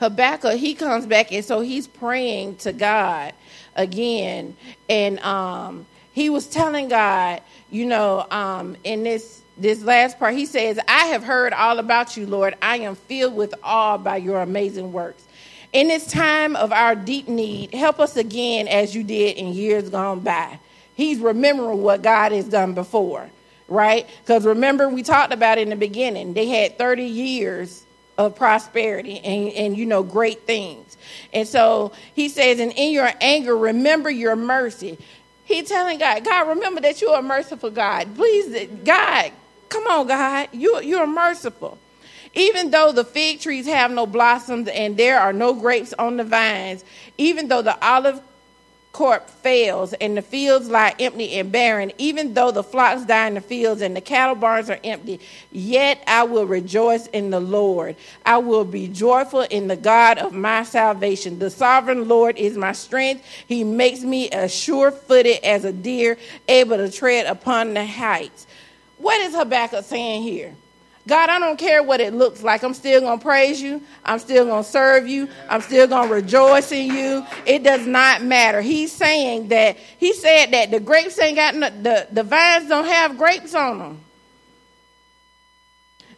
Habakkuk, 0.00 0.54
he 0.54 0.74
comes 0.74 1.06
back 1.06 1.30
and 1.30 1.44
so 1.44 1.60
he's 1.60 1.86
praying 1.86 2.56
to 2.56 2.72
God 2.72 3.34
again. 3.76 4.56
And 4.88 5.18
um, 5.20 5.86
he 6.12 6.30
was 6.30 6.46
telling 6.46 6.88
God, 6.88 7.42
you 7.70 7.84
know, 7.84 8.26
um, 8.30 8.76
in 8.82 9.04
this 9.04 9.42
this 9.58 9.82
last 9.82 10.18
part, 10.18 10.34
he 10.34 10.46
says, 10.46 10.80
I 10.88 11.08
have 11.08 11.22
heard 11.22 11.52
all 11.52 11.78
about 11.78 12.16
you, 12.16 12.24
Lord. 12.24 12.54
I 12.62 12.78
am 12.78 12.94
filled 12.94 13.36
with 13.36 13.52
awe 13.62 13.98
by 13.98 14.16
your 14.16 14.40
amazing 14.40 14.90
works. 14.90 15.22
In 15.74 15.88
this 15.88 16.06
time 16.06 16.56
of 16.56 16.72
our 16.72 16.94
deep 16.94 17.28
need, 17.28 17.74
help 17.74 18.00
us 18.00 18.16
again 18.16 18.68
as 18.68 18.94
you 18.94 19.04
did 19.04 19.36
in 19.36 19.52
years 19.52 19.90
gone 19.90 20.20
by. 20.20 20.58
He's 20.94 21.18
remembering 21.18 21.82
what 21.82 22.00
God 22.00 22.32
has 22.32 22.46
done 22.46 22.72
before, 22.72 23.28
right? 23.68 24.08
Because 24.22 24.46
remember, 24.46 24.88
we 24.88 25.02
talked 25.02 25.34
about 25.34 25.58
in 25.58 25.68
the 25.68 25.76
beginning, 25.76 26.32
they 26.32 26.46
had 26.46 26.78
30 26.78 27.04
years 27.04 27.84
of 28.26 28.36
prosperity 28.36 29.18
and, 29.20 29.52
and 29.52 29.76
you 29.76 29.86
know 29.86 30.02
great 30.02 30.46
things. 30.46 30.96
And 31.32 31.46
so 31.46 31.92
he 32.14 32.28
says 32.28 32.60
and 32.60 32.72
in 32.72 32.92
your 32.92 33.10
anger 33.20 33.56
remember 33.56 34.10
your 34.10 34.36
mercy. 34.36 34.98
He 35.44 35.62
telling 35.62 35.98
god 35.98 36.24
god 36.24 36.48
remember 36.48 36.80
that 36.80 37.00
you 37.00 37.08
are 37.08 37.22
merciful 37.22 37.70
god. 37.70 38.14
Please 38.14 38.68
god 38.84 39.32
come 39.68 39.86
on 39.86 40.06
god. 40.06 40.48
You, 40.52 40.80
you're 40.80 41.06
merciful. 41.06 41.78
Even 42.34 42.70
though 42.70 42.92
the 42.92 43.04
fig 43.04 43.40
trees 43.40 43.66
have 43.66 43.90
no 43.90 44.06
blossoms 44.06 44.68
and 44.68 44.96
there 44.96 45.18
are 45.18 45.32
no 45.32 45.52
grapes 45.52 45.92
on 45.94 46.16
the 46.16 46.24
vines 46.24 46.84
even 47.18 47.48
though 47.48 47.62
the 47.62 47.84
olive 47.84 48.20
corp 48.92 49.30
fails 49.30 49.92
and 49.94 50.16
the 50.16 50.22
fields 50.22 50.68
lie 50.68 50.94
empty 50.98 51.32
and 51.38 51.52
barren, 51.52 51.92
even 51.98 52.34
though 52.34 52.50
the 52.50 52.62
flocks 52.62 53.04
die 53.04 53.28
in 53.28 53.34
the 53.34 53.40
fields 53.40 53.82
and 53.82 53.96
the 53.96 54.00
cattle 54.00 54.34
barns 54.34 54.68
are 54.68 54.80
empty, 54.82 55.20
yet 55.52 56.02
I 56.06 56.24
will 56.24 56.46
rejoice 56.46 57.06
in 57.08 57.30
the 57.30 57.40
Lord. 57.40 57.96
I 58.26 58.38
will 58.38 58.64
be 58.64 58.88
joyful 58.88 59.42
in 59.42 59.68
the 59.68 59.76
God 59.76 60.18
of 60.18 60.32
my 60.32 60.64
salvation. 60.64 61.38
The 61.38 61.50
sovereign 61.50 62.08
Lord 62.08 62.36
is 62.36 62.56
my 62.56 62.72
strength. 62.72 63.24
He 63.46 63.64
makes 63.64 64.00
me 64.00 64.28
as 64.30 64.52
sure 64.54 64.90
footed 64.90 65.38
as 65.44 65.64
a 65.64 65.72
deer, 65.72 66.18
able 66.48 66.76
to 66.76 66.90
tread 66.90 67.26
upon 67.26 67.74
the 67.74 67.86
heights. 67.86 68.46
What 68.98 69.20
is 69.20 69.34
Habakkuk 69.34 69.84
saying 69.84 70.22
here? 70.22 70.54
God, 71.10 71.28
I 71.28 71.40
don't 71.40 71.58
care 71.58 71.82
what 71.82 72.00
it 72.00 72.14
looks 72.14 72.40
like. 72.40 72.62
I'm 72.62 72.72
still 72.72 73.00
going 73.00 73.18
to 73.18 73.22
praise 73.22 73.60
you. 73.60 73.82
I'm 74.04 74.20
still 74.20 74.44
going 74.44 74.62
to 74.62 74.70
serve 74.70 75.08
you. 75.08 75.28
I'm 75.48 75.60
still 75.60 75.88
going 75.88 76.08
to 76.08 76.14
rejoice 76.14 76.70
in 76.70 76.86
you. 76.86 77.26
It 77.44 77.64
does 77.64 77.84
not 77.84 78.22
matter. 78.22 78.60
He's 78.60 78.92
saying 78.92 79.48
that, 79.48 79.76
he 79.98 80.12
said 80.12 80.52
that 80.52 80.70
the 80.70 80.78
grapes 80.78 81.18
ain't 81.18 81.34
got, 81.34 81.56
no, 81.56 81.68
the, 81.68 82.06
the 82.12 82.22
vines 82.22 82.68
don't 82.68 82.84
have 82.84 83.18
grapes 83.18 83.56
on 83.56 83.80
them. 83.80 84.00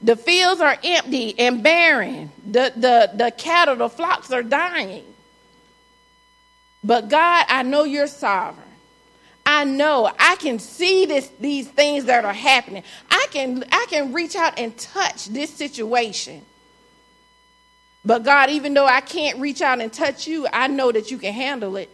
The 0.03 0.15
fields 0.15 0.61
are 0.61 0.77
empty 0.85 1.39
and 1.39 1.63
barren. 1.63 2.31
The, 2.45 2.75
the, 2.77 3.13
the 3.17 3.31
cattle, 3.31 3.77
the 3.77 3.89
flocks 3.89 4.31
are 4.31 4.43
dying. 4.43 5.05
But 6.85 7.09
God, 7.09 7.47
I 7.49 7.63
know 7.63 7.85
you're 7.85 8.09
sovereign. 8.09 8.69
I 9.47 9.65
know 9.65 10.11
I 10.19 10.37
can 10.37 10.59
see 10.59 11.07
this, 11.07 11.31
these 11.41 11.67
things 11.67 12.05
that 12.05 12.25
are 12.25 12.33
happening. 12.33 12.85
Can, 13.33 13.65
I 13.73 13.87
can 13.89 14.13
reach 14.13 14.37
out 14.37 14.59
and 14.59 14.77
touch 14.77 15.27
this 15.27 15.51
situation. 15.51 16.43
But 18.05 18.25
God, 18.25 18.51
even 18.51 18.75
though 18.75 18.87
I 18.87 19.01
can't 19.01 19.39
reach 19.41 19.63
out 19.63 19.81
and 19.81 19.93
touch 19.93 20.27
you, 20.27 20.47
I 20.53 20.69
know 20.69 20.93
that 20.93 21.11
you 21.11 21.19
can 21.19 21.33
handle 21.33 21.77
it. 21.77 21.89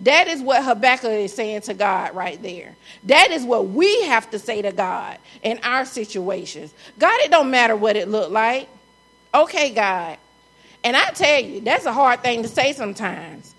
That 0.00 0.28
is 0.28 0.40
what 0.40 0.64
Habakkuk 0.64 1.10
is 1.10 1.32
saying 1.32 1.62
to 1.62 1.74
God 1.74 2.14
right 2.14 2.40
there. 2.40 2.76
That 3.04 3.30
is 3.30 3.44
what 3.44 3.68
we 3.68 4.02
have 4.04 4.30
to 4.30 4.38
say 4.38 4.62
to 4.62 4.72
God 4.72 5.18
in 5.42 5.58
our 5.62 5.84
situations. 5.84 6.72
God, 6.98 7.20
it 7.20 7.30
don't 7.30 7.50
matter 7.50 7.76
what 7.76 7.96
it 7.96 8.08
looked 8.08 8.30
like. 8.30 8.68
Okay, 9.34 9.70
God. 9.70 10.18
And 10.84 10.96
I 10.96 11.10
tell 11.10 11.42
you, 11.42 11.60
that's 11.60 11.84
a 11.84 11.92
hard 11.92 12.22
thing 12.22 12.42
to 12.42 12.48
say 12.48 12.72
sometimes. 12.72 13.54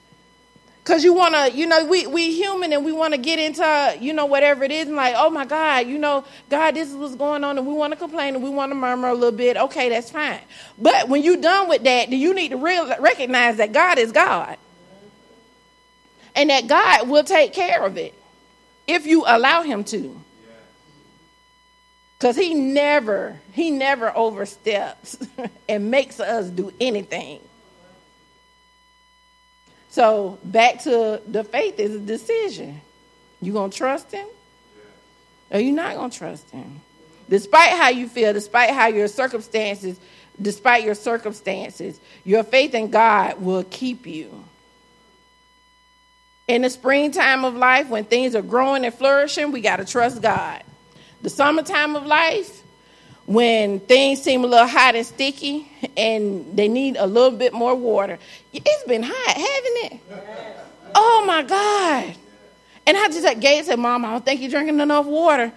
Cause 0.89 1.03
you 1.03 1.13
wanna, 1.13 1.49
you 1.49 1.67
know, 1.67 1.85
we 1.85 2.07
we 2.07 2.33
human 2.33 2.73
and 2.73 2.83
we 2.83 2.91
wanna 2.91 3.19
get 3.19 3.37
into, 3.37 3.95
you 4.01 4.11
know, 4.11 4.25
whatever 4.25 4.63
it 4.63 4.71
is, 4.71 4.87
and 4.87 4.95
like, 4.95 5.13
oh 5.15 5.29
my 5.29 5.45
God, 5.45 5.85
you 5.85 5.99
know, 5.99 6.25
God, 6.49 6.73
this 6.73 6.89
is 6.89 6.95
what's 6.95 7.13
going 7.13 7.43
on, 7.43 7.59
and 7.59 7.67
we 7.67 7.75
wanna 7.75 7.95
complain 7.95 8.33
and 8.33 8.43
we 8.43 8.49
wanna 8.49 8.73
murmur 8.73 9.09
a 9.09 9.13
little 9.13 9.37
bit. 9.37 9.55
Okay, 9.55 9.89
that's 9.89 10.09
fine. 10.09 10.39
But 10.79 11.07
when 11.07 11.21
you're 11.21 11.37
done 11.37 11.69
with 11.69 11.83
that, 11.83 12.09
then 12.09 12.17
you 12.17 12.33
need 12.33 12.49
to 12.49 12.57
real, 12.57 12.87
recognize 12.99 13.57
that 13.57 13.71
God 13.71 13.99
is 13.99 14.11
God, 14.11 14.57
and 16.35 16.49
that 16.49 16.65
God 16.65 17.07
will 17.07 17.23
take 17.23 17.53
care 17.53 17.85
of 17.85 17.95
it 17.95 18.15
if 18.87 19.05
you 19.05 19.25
allow 19.27 19.61
Him 19.61 19.83
to. 19.83 20.19
Cause 22.17 22.35
He 22.35 22.55
never, 22.55 23.39
He 23.51 23.69
never 23.69 24.11
oversteps 24.17 25.19
and 25.69 25.91
makes 25.91 26.19
us 26.19 26.49
do 26.49 26.73
anything. 26.81 27.41
So 29.99 30.39
back 30.45 30.83
to 30.83 31.21
the 31.27 31.43
faith 31.43 31.77
is 31.77 31.93
a 31.93 31.99
decision. 31.99 32.79
You 33.41 33.51
gonna 33.51 33.69
trust 33.69 34.09
him? 34.13 34.25
Or 35.51 35.59
you 35.59 35.73
not 35.73 35.97
gonna 35.97 36.09
trust 36.09 36.49
him? 36.51 36.79
Despite 37.27 37.71
how 37.71 37.89
you 37.89 38.07
feel, 38.07 38.31
despite 38.31 38.69
how 38.69 38.87
your 38.87 39.09
circumstances, 39.09 39.99
despite 40.41 40.85
your 40.85 40.95
circumstances, 40.95 41.99
your 42.23 42.45
faith 42.45 42.73
in 42.75 42.91
God 42.91 43.41
will 43.41 43.65
keep 43.65 44.07
you. 44.07 44.45
In 46.47 46.61
the 46.61 46.69
springtime 46.69 47.43
of 47.43 47.55
life, 47.55 47.89
when 47.89 48.05
things 48.05 48.35
are 48.35 48.41
growing 48.41 48.85
and 48.85 48.93
flourishing, 48.93 49.51
we 49.51 49.59
gotta 49.59 49.83
trust 49.83 50.21
God. 50.21 50.63
The 51.23 51.29
summertime 51.29 51.97
of 51.97 52.05
life, 52.05 52.63
when 53.29 53.79
things 53.81 54.23
seem 54.23 54.43
a 54.43 54.47
little 54.47 54.65
hot 54.65 54.95
and 54.95 55.05
sticky 55.05 55.71
and 55.95 56.57
they 56.57 56.67
need 56.67 56.97
a 56.97 57.05
little 57.05 57.37
bit 57.37 57.53
more 57.53 57.75
water. 57.75 58.17
It's 58.51 58.83
been 58.85 59.03
hot, 59.03 59.37
haven't 59.37 59.93
it? 59.93 59.99
Oh 60.95 61.23
my 61.27 61.43
God. 61.43 62.15
And 62.87 62.97
I 62.97 63.07
just 63.09 63.23
like 63.23 63.39
Gabe 63.39 63.63
said, 63.63 63.77
Mom, 63.77 64.03
I 64.03 64.13
don't 64.13 64.25
think 64.25 64.41
you're 64.41 64.49
drinking 64.49 64.79
enough 64.79 65.05
water. 65.05 65.53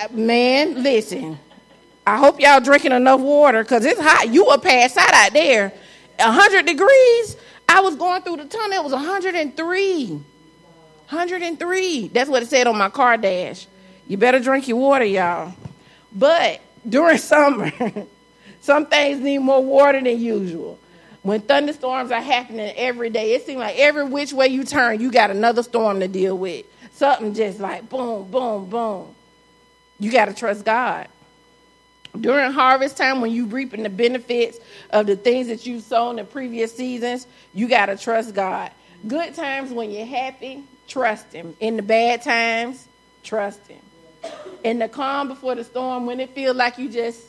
Uh, 0.00 0.06
man, 0.12 0.80
listen. 0.80 1.36
I 2.06 2.18
hope 2.18 2.38
y'all 2.38 2.60
drinking 2.60 2.92
enough 2.92 3.20
water 3.20 3.64
because 3.64 3.84
it's 3.84 4.00
hot. 4.00 4.28
You 4.28 4.44
will 4.44 4.58
pass 4.58 4.96
out 4.96 5.12
out 5.12 5.32
there. 5.32 5.72
100 6.20 6.66
degrees. 6.66 7.36
I 7.68 7.80
was 7.80 7.96
going 7.96 8.22
through 8.22 8.36
the 8.36 8.44
tunnel. 8.44 8.78
It 8.78 8.84
was 8.84 8.92
103. 8.92 10.06
103. 10.06 12.08
That's 12.08 12.30
what 12.30 12.44
it 12.44 12.48
said 12.48 12.68
on 12.68 12.78
my 12.78 12.90
car 12.90 13.16
dash. 13.16 13.66
You 14.06 14.18
better 14.18 14.38
drink 14.38 14.68
your 14.68 14.76
water, 14.76 15.04
y'all. 15.04 15.52
But 16.12 16.60
during 16.86 17.18
summer, 17.18 17.72
some 18.60 18.86
things 18.86 19.20
need 19.20 19.38
more 19.38 19.62
water 19.62 20.00
than 20.00 20.18
usual. 20.18 20.78
When 21.22 21.40
thunderstorms 21.40 22.10
are 22.10 22.20
happening 22.20 22.72
every 22.76 23.10
day, 23.10 23.34
it 23.34 23.44
seems 23.44 23.58
like 23.58 23.76
every 23.78 24.04
which 24.04 24.32
way 24.32 24.48
you 24.48 24.64
turn, 24.64 25.00
you 25.00 25.10
got 25.10 25.30
another 25.30 25.62
storm 25.62 26.00
to 26.00 26.08
deal 26.08 26.36
with. 26.38 26.64
Something 26.92 27.34
just 27.34 27.60
like 27.60 27.88
boom, 27.88 28.30
boom, 28.30 28.70
boom. 28.70 29.14
You 29.98 30.10
got 30.10 30.26
to 30.26 30.34
trust 30.34 30.64
God. 30.64 31.08
During 32.18 32.52
harvest 32.52 32.96
time, 32.96 33.20
when 33.20 33.32
you're 33.32 33.46
reaping 33.46 33.82
the 33.82 33.90
benefits 33.90 34.58
of 34.90 35.06
the 35.06 35.16
things 35.16 35.48
that 35.48 35.66
you've 35.66 35.82
sown 35.82 36.18
in 36.18 36.26
previous 36.26 36.74
seasons, 36.74 37.26
you 37.52 37.68
got 37.68 37.86
to 37.86 37.96
trust 37.96 38.34
God. 38.34 38.70
Good 39.06 39.34
times 39.34 39.70
when 39.70 39.90
you're 39.90 40.06
happy, 40.06 40.64
trust 40.88 41.32
Him. 41.32 41.54
In 41.60 41.76
the 41.76 41.82
bad 41.82 42.22
times, 42.22 42.88
trust 43.22 43.66
Him 43.66 43.80
in 44.64 44.78
the 44.78 44.88
calm 44.88 45.28
before 45.28 45.54
the 45.54 45.64
storm, 45.64 46.06
when 46.06 46.20
it 46.20 46.30
feels 46.30 46.56
like 46.56 46.78
you 46.78 46.88
just 46.88 47.22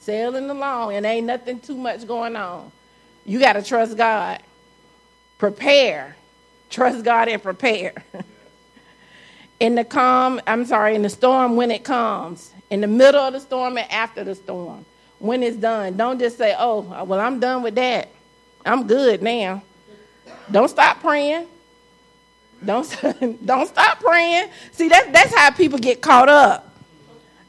sailing 0.00 0.48
along 0.50 0.94
and 0.94 1.04
ain't 1.06 1.26
nothing 1.26 1.60
too 1.60 1.76
much 1.76 2.06
going 2.06 2.36
on, 2.36 2.70
you 3.24 3.38
got 3.38 3.54
to 3.54 3.62
trust 3.62 3.96
God. 3.96 4.42
Prepare. 5.38 6.16
Trust 6.70 7.04
God 7.04 7.28
and 7.28 7.42
prepare. 7.42 7.92
in 9.60 9.74
the 9.74 9.84
calm, 9.84 10.40
I'm 10.46 10.64
sorry, 10.64 10.94
in 10.94 11.02
the 11.02 11.08
storm 11.08 11.56
when 11.56 11.70
it 11.70 11.84
comes, 11.84 12.52
in 12.70 12.80
the 12.80 12.86
middle 12.86 13.20
of 13.20 13.32
the 13.32 13.40
storm 13.40 13.78
and 13.78 13.90
after 13.90 14.24
the 14.24 14.34
storm, 14.34 14.84
when 15.18 15.42
it's 15.42 15.56
done. 15.56 15.96
Don't 15.96 16.18
just 16.18 16.36
say, 16.38 16.54
oh, 16.58 16.80
well, 17.04 17.20
I'm 17.20 17.40
done 17.40 17.62
with 17.62 17.74
that. 17.76 18.08
I'm 18.64 18.86
good 18.86 19.22
now. 19.22 19.62
Don't 20.50 20.68
stop 20.68 21.00
praying. 21.00 21.46
Don't 22.64 22.86
don't 23.46 23.68
stop 23.68 24.00
praying. 24.00 24.48
See, 24.72 24.88
that's 24.88 25.10
that's 25.10 25.34
how 25.34 25.50
people 25.50 25.78
get 25.78 26.00
caught 26.00 26.28
up. 26.28 26.64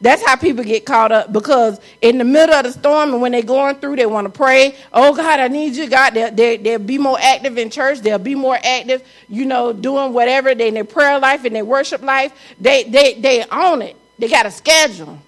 That's 0.01 0.26
how 0.26 0.38
people 0.38 0.64
get 0.64 0.86
caught 0.86 1.12
up 1.12 1.34
because 1.34 1.82
in 2.01 2.20
the 2.20 2.24
middle 2.24 2.55
of 2.55 2.64
the 2.64 2.72
storm 2.72 3.12
and 3.12 3.22
when 3.22 3.34
they're 3.34 3.41
going 3.41 3.76
through, 3.76 3.97
they 3.97 4.05
want 4.05 4.26
to 4.26 4.32
pray. 4.32 4.78
Oh 4.93 5.14
God, 5.14 5.41
I 5.41 5.49
need 5.49 5.76
you, 5.76 5.89
God. 5.89 6.14
They'll, 6.14 6.32
they, 6.32 6.55
they'll 6.55 6.80
be 6.80 6.97
more 6.97 7.18
active 7.20 7.57
in 7.57 7.70
church. 7.70 7.99
They'll 7.99 8.18
be 8.18 8.34
more 8.36 8.57
active, 8.64 9.05
you 9.28 9.43
know, 9.43 9.74
doing 9.74 10.14
whatever 10.14 10.55
they 10.55 10.70
in 10.70 10.74
their 10.74 10.86
prayer 10.86 11.20
life 11.20 11.43
and 11.43 11.53
their 11.53 11.66
worship 11.66 12.01
life. 12.01 12.32
They 12.60 12.84
they 12.84 13.16
they 13.16 13.43
own 13.51 13.82
it. 13.82 13.97
They 14.18 14.30
got 14.30 14.45
a 14.45 14.51
schedule. 14.51 15.20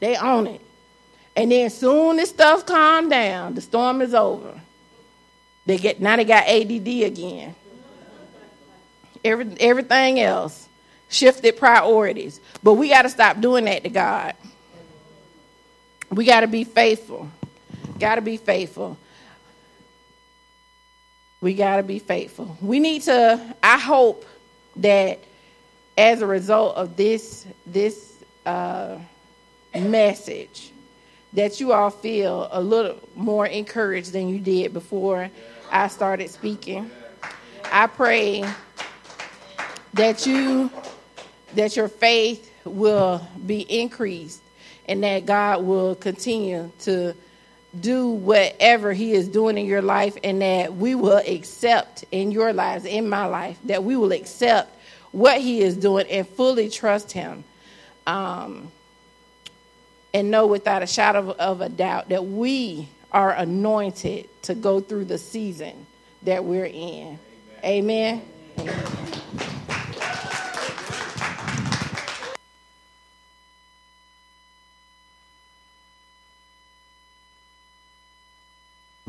They 0.00 0.16
own 0.16 0.46
it. 0.46 0.62
And 1.36 1.52
then 1.52 1.68
soon 1.68 2.18
as 2.20 2.30
stuff 2.30 2.64
calm 2.64 3.10
down, 3.10 3.54
the 3.54 3.60
storm 3.60 4.00
is 4.00 4.14
over. 4.14 4.58
They 5.66 5.76
get 5.76 6.00
now 6.00 6.16
they 6.16 6.24
got 6.24 6.48
ADD 6.48 6.88
again 6.88 7.54
every, 9.24 9.46
everything 9.58 10.20
else, 10.20 10.68
shifted 11.08 11.56
priorities. 11.56 12.40
But 12.62 12.74
we 12.74 12.88
got 12.88 13.02
to 13.02 13.08
stop 13.08 13.40
doing 13.40 13.64
that 13.64 13.84
to 13.84 13.90
God. 13.90 14.34
We 16.10 16.24
got 16.24 16.40
to 16.40 16.46
be 16.46 16.64
faithful. 16.64 17.28
Got 17.98 18.16
to 18.16 18.20
be 18.20 18.36
faithful. 18.36 18.98
We 21.40 21.54
got 21.54 21.76
to 21.76 21.82
be 21.82 21.98
faithful. 21.98 22.56
We 22.60 22.80
need 22.80 23.02
to, 23.02 23.40
I 23.62 23.78
hope 23.78 24.24
that 24.76 25.18
as 25.96 26.22
a 26.22 26.26
result 26.26 26.76
of 26.76 26.96
this, 26.96 27.46
this 27.66 28.14
uh, 28.46 28.98
message, 29.74 30.72
that 31.34 31.60
you 31.60 31.72
all 31.72 31.90
feel 31.90 32.48
a 32.50 32.62
little 32.62 32.98
more 33.14 33.46
encouraged 33.46 34.12
than 34.12 34.28
you 34.28 34.38
did 34.38 34.72
before 34.72 35.30
I 35.70 35.88
started 35.88 36.30
speaking. 36.30 36.90
I 37.70 37.88
pray 37.88 38.44
that 39.94 40.26
you 40.26 40.70
that 41.54 41.76
your 41.76 41.88
faith 41.88 42.50
will 42.64 43.26
be 43.46 43.60
increased 43.60 44.42
and 44.86 45.02
that 45.04 45.24
God 45.24 45.64
will 45.64 45.94
continue 45.94 46.70
to 46.80 47.14
do 47.78 48.08
whatever 48.08 48.92
he 48.92 49.12
is 49.12 49.28
doing 49.28 49.56
in 49.56 49.66
your 49.66 49.82
life 49.82 50.16
and 50.22 50.42
that 50.42 50.74
we 50.74 50.94
will 50.94 51.22
accept 51.26 52.04
in 52.12 52.30
your 52.30 52.52
lives 52.52 52.84
in 52.84 53.08
my 53.08 53.26
life 53.26 53.58
that 53.64 53.82
we 53.82 53.96
will 53.96 54.12
accept 54.12 54.76
what 55.12 55.40
he 55.40 55.60
is 55.60 55.76
doing 55.76 56.06
and 56.08 56.28
fully 56.28 56.68
trust 56.68 57.12
him 57.12 57.44
um, 58.06 58.70
and 60.12 60.30
know 60.30 60.46
without 60.46 60.82
a 60.82 60.86
shadow 60.86 61.20
of, 61.20 61.30
of 61.30 61.60
a 61.60 61.68
doubt 61.68 62.08
that 62.08 62.24
we 62.24 62.88
are 63.12 63.32
anointed 63.32 64.28
to 64.42 64.54
go 64.54 64.80
through 64.80 65.04
the 65.04 65.18
season 65.18 65.86
that 66.22 66.44
we're 66.44 66.66
in 66.66 67.18
Amen. 67.64 68.20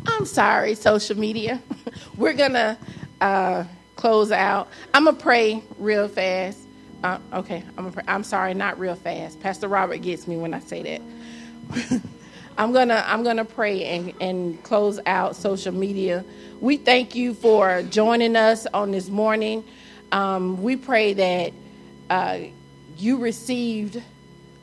I'm 0.07 0.25
sorry, 0.25 0.75
social 0.75 1.17
media. 1.17 1.61
We're 2.17 2.33
going 2.33 2.53
to 2.53 2.77
uh, 3.21 3.65
close 3.95 4.31
out. 4.31 4.69
I'm 4.93 5.05
going 5.05 5.15
to 5.15 5.21
pray 5.21 5.63
real 5.79 6.07
fast. 6.07 6.59
Uh, 7.03 7.19
okay, 7.33 7.63
I'm, 7.77 7.91
pray. 7.91 8.03
I'm 8.07 8.23
sorry, 8.23 8.53
not 8.53 8.79
real 8.79 8.95
fast. 8.95 9.39
Pastor 9.41 9.67
Robert 9.67 9.97
gets 10.01 10.27
me 10.27 10.37
when 10.37 10.53
I 10.53 10.59
say 10.59 10.99
that. 11.69 12.01
I'm 12.57 12.71
gonna 12.71 13.03
I'm 13.05 13.23
gonna 13.23 13.43
pray 13.45 13.83
and, 13.83 14.13
and 14.21 14.63
close 14.63 14.99
out 15.05 15.35
social 15.35 15.73
media. 15.73 16.23
We 16.61 16.77
thank 16.77 17.13
you 17.13 17.33
for 17.33 17.83
joining 17.83 18.37
us 18.37 18.65
on 18.67 18.91
this 18.91 19.09
morning. 19.09 19.63
Um, 20.11 20.63
we 20.63 20.77
pray 20.77 21.13
that 21.13 21.53
uh, 22.09 22.39
you 22.97 23.17
received 23.17 24.01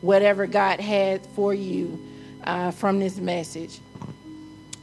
whatever 0.01 0.47
God 0.47 0.81
had 0.81 1.27
for 1.29 1.53
you 1.53 2.01
uh, 2.45 2.71
from 2.71 2.99
this 2.99 3.19
message. 3.19 3.79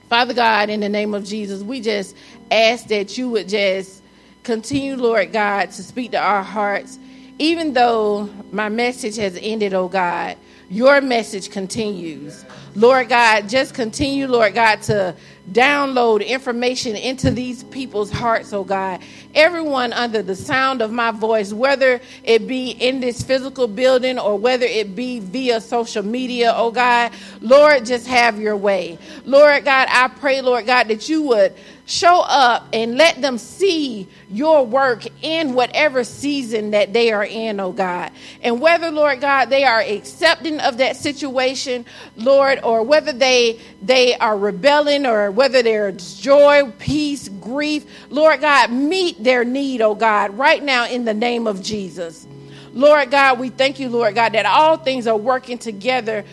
Father 0.10 0.34
God, 0.34 0.72
in 0.72 0.80
the 0.80 0.90
name 0.90 1.14
of 1.14 1.24
Jesus, 1.24 1.62
we 1.62 1.82
just 1.82 2.16
ask 2.50 2.88
that 2.88 3.16
you 3.16 3.30
would 3.30 3.48
just 3.48 4.02
continue, 4.42 4.96
Lord 4.96 5.32
God, 5.32 5.70
to 5.70 5.84
speak 5.84 6.12
to 6.12 6.18
our 6.18 6.42
hearts. 6.42 6.98
Even 7.38 7.74
though 7.74 8.28
my 8.52 8.70
message 8.70 9.18
has 9.18 9.38
ended, 9.40 9.76
oh 9.76 9.88
God, 9.88 10.36
your 10.70 11.00
message 11.00 11.52
continues. 11.52 12.44
Lord 12.76 13.10
God, 13.10 13.48
just 13.48 13.76
continue, 13.76 14.28
Lord 14.28 14.56
God, 14.56 14.82
to 14.84 15.16
download 15.52 16.26
information 16.26 16.96
into 16.96 17.32
these 17.32 17.64
people's 17.66 18.12
hearts, 18.12 18.54
oh 18.54 18.64
God. 18.64 19.02
Everyone 19.34 19.94
under 19.94 20.22
the 20.22 20.36
sound 20.36 20.82
of 20.82 20.92
my 20.92 21.12
voice, 21.12 21.54
whether 21.54 22.00
it 22.24 22.48
be 22.48 22.72
in 22.72 23.00
this 23.00 23.24
physical 23.24 23.68
building 23.68 24.20
or 24.20 24.38
whether 24.38 24.66
it 24.66 24.96
be 24.96 25.20
via 25.20 25.62
social 25.62 26.04
media, 26.04 26.54
oh 26.56 26.72
God, 26.72 27.12
Lord, 27.42 27.86
just 27.86 28.08
have 28.08 28.40
your 28.40 28.58
way. 28.58 28.98
Lord 29.26 29.66
God, 29.66 29.88
I 29.92 30.08
pray, 30.08 30.42
Lord 30.42 30.66
God, 30.66 30.88
that 30.88 31.10
you 31.10 31.24
would 31.24 31.54
show 31.90 32.22
up 32.22 32.68
and 32.72 32.98
let 32.98 33.20
them 33.20 33.40
see 33.40 34.08
your 34.30 34.64
work 34.64 35.06
in 35.24 35.56
whatever 35.56 36.04
season 36.04 36.72
that 36.72 36.94
they 36.94 37.12
are 37.12 37.26
in, 37.26 37.60
oh 37.60 37.72
God. 37.72 38.12
And 38.44 38.62
whether, 38.62 38.92
Lord 38.92 39.22
God, 39.22 39.46
they 39.46 39.64
are 39.64 39.82
accepting 39.82 40.60
of 40.60 40.78
that 40.78 40.98
situation, 40.98 41.86
Lord, 42.16 42.60
or 42.64 42.84
whether 42.84 43.12
they 43.12 43.60
they 43.82 44.16
are 44.18 44.38
rebelling 44.38 45.08
or 45.08 45.32
whether 45.32 45.64
there's 45.64 46.20
joy, 46.20 46.72
peace, 46.78 47.28
grief, 47.28 47.86
Lord 48.10 48.42
God, 48.42 48.72
meet 48.72 49.24
their 49.24 49.44
need, 49.44 49.82
oh 49.82 49.96
God, 49.96 50.38
right 50.38 50.62
now 50.64 50.88
in 50.88 51.06
the 51.06 51.14
name 51.16 51.48
of 51.48 51.64
Jesus. 51.64 52.28
Lord 52.72 53.10
God, 53.10 53.40
we 53.40 53.50
thank 53.50 53.80
you, 53.80 53.90
Lord 53.90 54.14
God, 54.14 54.34
that 54.34 54.46
all 54.46 54.78
things 54.78 55.08
are 55.08 55.18
working 55.18 55.58
together 55.58 56.24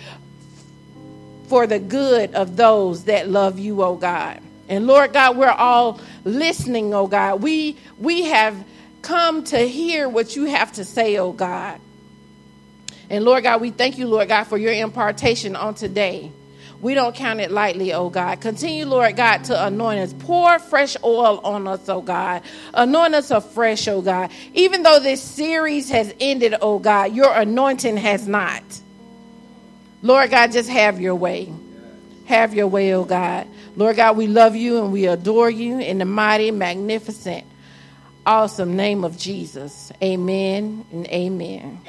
for 1.48 1.66
the 1.66 1.78
good 1.78 2.34
of 2.34 2.56
those 2.56 3.04
that 3.04 3.28
love 3.30 3.58
you, 3.58 3.82
oh 3.82 3.96
God. 3.96 4.42
And 4.68 4.86
Lord 4.86 5.12
God, 5.12 5.36
we're 5.36 5.48
all 5.48 6.00
listening, 6.24 6.92
oh 6.92 7.06
God. 7.06 7.42
We 7.42 7.76
we 7.98 8.24
have 8.24 8.56
come 9.02 9.44
to 9.44 9.58
hear 9.58 10.08
what 10.08 10.34
you 10.34 10.46
have 10.46 10.72
to 10.72 10.84
say, 10.84 11.18
oh 11.18 11.32
God. 11.32 11.80
And 13.08 13.24
Lord 13.24 13.44
God, 13.44 13.60
we 13.60 13.70
thank 13.70 13.98
you, 13.98 14.06
Lord 14.08 14.28
God, 14.28 14.44
for 14.44 14.58
your 14.58 14.72
impartation 14.72 15.54
on 15.54 15.74
today. 15.74 16.32
We 16.80 16.94
don't 16.94 17.14
count 17.14 17.40
it 17.40 17.50
lightly, 17.50 17.92
oh 17.92 18.10
God. 18.10 18.40
Continue, 18.40 18.86
Lord 18.86 19.16
God, 19.16 19.44
to 19.44 19.66
anoint 19.66 20.00
us. 20.00 20.12
Pour 20.12 20.58
fresh 20.58 20.96
oil 21.02 21.40
on 21.42 21.66
us, 21.66 21.88
oh 21.88 22.02
God. 22.02 22.42
Anoint 22.74 23.14
us 23.14 23.30
afresh, 23.30 23.88
oh 23.88 24.02
God. 24.02 24.30
Even 24.54 24.82
though 24.82 25.00
this 25.00 25.22
series 25.22 25.88
has 25.90 26.12
ended, 26.20 26.54
oh 26.60 26.78
God, 26.78 27.14
your 27.14 27.32
anointing 27.32 27.96
has 27.96 28.26
not. 28.28 28.62
Lord 30.02 30.30
God, 30.30 30.52
just 30.52 30.68
have 30.68 31.00
your 31.00 31.14
way. 31.14 31.52
Have 32.26 32.54
your 32.54 32.66
way, 32.66 32.92
oh 32.92 33.04
God. 33.04 33.46
Lord 33.76 33.96
God, 33.96 34.16
we 34.16 34.26
love 34.26 34.56
you 34.56 34.82
and 34.82 34.90
we 34.92 35.06
adore 35.06 35.50
you 35.50 35.78
in 35.78 35.98
the 35.98 36.06
mighty, 36.06 36.50
magnificent, 36.50 37.46
awesome 38.24 38.74
name 38.74 39.04
of 39.04 39.18
Jesus. 39.18 39.92
Amen 40.02 40.86
and 40.90 41.06
amen. 41.08 41.80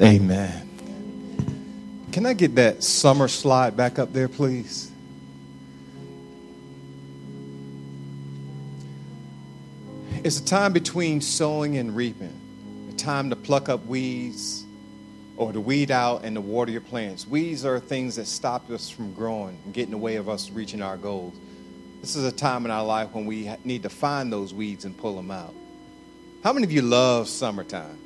Amen. 0.00 0.68
Can 2.12 2.26
I 2.26 2.32
get 2.32 2.54
that 2.56 2.82
summer 2.82 3.28
slide 3.28 3.76
back 3.76 3.98
up 3.98 4.12
there, 4.12 4.28
please? 4.28 4.91
It's 10.24 10.38
a 10.38 10.44
time 10.44 10.72
between 10.72 11.20
sowing 11.20 11.78
and 11.78 11.96
reaping, 11.96 12.40
a 12.88 12.92
time 12.92 13.30
to 13.30 13.34
pluck 13.34 13.68
up 13.68 13.84
weeds 13.86 14.64
or 15.36 15.52
to 15.52 15.60
weed 15.60 15.90
out 15.90 16.22
and 16.22 16.36
to 16.36 16.40
water 16.40 16.70
your 16.70 16.80
plants. 16.80 17.26
Weeds 17.26 17.64
are 17.64 17.80
things 17.80 18.14
that 18.14 18.28
stop 18.28 18.70
us 18.70 18.88
from 18.88 19.12
growing 19.14 19.58
and 19.64 19.74
get 19.74 19.86
in 19.86 19.90
the 19.90 19.98
way 19.98 20.14
of 20.14 20.28
us 20.28 20.48
reaching 20.50 20.80
our 20.80 20.96
goals. 20.96 21.34
This 22.00 22.14
is 22.14 22.24
a 22.24 22.30
time 22.30 22.64
in 22.64 22.70
our 22.70 22.84
life 22.84 23.08
when 23.10 23.26
we 23.26 23.50
need 23.64 23.82
to 23.82 23.88
find 23.88 24.32
those 24.32 24.54
weeds 24.54 24.84
and 24.84 24.96
pull 24.96 25.16
them 25.16 25.32
out. 25.32 25.52
How 26.44 26.52
many 26.52 26.66
of 26.66 26.70
you 26.70 26.82
love 26.82 27.26
summertime? 27.26 27.98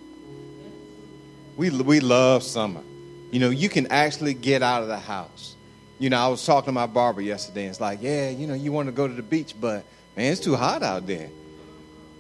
We, 1.59 1.69
we 1.69 2.01
love 2.01 2.43
summer. 2.43 2.83
You 3.31 3.41
know, 3.41 3.51
you 3.51 3.69
can 3.69 3.89
actually 3.89 4.33
get 4.33 4.63
out 4.63 4.81
of 4.81 4.89
the 4.89 4.99
house. 4.99 5.55
You 5.99 6.09
know, 6.09 6.17
I 6.17 6.29
was 6.29 6.47
talking 6.47 6.69
to 6.69 6.73
my 6.73 6.87
barber 6.87 7.21
yesterday, 7.21 7.65
and 7.65 7.71
it's 7.71 7.81
like, 7.81 7.99
yeah, 8.01 8.31
you 8.31 8.47
know, 8.47 8.55
you 8.55 8.73
want 8.73 8.89
to 8.89 8.93
go 8.93 9.07
to 9.07 9.13
the 9.13 9.23
beach, 9.23 9.55
but 9.61 9.85
man, 10.17 10.33
it's 10.33 10.41
too 10.41 10.57
hot 10.57 10.83
out 10.83 11.07
there. 11.07 11.29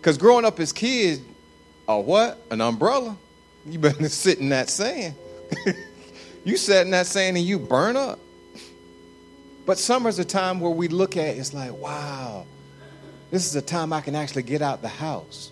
Because 0.06 0.18
growing 0.18 0.44
up 0.44 0.60
as 0.60 0.72
kids, 0.72 1.20
a 1.88 1.98
what? 1.98 2.40
An 2.52 2.60
umbrella? 2.60 3.16
You 3.66 3.80
better 3.80 4.08
sit 4.08 4.38
in 4.38 4.50
that 4.50 4.70
sand. 4.70 5.16
you 6.44 6.56
sit 6.56 6.82
in 6.82 6.92
that 6.92 7.06
sand 7.06 7.36
and 7.36 7.44
you 7.44 7.58
burn 7.58 7.96
up. 7.96 8.20
But 9.66 9.78
summer's 9.78 10.20
a 10.20 10.24
time 10.24 10.60
where 10.60 10.70
we 10.70 10.86
look 10.86 11.16
at 11.16 11.36
it's 11.36 11.52
like, 11.52 11.72
wow, 11.72 12.46
this 13.32 13.46
is 13.46 13.56
a 13.56 13.60
time 13.60 13.92
I 13.92 14.00
can 14.00 14.14
actually 14.14 14.44
get 14.44 14.62
out 14.62 14.80
the 14.80 14.86
house. 14.86 15.50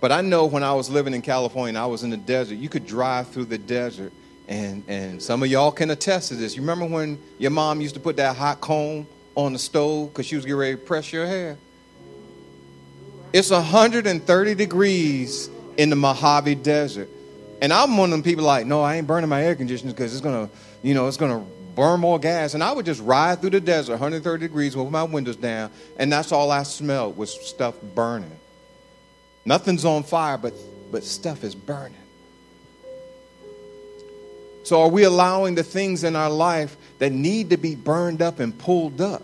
But 0.00 0.12
I 0.12 0.20
know 0.20 0.46
when 0.46 0.62
I 0.62 0.72
was 0.72 0.88
living 0.88 1.12
in 1.12 1.22
California, 1.22 1.80
I 1.80 1.86
was 1.86 2.04
in 2.04 2.10
the 2.10 2.16
desert. 2.16 2.54
You 2.54 2.68
could 2.68 2.86
drive 2.86 3.30
through 3.30 3.46
the 3.46 3.58
desert, 3.58 4.12
and, 4.46 4.84
and 4.86 5.20
some 5.20 5.42
of 5.42 5.48
y'all 5.48 5.72
can 5.72 5.90
attest 5.90 6.28
to 6.28 6.36
this. 6.36 6.54
You 6.54 6.62
remember 6.62 6.86
when 6.86 7.20
your 7.38 7.50
mom 7.50 7.80
used 7.80 7.96
to 7.96 8.00
put 8.00 8.14
that 8.18 8.36
hot 8.36 8.60
comb 8.60 9.08
on 9.34 9.54
the 9.54 9.58
stove 9.58 10.12
because 10.12 10.26
she 10.26 10.36
was 10.36 10.44
getting 10.44 10.60
ready 10.60 10.76
to 10.76 10.80
press 10.80 11.12
your 11.12 11.26
hair? 11.26 11.58
It's 13.36 13.50
130 13.50 14.54
degrees 14.54 15.50
in 15.76 15.90
the 15.90 15.96
Mojave 15.96 16.54
Desert. 16.54 17.10
And 17.60 17.70
I'm 17.70 17.98
one 17.98 18.08
of 18.08 18.12
them 18.12 18.22
people 18.22 18.46
like, 18.46 18.64
no, 18.64 18.80
I 18.80 18.96
ain't 18.96 19.06
burning 19.06 19.28
my 19.28 19.44
air 19.44 19.54
conditioners 19.54 19.92
because 19.92 20.14
it's 20.14 20.22
gonna, 20.22 20.48
you 20.82 20.94
know, 20.94 21.06
it's 21.06 21.18
gonna 21.18 21.44
burn 21.74 22.00
more 22.00 22.18
gas. 22.18 22.54
And 22.54 22.64
I 22.64 22.72
would 22.72 22.86
just 22.86 23.02
ride 23.02 23.42
through 23.42 23.50
the 23.50 23.60
desert, 23.60 23.92
130 23.92 24.40
degrees, 24.40 24.74
with 24.74 24.90
my 24.90 25.02
windows 25.02 25.36
down, 25.36 25.70
and 25.98 26.10
that's 26.10 26.32
all 26.32 26.50
I 26.50 26.62
smelled 26.62 27.18
was 27.18 27.30
stuff 27.46 27.74
burning. 27.94 28.40
Nothing's 29.44 29.84
on 29.84 30.04
fire, 30.04 30.38
but 30.38 30.54
but 30.90 31.04
stuff 31.04 31.44
is 31.44 31.54
burning. 31.54 31.94
So 34.62 34.80
are 34.80 34.88
we 34.88 35.02
allowing 35.02 35.56
the 35.56 35.62
things 35.62 36.04
in 36.04 36.16
our 36.16 36.30
life 36.30 36.74
that 37.00 37.12
need 37.12 37.50
to 37.50 37.58
be 37.58 37.74
burned 37.74 38.22
up 38.22 38.40
and 38.40 38.58
pulled 38.58 39.02
up? 39.02 39.22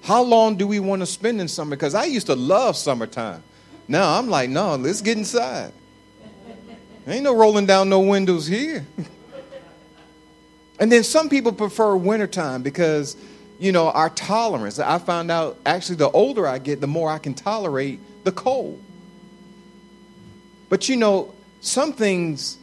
How 0.00 0.24
long 0.24 0.56
do 0.56 0.66
we 0.66 0.80
want 0.80 0.98
to 1.02 1.06
spend 1.06 1.40
in 1.40 1.46
summer? 1.46 1.70
Because 1.70 1.94
I 1.94 2.06
used 2.06 2.26
to 2.26 2.34
love 2.34 2.76
summertime. 2.76 3.44
Now 3.88 4.18
I'm 4.18 4.28
like, 4.28 4.50
no, 4.50 4.76
let's 4.76 5.00
get 5.00 5.18
inside. 5.18 5.72
Ain't 7.06 7.24
no 7.24 7.34
rolling 7.34 7.66
down 7.66 7.88
no 7.88 8.00
windows 8.00 8.46
here. 8.46 8.86
and 10.78 10.90
then 10.90 11.02
some 11.02 11.28
people 11.28 11.52
prefer 11.52 11.96
wintertime 11.96 12.62
because, 12.62 13.16
you 13.58 13.72
know, 13.72 13.88
our 13.90 14.10
tolerance. 14.10 14.78
I 14.78 14.98
found 14.98 15.30
out 15.30 15.58
actually 15.66 15.96
the 15.96 16.10
older 16.10 16.46
I 16.46 16.58
get, 16.58 16.80
the 16.80 16.86
more 16.86 17.10
I 17.10 17.18
can 17.18 17.34
tolerate 17.34 17.98
the 18.24 18.32
cold. 18.32 18.80
But 20.68 20.88
you 20.88 20.96
know, 20.96 21.34
some 21.60 21.92
things 21.92 22.56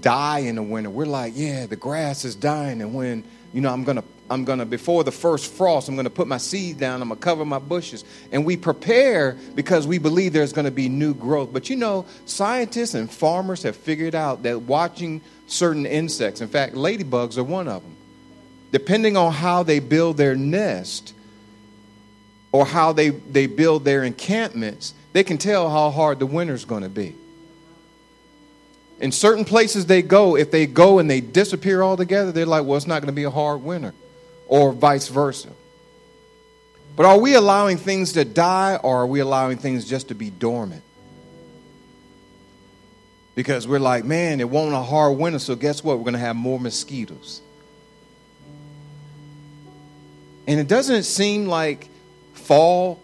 die 0.00 0.40
in 0.40 0.56
the 0.56 0.62
winter. 0.62 0.90
We're 0.90 1.06
like, 1.06 1.32
yeah, 1.34 1.66
the 1.66 1.76
grass 1.76 2.24
is 2.24 2.34
dying, 2.34 2.80
and 2.80 2.94
when 2.94 3.24
you 3.52 3.60
know, 3.60 3.72
I'm 3.72 3.84
gonna 3.84 4.04
I'm 4.30 4.44
going 4.44 4.58
to, 4.58 4.64
before 4.64 5.04
the 5.04 5.12
first 5.12 5.52
frost, 5.52 5.88
I'm 5.88 5.96
going 5.96 6.04
to 6.04 6.10
put 6.10 6.26
my 6.26 6.38
seed 6.38 6.78
down. 6.78 7.02
I'm 7.02 7.08
going 7.08 7.18
to 7.18 7.24
cover 7.24 7.44
my 7.44 7.58
bushes. 7.58 8.04
And 8.32 8.44
we 8.44 8.56
prepare 8.56 9.36
because 9.54 9.86
we 9.86 9.98
believe 9.98 10.32
there's 10.32 10.52
going 10.52 10.64
to 10.64 10.70
be 10.70 10.88
new 10.88 11.14
growth. 11.14 11.52
But 11.52 11.68
you 11.68 11.76
know, 11.76 12.06
scientists 12.24 12.94
and 12.94 13.10
farmers 13.10 13.62
have 13.64 13.76
figured 13.76 14.14
out 14.14 14.42
that 14.44 14.62
watching 14.62 15.20
certain 15.46 15.84
insects, 15.84 16.40
in 16.40 16.48
fact, 16.48 16.74
ladybugs 16.74 17.36
are 17.36 17.44
one 17.44 17.68
of 17.68 17.82
them, 17.82 17.96
depending 18.72 19.16
on 19.16 19.32
how 19.32 19.62
they 19.62 19.78
build 19.78 20.16
their 20.16 20.34
nest 20.34 21.12
or 22.50 22.64
how 22.64 22.92
they, 22.92 23.10
they 23.10 23.46
build 23.46 23.84
their 23.84 24.04
encampments, 24.04 24.94
they 25.12 25.24
can 25.24 25.38
tell 25.38 25.68
how 25.68 25.90
hard 25.90 26.18
the 26.18 26.26
winter's 26.26 26.64
going 26.64 26.82
to 26.82 26.88
be. 26.88 27.14
In 29.00 29.12
certain 29.12 29.44
places 29.44 29.86
they 29.86 30.02
go, 30.02 30.36
if 30.36 30.50
they 30.50 30.66
go 30.66 30.98
and 30.98 31.10
they 31.10 31.20
disappear 31.20 31.82
altogether, 31.82 32.32
they're 32.32 32.46
like, 32.46 32.64
well, 32.64 32.76
it's 32.76 32.86
not 32.86 33.00
going 33.00 33.08
to 33.08 33.12
be 33.12 33.24
a 33.24 33.30
hard 33.30 33.62
winter, 33.62 33.92
or 34.46 34.72
vice 34.72 35.08
versa. 35.08 35.50
But 36.96 37.06
are 37.06 37.18
we 37.18 37.34
allowing 37.34 37.76
things 37.76 38.12
to 38.12 38.24
die, 38.24 38.76
or 38.76 39.02
are 39.02 39.06
we 39.06 39.20
allowing 39.20 39.58
things 39.58 39.84
just 39.84 40.08
to 40.08 40.14
be 40.14 40.30
dormant? 40.30 40.82
Because 43.34 43.66
we're 43.66 43.80
like, 43.80 44.04
man, 44.04 44.40
it 44.40 44.48
won't 44.48 44.74
a 44.74 44.82
hard 44.82 45.18
winter, 45.18 45.40
so 45.40 45.56
guess 45.56 45.82
what? 45.82 45.98
We're 45.98 46.04
going 46.04 46.14
to 46.14 46.20
have 46.20 46.36
more 46.36 46.60
mosquitoes. 46.60 47.40
And 50.46 50.60
it 50.60 50.68
doesn't 50.68 51.02
seem 51.02 51.46
like 51.46 51.88
fall 52.34 53.02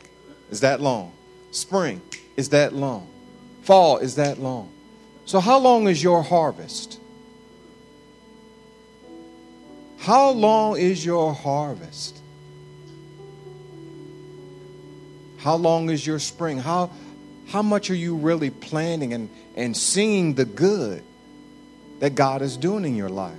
is 0.51 0.61
that 0.61 0.81
long, 0.81 1.13
spring 1.51 2.01
is 2.37 2.51
that 2.51 2.73
long, 2.73 3.09
fall 3.63 3.99
is 3.99 4.17
that 4.17 4.39
long. 4.39 4.71
So, 5.25 5.41
how 5.41 5.59
long 5.59 5.89
is 5.89 6.03
your 6.03 6.23
harvest? 6.23 7.00
How 10.01 10.31
long 10.31 10.79
is 10.79 11.05
your 11.05 11.35
harvest? 11.35 12.19
How 15.37 15.57
long 15.57 15.91
is 15.91 16.07
your 16.07 16.19
spring? 16.19 16.59
How, 16.59 16.91
how 17.49 17.61
much 17.61 17.91
are 17.91 17.95
you 17.95 18.17
really 18.17 18.49
planning 18.49 19.13
and, 19.13 19.29
and 19.57 19.77
seeing 19.77 20.35
the 20.35 20.47
good 20.47 21.05
that 21.99 22.15
God 22.15 22.41
is 22.41 22.57
doing 22.57 22.87
in 22.87 22.97
your 22.97 23.11
life? 23.11 23.37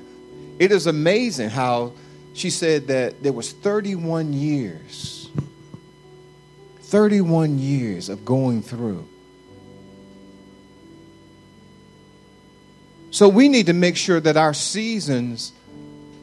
It 0.59 0.72
is 0.72 0.86
amazing 0.86 1.49
how 1.49 1.93
she 2.34 2.51
said 2.51 2.88
that 2.88 3.24
there 3.24 3.34
was 3.34 3.51
31 3.51 4.34
years 4.34 5.30
31 6.82 7.57
years 7.57 8.09
of 8.09 8.24
going 8.26 8.62
through 8.62 9.07
so 13.09 13.28
we 13.28 13.47
need 13.47 13.68
to 13.68 13.74
make 13.74 13.95
sure 13.95 14.20
that 14.20 14.38
our 14.38 14.53
seasons 14.53 15.53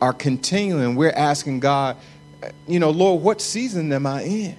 are 0.01 0.13
continuing 0.13 0.95
we're 0.95 1.11
asking 1.11 1.61
god 1.61 1.97
you 2.67 2.79
know 2.79 2.91
lord 2.91 3.23
what 3.23 3.41
season 3.41 3.93
am 3.93 4.07
i 4.07 4.23
in 4.23 4.57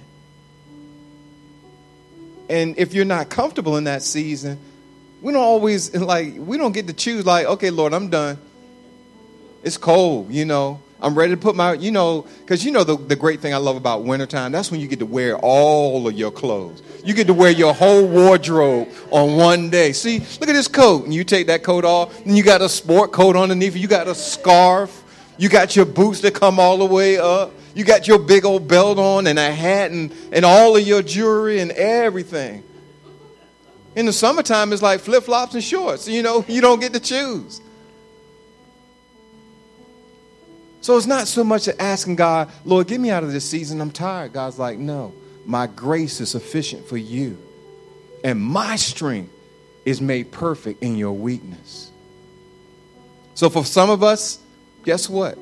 and 2.48 2.78
if 2.78 2.92
you're 2.92 3.04
not 3.04 3.28
comfortable 3.28 3.76
in 3.76 3.84
that 3.84 4.02
season 4.02 4.58
we 5.22 5.32
don't 5.32 5.42
always 5.42 5.94
like 5.94 6.34
we 6.36 6.56
don't 6.56 6.72
get 6.72 6.86
to 6.86 6.92
choose 6.92 7.24
like 7.24 7.46
okay 7.46 7.70
lord 7.70 7.94
i'm 7.94 8.08
done 8.08 8.38
it's 9.62 9.76
cold 9.76 10.30
you 10.30 10.44
know 10.44 10.80
I'm 11.02 11.14
ready 11.14 11.32
to 11.32 11.36
put 11.36 11.56
my, 11.56 11.72
you 11.74 11.90
know, 11.90 12.26
because 12.40 12.64
you 12.64 12.70
know 12.70 12.84
the, 12.84 12.96
the 12.96 13.16
great 13.16 13.40
thing 13.40 13.54
I 13.54 13.56
love 13.56 13.76
about 13.76 14.04
wintertime, 14.04 14.52
that's 14.52 14.70
when 14.70 14.80
you 14.80 14.86
get 14.86 14.98
to 14.98 15.06
wear 15.06 15.36
all 15.38 16.06
of 16.06 16.14
your 16.14 16.30
clothes. 16.30 16.82
You 17.04 17.14
get 17.14 17.26
to 17.28 17.34
wear 17.34 17.50
your 17.50 17.72
whole 17.72 18.06
wardrobe 18.06 18.88
on 19.10 19.36
one 19.36 19.70
day. 19.70 19.92
See, 19.92 20.18
look 20.18 20.48
at 20.48 20.52
this 20.52 20.68
coat. 20.68 21.04
And 21.04 21.14
you 21.14 21.24
take 21.24 21.46
that 21.46 21.62
coat 21.62 21.84
off, 21.84 22.18
and 22.26 22.36
you 22.36 22.42
got 22.42 22.60
a 22.60 22.68
sport 22.68 23.12
coat 23.12 23.34
underneath, 23.34 23.76
you 23.76 23.88
got 23.88 24.08
a 24.08 24.14
scarf, 24.14 24.99
you 25.40 25.48
got 25.48 25.74
your 25.74 25.86
boots 25.86 26.20
that 26.20 26.34
come 26.34 26.60
all 26.60 26.76
the 26.76 26.84
way 26.84 27.16
up, 27.16 27.50
you 27.74 27.82
got 27.82 28.06
your 28.06 28.18
big 28.18 28.44
old 28.44 28.68
belt 28.68 28.98
on, 28.98 29.26
and 29.26 29.38
a 29.38 29.50
hat, 29.50 29.90
and, 29.90 30.12
and 30.32 30.44
all 30.44 30.76
of 30.76 30.86
your 30.86 31.00
jewelry 31.00 31.60
and 31.60 31.70
everything. 31.72 32.62
In 33.96 34.04
the 34.04 34.12
summertime, 34.12 34.70
it's 34.74 34.82
like 34.82 35.00
flip 35.00 35.24
flops 35.24 35.54
and 35.54 35.64
shorts. 35.64 36.06
You 36.06 36.22
know, 36.22 36.44
you 36.46 36.60
don't 36.60 36.78
get 36.78 36.92
to 36.92 37.00
choose. 37.00 37.62
So 40.82 40.98
it's 40.98 41.06
not 41.06 41.26
so 41.26 41.42
much 41.42 41.70
asking 41.78 42.16
God, 42.16 42.50
Lord, 42.66 42.86
get 42.86 43.00
me 43.00 43.08
out 43.08 43.24
of 43.24 43.32
this 43.32 43.48
season. 43.48 43.80
I'm 43.80 43.90
tired. 43.90 44.34
God's 44.34 44.58
like, 44.58 44.78
no, 44.78 45.14
my 45.46 45.66
grace 45.66 46.20
is 46.20 46.28
sufficient 46.28 46.86
for 46.86 46.98
you. 46.98 47.38
And 48.22 48.38
my 48.38 48.76
strength 48.76 49.32
is 49.86 50.02
made 50.02 50.32
perfect 50.32 50.82
in 50.82 50.98
your 50.98 51.12
weakness. 51.12 51.90
So 53.34 53.48
for 53.48 53.64
some 53.64 53.88
of 53.88 54.02
us, 54.02 54.38
guess 54.84 55.08
what? 55.08 55.38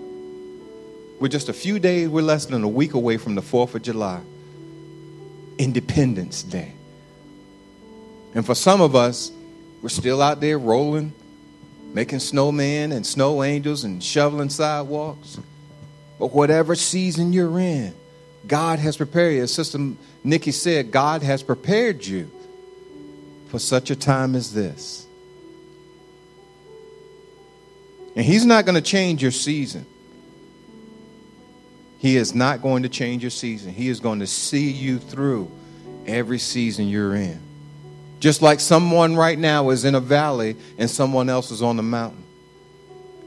We're 1.20 1.28
just 1.28 1.48
a 1.48 1.52
few 1.52 1.78
days, 1.78 2.08
we're 2.08 2.22
less 2.22 2.46
than 2.46 2.62
a 2.62 2.68
week 2.68 2.94
away 2.94 3.16
from 3.16 3.34
the 3.34 3.42
4th 3.42 3.74
of 3.74 3.82
July, 3.82 4.20
Independence 5.58 6.42
Day. 6.42 6.72
And 8.34 8.46
for 8.46 8.54
some 8.54 8.80
of 8.80 8.94
us, 8.94 9.32
we're 9.82 9.88
still 9.88 10.22
out 10.22 10.40
there 10.40 10.58
rolling 10.58 11.12
making 11.92 12.18
snowmen 12.18 12.92
and 12.92 13.06
snow 13.06 13.42
angels 13.42 13.84
and 13.84 14.02
shoveling 14.02 14.50
sidewalks. 14.50 15.38
But 16.18 16.32
whatever 16.32 16.74
season 16.74 17.32
you're 17.32 17.58
in, 17.58 17.94
God 18.46 18.78
has 18.78 18.96
prepared 18.96 19.34
you. 19.34 19.42
As 19.42 19.52
Sister 19.52 19.78
Nikki 20.24 20.52
said, 20.52 20.90
God 20.90 21.22
has 21.22 21.42
prepared 21.42 22.04
you 22.04 22.30
for 23.48 23.58
such 23.58 23.90
a 23.90 23.96
time 23.96 24.34
as 24.34 24.52
this. 24.52 25.06
And 28.18 28.26
He's 28.26 28.44
not 28.44 28.64
going 28.64 28.74
to 28.74 28.82
change 28.82 29.22
your 29.22 29.30
season. 29.30 29.86
He 31.98 32.16
is 32.16 32.34
not 32.34 32.62
going 32.62 32.82
to 32.82 32.88
change 32.88 33.22
your 33.22 33.30
season. 33.30 33.72
He 33.72 33.88
is 33.88 34.00
going 34.00 34.18
to 34.18 34.26
see 34.26 34.72
you 34.72 34.98
through 34.98 35.48
every 36.04 36.40
season 36.40 36.88
you're 36.88 37.14
in. 37.14 37.40
Just 38.18 38.42
like 38.42 38.58
someone 38.58 39.14
right 39.14 39.38
now 39.38 39.70
is 39.70 39.84
in 39.84 39.94
a 39.94 40.00
valley 40.00 40.56
and 40.78 40.90
someone 40.90 41.28
else 41.28 41.52
is 41.52 41.62
on 41.62 41.76
the 41.76 41.84
mountain. 41.84 42.24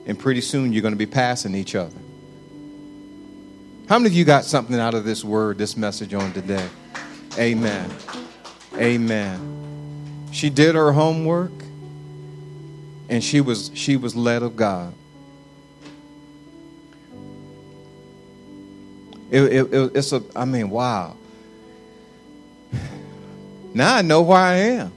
And 0.08 0.20
pretty 0.20 0.42
soon 0.42 0.74
you're 0.74 0.82
going 0.82 0.94
to 0.94 0.98
be 0.98 1.06
passing 1.06 1.56
each 1.56 1.74
other. 1.74 1.96
How 3.88 3.98
many 3.98 4.08
of 4.08 4.14
you 4.14 4.26
got 4.26 4.44
something 4.44 4.78
out 4.78 4.94
of 4.94 5.06
this 5.06 5.24
word, 5.24 5.58
this 5.58 5.78
message 5.78 6.14
on 6.14 6.34
today? 6.34 6.68
Amen. 7.38 7.90
Amen. 8.76 10.28
She 10.34 10.50
did 10.50 10.76
her 10.76 10.92
homework 10.92 11.61
and 13.12 13.22
she 13.22 13.42
was 13.42 13.70
she 13.76 13.98
was 13.98 14.16
led 14.16 14.42
of 14.42 14.56
God. 14.56 14.94
It, 19.30 19.44
it, 19.44 19.74
it, 19.74 19.92
it's 19.96 20.14
a 20.14 20.24
I 20.36 20.46
mean, 20.46 20.70
wow. 20.70 21.18
Now 23.74 23.96
I 23.96 24.02
know 24.02 24.22
where 24.22 24.38
I 24.38 24.54
am. 24.54 24.94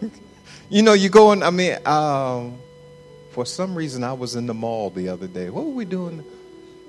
you 0.70 0.82
know, 0.82 0.92
you 0.92 1.08
go 1.08 1.32
in, 1.32 1.42
I 1.42 1.50
mean, 1.50 1.76
um, 1.86 2.58
for 3.32 3.44
some 3.44 3.74
reason 3.74 4.02
I 4.02 4.14
was 4.14 4.34
in 4.34 4.46
the 4.46 4.54
mall 4.54 4.88
the 4.90 5.08
other 5.08 5.26
day. 5.26 5.50
What 5.50 5.64
were 5.64 5.72
we 5.72 5.84
doing? 5.84 6.24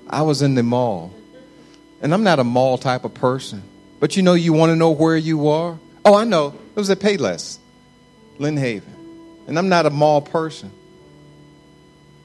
I 0.08 0.22
was 0.22 0.40
in 0.40 0.54
the 0.54 0.62
mall. 0.62 1.12
And 2.00 2.14
I'm 2.14 2.22
not 2.22 2.38
a 2.38 2.44
mall 2.44 2.78
type 2.78 3.04
of 3.04 3.12
person. 3.12 3.62
But 4.00 4.16
you 4.16 4.22
know, 4.22 4.32
you 4.34 4.54
want 4.54 4.70
to 4.70 4.76
know 4.76 4.92
where 4.92 5.16
you 5.16 5.48
are? 5.48 5.78
Oh, 6.04 6.14
I 6.14 6.24
know. 6.24 6.48
It 6.48 6.76
was 6.76 6.88
at 6.88 7.00
Payless, 7.00 7.58
Lynn 8.38 8.56
Haven. 8.56 8.97
And 9.48 9.58
I'm 9.58 9.70
not 9.70 9.86
a 9.86 9.90
mall 9.90 10.20
person. 10.20 10.70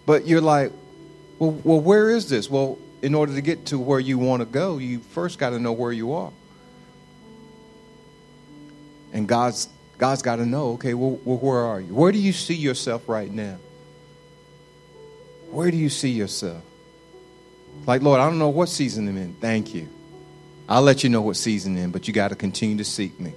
But 0.05 0.28
you're 0.28 0.41
like, 0.41 0.74
well, 1.39 1.51
well, 1.63 1.80
where 1.80 2.09
is 2.09 2.30
this? 2.30 2.49
Well, 2.49 2.78
in 3.01 3.15
order 3.15 3.34
to 3.34 3.41
get 3.41 3.67
to 3.67 3.80
where 3.80 3.99
you 3.99 4.17
want 4.17 4.41
to 4.41 4.45
go, 4.45 4.78
you 4.78 4.99
first 4.99 5.39
got 5.39 5.51
to 5.51 5.59
know 5.59 5.71
where 5.71 5.93
you 5.93 6.13
are. 6.13 6.32
And 9.13 9.26
God's, 9.28 9.69
God's 9.97 10.21
got 10.21 10.36
to 10.36 10.45
know, 10.45 10.71
okay, 10.74 10.93
well, 10.93 11.17
well, 11.24 11.38
where 11.38 11.59
are 11.59 11.80
you? 11.80 11.93
Where 11.93 12.11
do 12.11 12.19
you 12.19 12.34
see 12.34 12.55
yourself 12.55 13.07
right 13.07 13.32
now? 13.32 13.57
Where 15.49 15.71
do 15.71 15.78
you 15.78 15.89
see 15.89 16.09
yourself? 16.09 16.61
Like, 17.86 18.01
Lord, 18.01 18.19
I 18.19 18.26
don't 18.26 18.39
know 18.39 18.49
what 18.49 18.67
season 18.67 19.07
I'm 19.07 19.17
in. 19.17 19.34
Thank 19.36 19.74
you. 19.74 19.88
I'll 20.67 20.82
let 20.82 21.03
you 21.03 21.09
know 21.09 21.21
what 21.21 21.38
season 21.38 21.78
I'm 21.78 21.84
in, 21.84 21.91
but 21.91 22.07
you 22.07 22.13
got 22.13 22.30
to 22.30 22.36
continue 22.36 22.78
to 22.78 22.86
seek 22.86 23.17
me. 23.17 23.34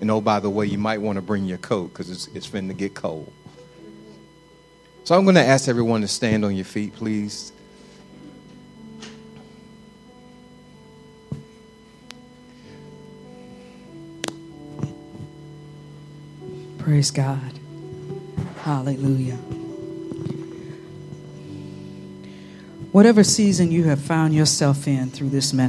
And 0.00 0.10
oh, 0.10 0.20
by 0.20 0.40
the 0.40 0.50
way, 0.50 0.66
you 0.66 0.78
might 0.78 1.00
want 1.00 1.16
to 1.16 1.22
bring 1.22 1.44
your 1.44 1.58
coat 1.58 1.88
because 1.88 2.10
it's, 2.10 2.28
it's 2.28 2.46
finna 2.46 2.76
get 2.76 2.94
cold. 2.94 3.32
So 5.04 5.16
I'm 5.16 5.24
going 5.24 5.36
to 5.36 5.44
ask 5.44 5.68
everyone 5.68 6.02
to 6.02 6.08
stand 6.08 6.44
on 6.44 6.54
your 6.54 6.64
feet, 6.64 6.94
please. 6.94 7.52
Praise 16.78 17.10
God. 17.10 17.52
Hallelujah. 18.62 19.36
Whatever 22.92 23.22
season 23.22 23.70
you 23.70 23.84
have 23.84 24.00
found 24.00 24.34
yourself 24.34 24.88
in 24.88 25.10
through 25.10 25.28
this 25.28 25.52
message, 25.52 25.68